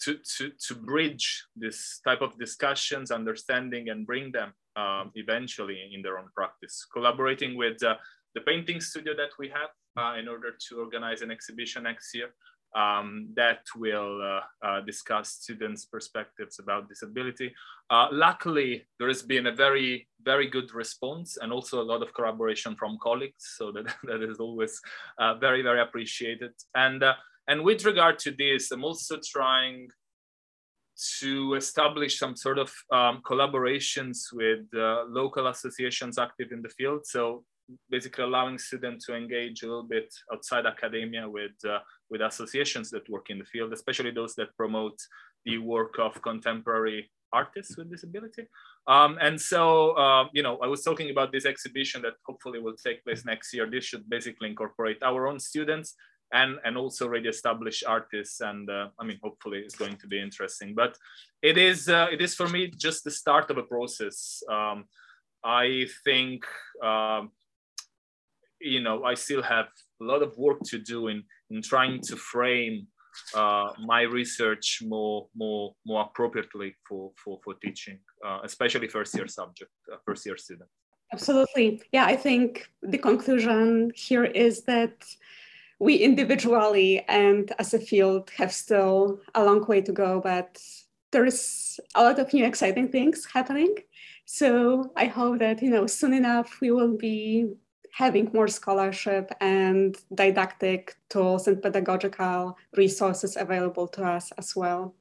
to, 0.00 0.18
to, 0.36 0.50
to 0.66 0.74
bridge 0.74 1.44
this 1.56 2.00
type 2.06 2.20
of 2.20 2.38
discussions, 2.38 3.10
understanding, 3.10 3.88
and 3.88 4.06
bring 4.06 4.32
them 4.32 4.52
um, 4.76 5.10
eventually 5.14 5.90
in 5.92 6.02
their 6.02 6.18
own 6.18 6.28
practice. 6.34 6.86
Collaborating 6.92 7.56
with 7.56 7.82
uh, 7.82 7.94
the 8.34 8.40
painting 8.42 8.80
studio 8.80 9.14
that 9.16 9.30
we 9.38 9.48
have 9.48 9.70
uh, 9.96 10.18
in 10.18 10.28
order 10.28 10.50
to 10.68 10.80
organize 10.80 11.22
an 11.22 11.30
exhibition 11.30 11.84
next 11.84 12.14
year 12.14 12.30
um, 12.74 13.28
that 13.34 13.60
will 13.76 14.20
uh, 14.22 14.66
uh, 14.66 14.80
discuss 14.80 15.30
students' 15.30 15.84
perspectives 15.84 16.58
about 16.58 16.88
disability. 16.88 17.54
Uh, 17.90 18.08
luckily, 18.10 18.84
there 18.98 19.08
has 19.08 19.22
been 19.22 19.46
a 19.46 19.54
very, 19.54 20.08
very 20.22 20.48
good 20.48 20.72
response 20.74 21.38
and 21.40 21.52
also 21.52 21.80
a 21.80 21.84
lot 21.84 22.02
of 22.02 22.12
collaboration 22.14 22.74
from 22.74 22.98
colleagues. 23.02 23.54
So 23.56 23.70
that, 23.72 23.94
that 24.04 24.22
is 24.22 24.38
always 24.38 24.80
uh, 25.18 25.34
very, 25.34 25.62
very 25.62 25.80
appreciated. 25.80 26.52
And, 26.74 27.02
uh, 27.02 27.14
and 27.46 27.62
with 27.62 27.84
regard 27.84 28.18
to 28.20 28.32
this, 28.32 28.70
I'm 28.70 28.84
also 28.84 29.18
trying 29.24 29.88
to 31.20 31.54
establish 31.54 32.18
some 32.18 32.36
sort 32.36 32.58
of 32.58 32.72
um, 32.92 33.20
collaborations 33.24 34.32
with 34.32 34.60
uh, 34.74 35.04
local 35.08 35.48
associations 35.48 36.18
active 36.18 36.52
in 36.52 36.62
the 36.62 36.68
field. 36.68 37.04
So 37.04 37.44
basically 37.90 38.24
allowing 38.24 38.58
students 38.58 39.06
to 39.06 39.14
engage 39.14 39.62
a 39.62 39.66
little 39.66 39.88
bit 39.88 40.12
outside 40.32 40.66
academia 40.66 41.28
with, 41.28 41.52
uh, 41.68 41.78
with 42.10 42.20
associations 42.20 42.90
that 42.90 43.08
work 43.08 43.30
in 43.30 43.38
the 43.38 43.44
field, 43.44 43.72
especially 43.72 44.10
those 44.10 44.34
that 44.34 44.56
promote 44.56 44.98
the 45.44 45.58
work 45.58 45.98
of 45.98 46.20
contemporary 46.22 47.10
artists 47.32 47.76
with 47.76 47.90
disability. 47.90 48.46
Um, 48.86 49.18
and 49.20 49.40
so, 49.40 49.90
uh, 49.92 50.28
you 50.32 50.42
know, 50.42 50.58
I 50.62 50.66
was 50.66 50.82
talking 50.82 51.10
about 51.10 51.32
this 51.32 51.46
exhibition 51.46 52.02
that 52.02 52.14
hopefully 52.26 52.60
will 52.60 52.76
take 52.76 53.04
place 53.04 53.24
next 53.24 53.52
year. 53.52 53.68
This 53.68 53.84
should 53.84 54.08
basically 54.08 54.48
incorporate 54.50 55.02
our 55.02 55.26
own 55.26 55.40
students 55.40 55.94
and, 56.32 56.58
and 56.64 56.76
also 56.76 57.06
already 57.06 57.28
established 57.28 57.84
artists. 57.86 58.40
And 58.40 58.70
uh, 58.70 58.88
I 58.98 59.04
mean, 59.04 59.18
hopefully 59.22 59.58
it's 59.58 59.76
going 59.76 59.96
to 59.96 60.06
be 60.06 60.20
interesting, 60.20 60.74
but 60.74 60.96
it 61.42 61.58
is, 61.58 61.88
uh, 61.88 62.06
it 62.10 62.20
is 62.20 62.34
for 62.34 62.48
me 62.48 62.68
just 62.68 63.04
the 63.04 63.10
start 63.10 63.50
of 63.50 63.58
a 63.58 63.62
process. 63.62 64.42
Um, 64.50 64.84
I 65.44 65.86
think 66.04 66.46
um, 66.82 67.30
you 68.64 68.80
know, 68.80 69.04
I 69.04 69.14
still 69.14 69.42
have 69.42 69.66
a 70.00 70.04
lot 70.04 70.22
of 70.22 70.36
work 70.36 70.60
to 70.70 70.78
do 70.78 71.08
in, 71.08 71.22
in 71.50 71.62
trying 71.62 72.00
to 72.08 72.16
frame 72.16 72.86
uh, 73.34 73.68
my 73.78 74.02
research 74.02 74.82
more, 74.84 75.28
more, 75.36 75.74
more 75.86 76.02
appropriately 76.02 76.74
for, 76.88 77.12
for, 77.22 77.38
for 77.44 77.54
teaching, 77.54 77.98
uh, 78.26 78.40
especially 78.42 78.88
first 78.88 79.14
year 79.16 79.28
subject, 79.28 79.70
uh, 79.92 79.96
first 80.04 80.26
year 80.26 80.36
student. 80.36 80.68
Absolutely. 81.12 81.82
Yeah, 81.92 82.06
I 82.06 82.16
think 82.16 82.68
the 82.82 82.98
conclusion 82.98 83.92
here 83.94 84.24
is 84.24 84.64
that 84.64 85.04
we 85.78 85.96
individually 85.96 87.04
and 87.08 87.52
as 87.58 87.74
a 87.74 87.78
field 87.78 88.30
have 88.36 88.52
still 88.52 89.20
a 89.34 89.44
long 89.44 89.64
way 89.66 89.80
to 89.82 89.92
go, 89.92 90.20
but 90.20 90.60
there 91.12 91.24
is 91.24 91.78
a 91.94 92.02
lot 92.02 92.18
of 92.18 92.32
new 92.32 92.44
exciting 92.44 92.88
things 92.88 93.26
happening. 93.32 93.76
So 94.24 94.92
I 94.96 95.06
hope 95.06 95.38
that, 95.38 95.62
you 95.62 95.70
know, 95.70 95.86
soon 95.86 96.14
enough 96.14 96.60
we 96.60 96.70
will 96.70 96.96
be 96.96 97.46
having 97.94 98.28
more 98.34 98.48
scholarship 98.48 99.30
and 99.40 99.96
didactic 100.12 100.96
tools 101.08 101.46
and 101.46 101.62
pedagogical 101.62 102.56
resources 102.76 103.36
available 103.36 103.86
to 103.86 104.04
us 104.04 104.32
as 104.32 104.56
well. 104.56 104.96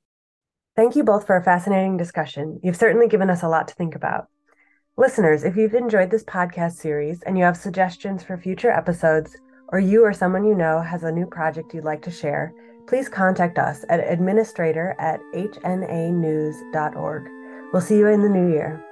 Thank 0.75 0.95
you 0.95 1.03
both 1.03 1.25
for 1.25 1.35
a 1.35 1.43
fascinating 1.43 1.97
discussion. 1.97 2.59
You've 2.63 2.75
certainly 2.75 3.07
given 3.07 3.31
us 3.31 3.41
a 3.41 3.47
lot 3.47 3.67
to 3.67 3.73
think 3.73 3.95
about. 3.95 4.27
Listeners, 4.95 5.43
if 5.43 5.55
you've 5.57 5.73
enjoyed 5.73 6.11
this 6.11 6.23
podcast 6.23 6.73
series 6.73 7.23
and 7.23 7.35
you 7.35 7.43
have 7.43 7.57
suggestions 7.57 8.23
for 8.23 8.37
future 8.37 8.69
episodes, 8.69 9.35
or 9.69 9.79
you 9.79 10.05
or 10.05 10.13
someone 10.13 10.45
you 10.45 10.53
know 10.53 10.79
has 10.79 11.03
a 11.03 11.11
new 11.11 11.25
project 11.25 11.73
you'd 11.73 11.83
like 11.83 12.03
to 12.03 12.11
share, 12.11 12.53
please 12.87 13.09
contact 13.09 13.57
us 13.57 13.83
at 13.89 14.07
administrator 14.07 14.95
at 14.99 15.19
hnanews.org. 15.33 17.23
We'll 17.73 17.81
see 17.81 17.97
you 17.97 18.07
in 18.07 18.21
the 18.21 18.29
new 18.29 18.51
year. 18.51 18.85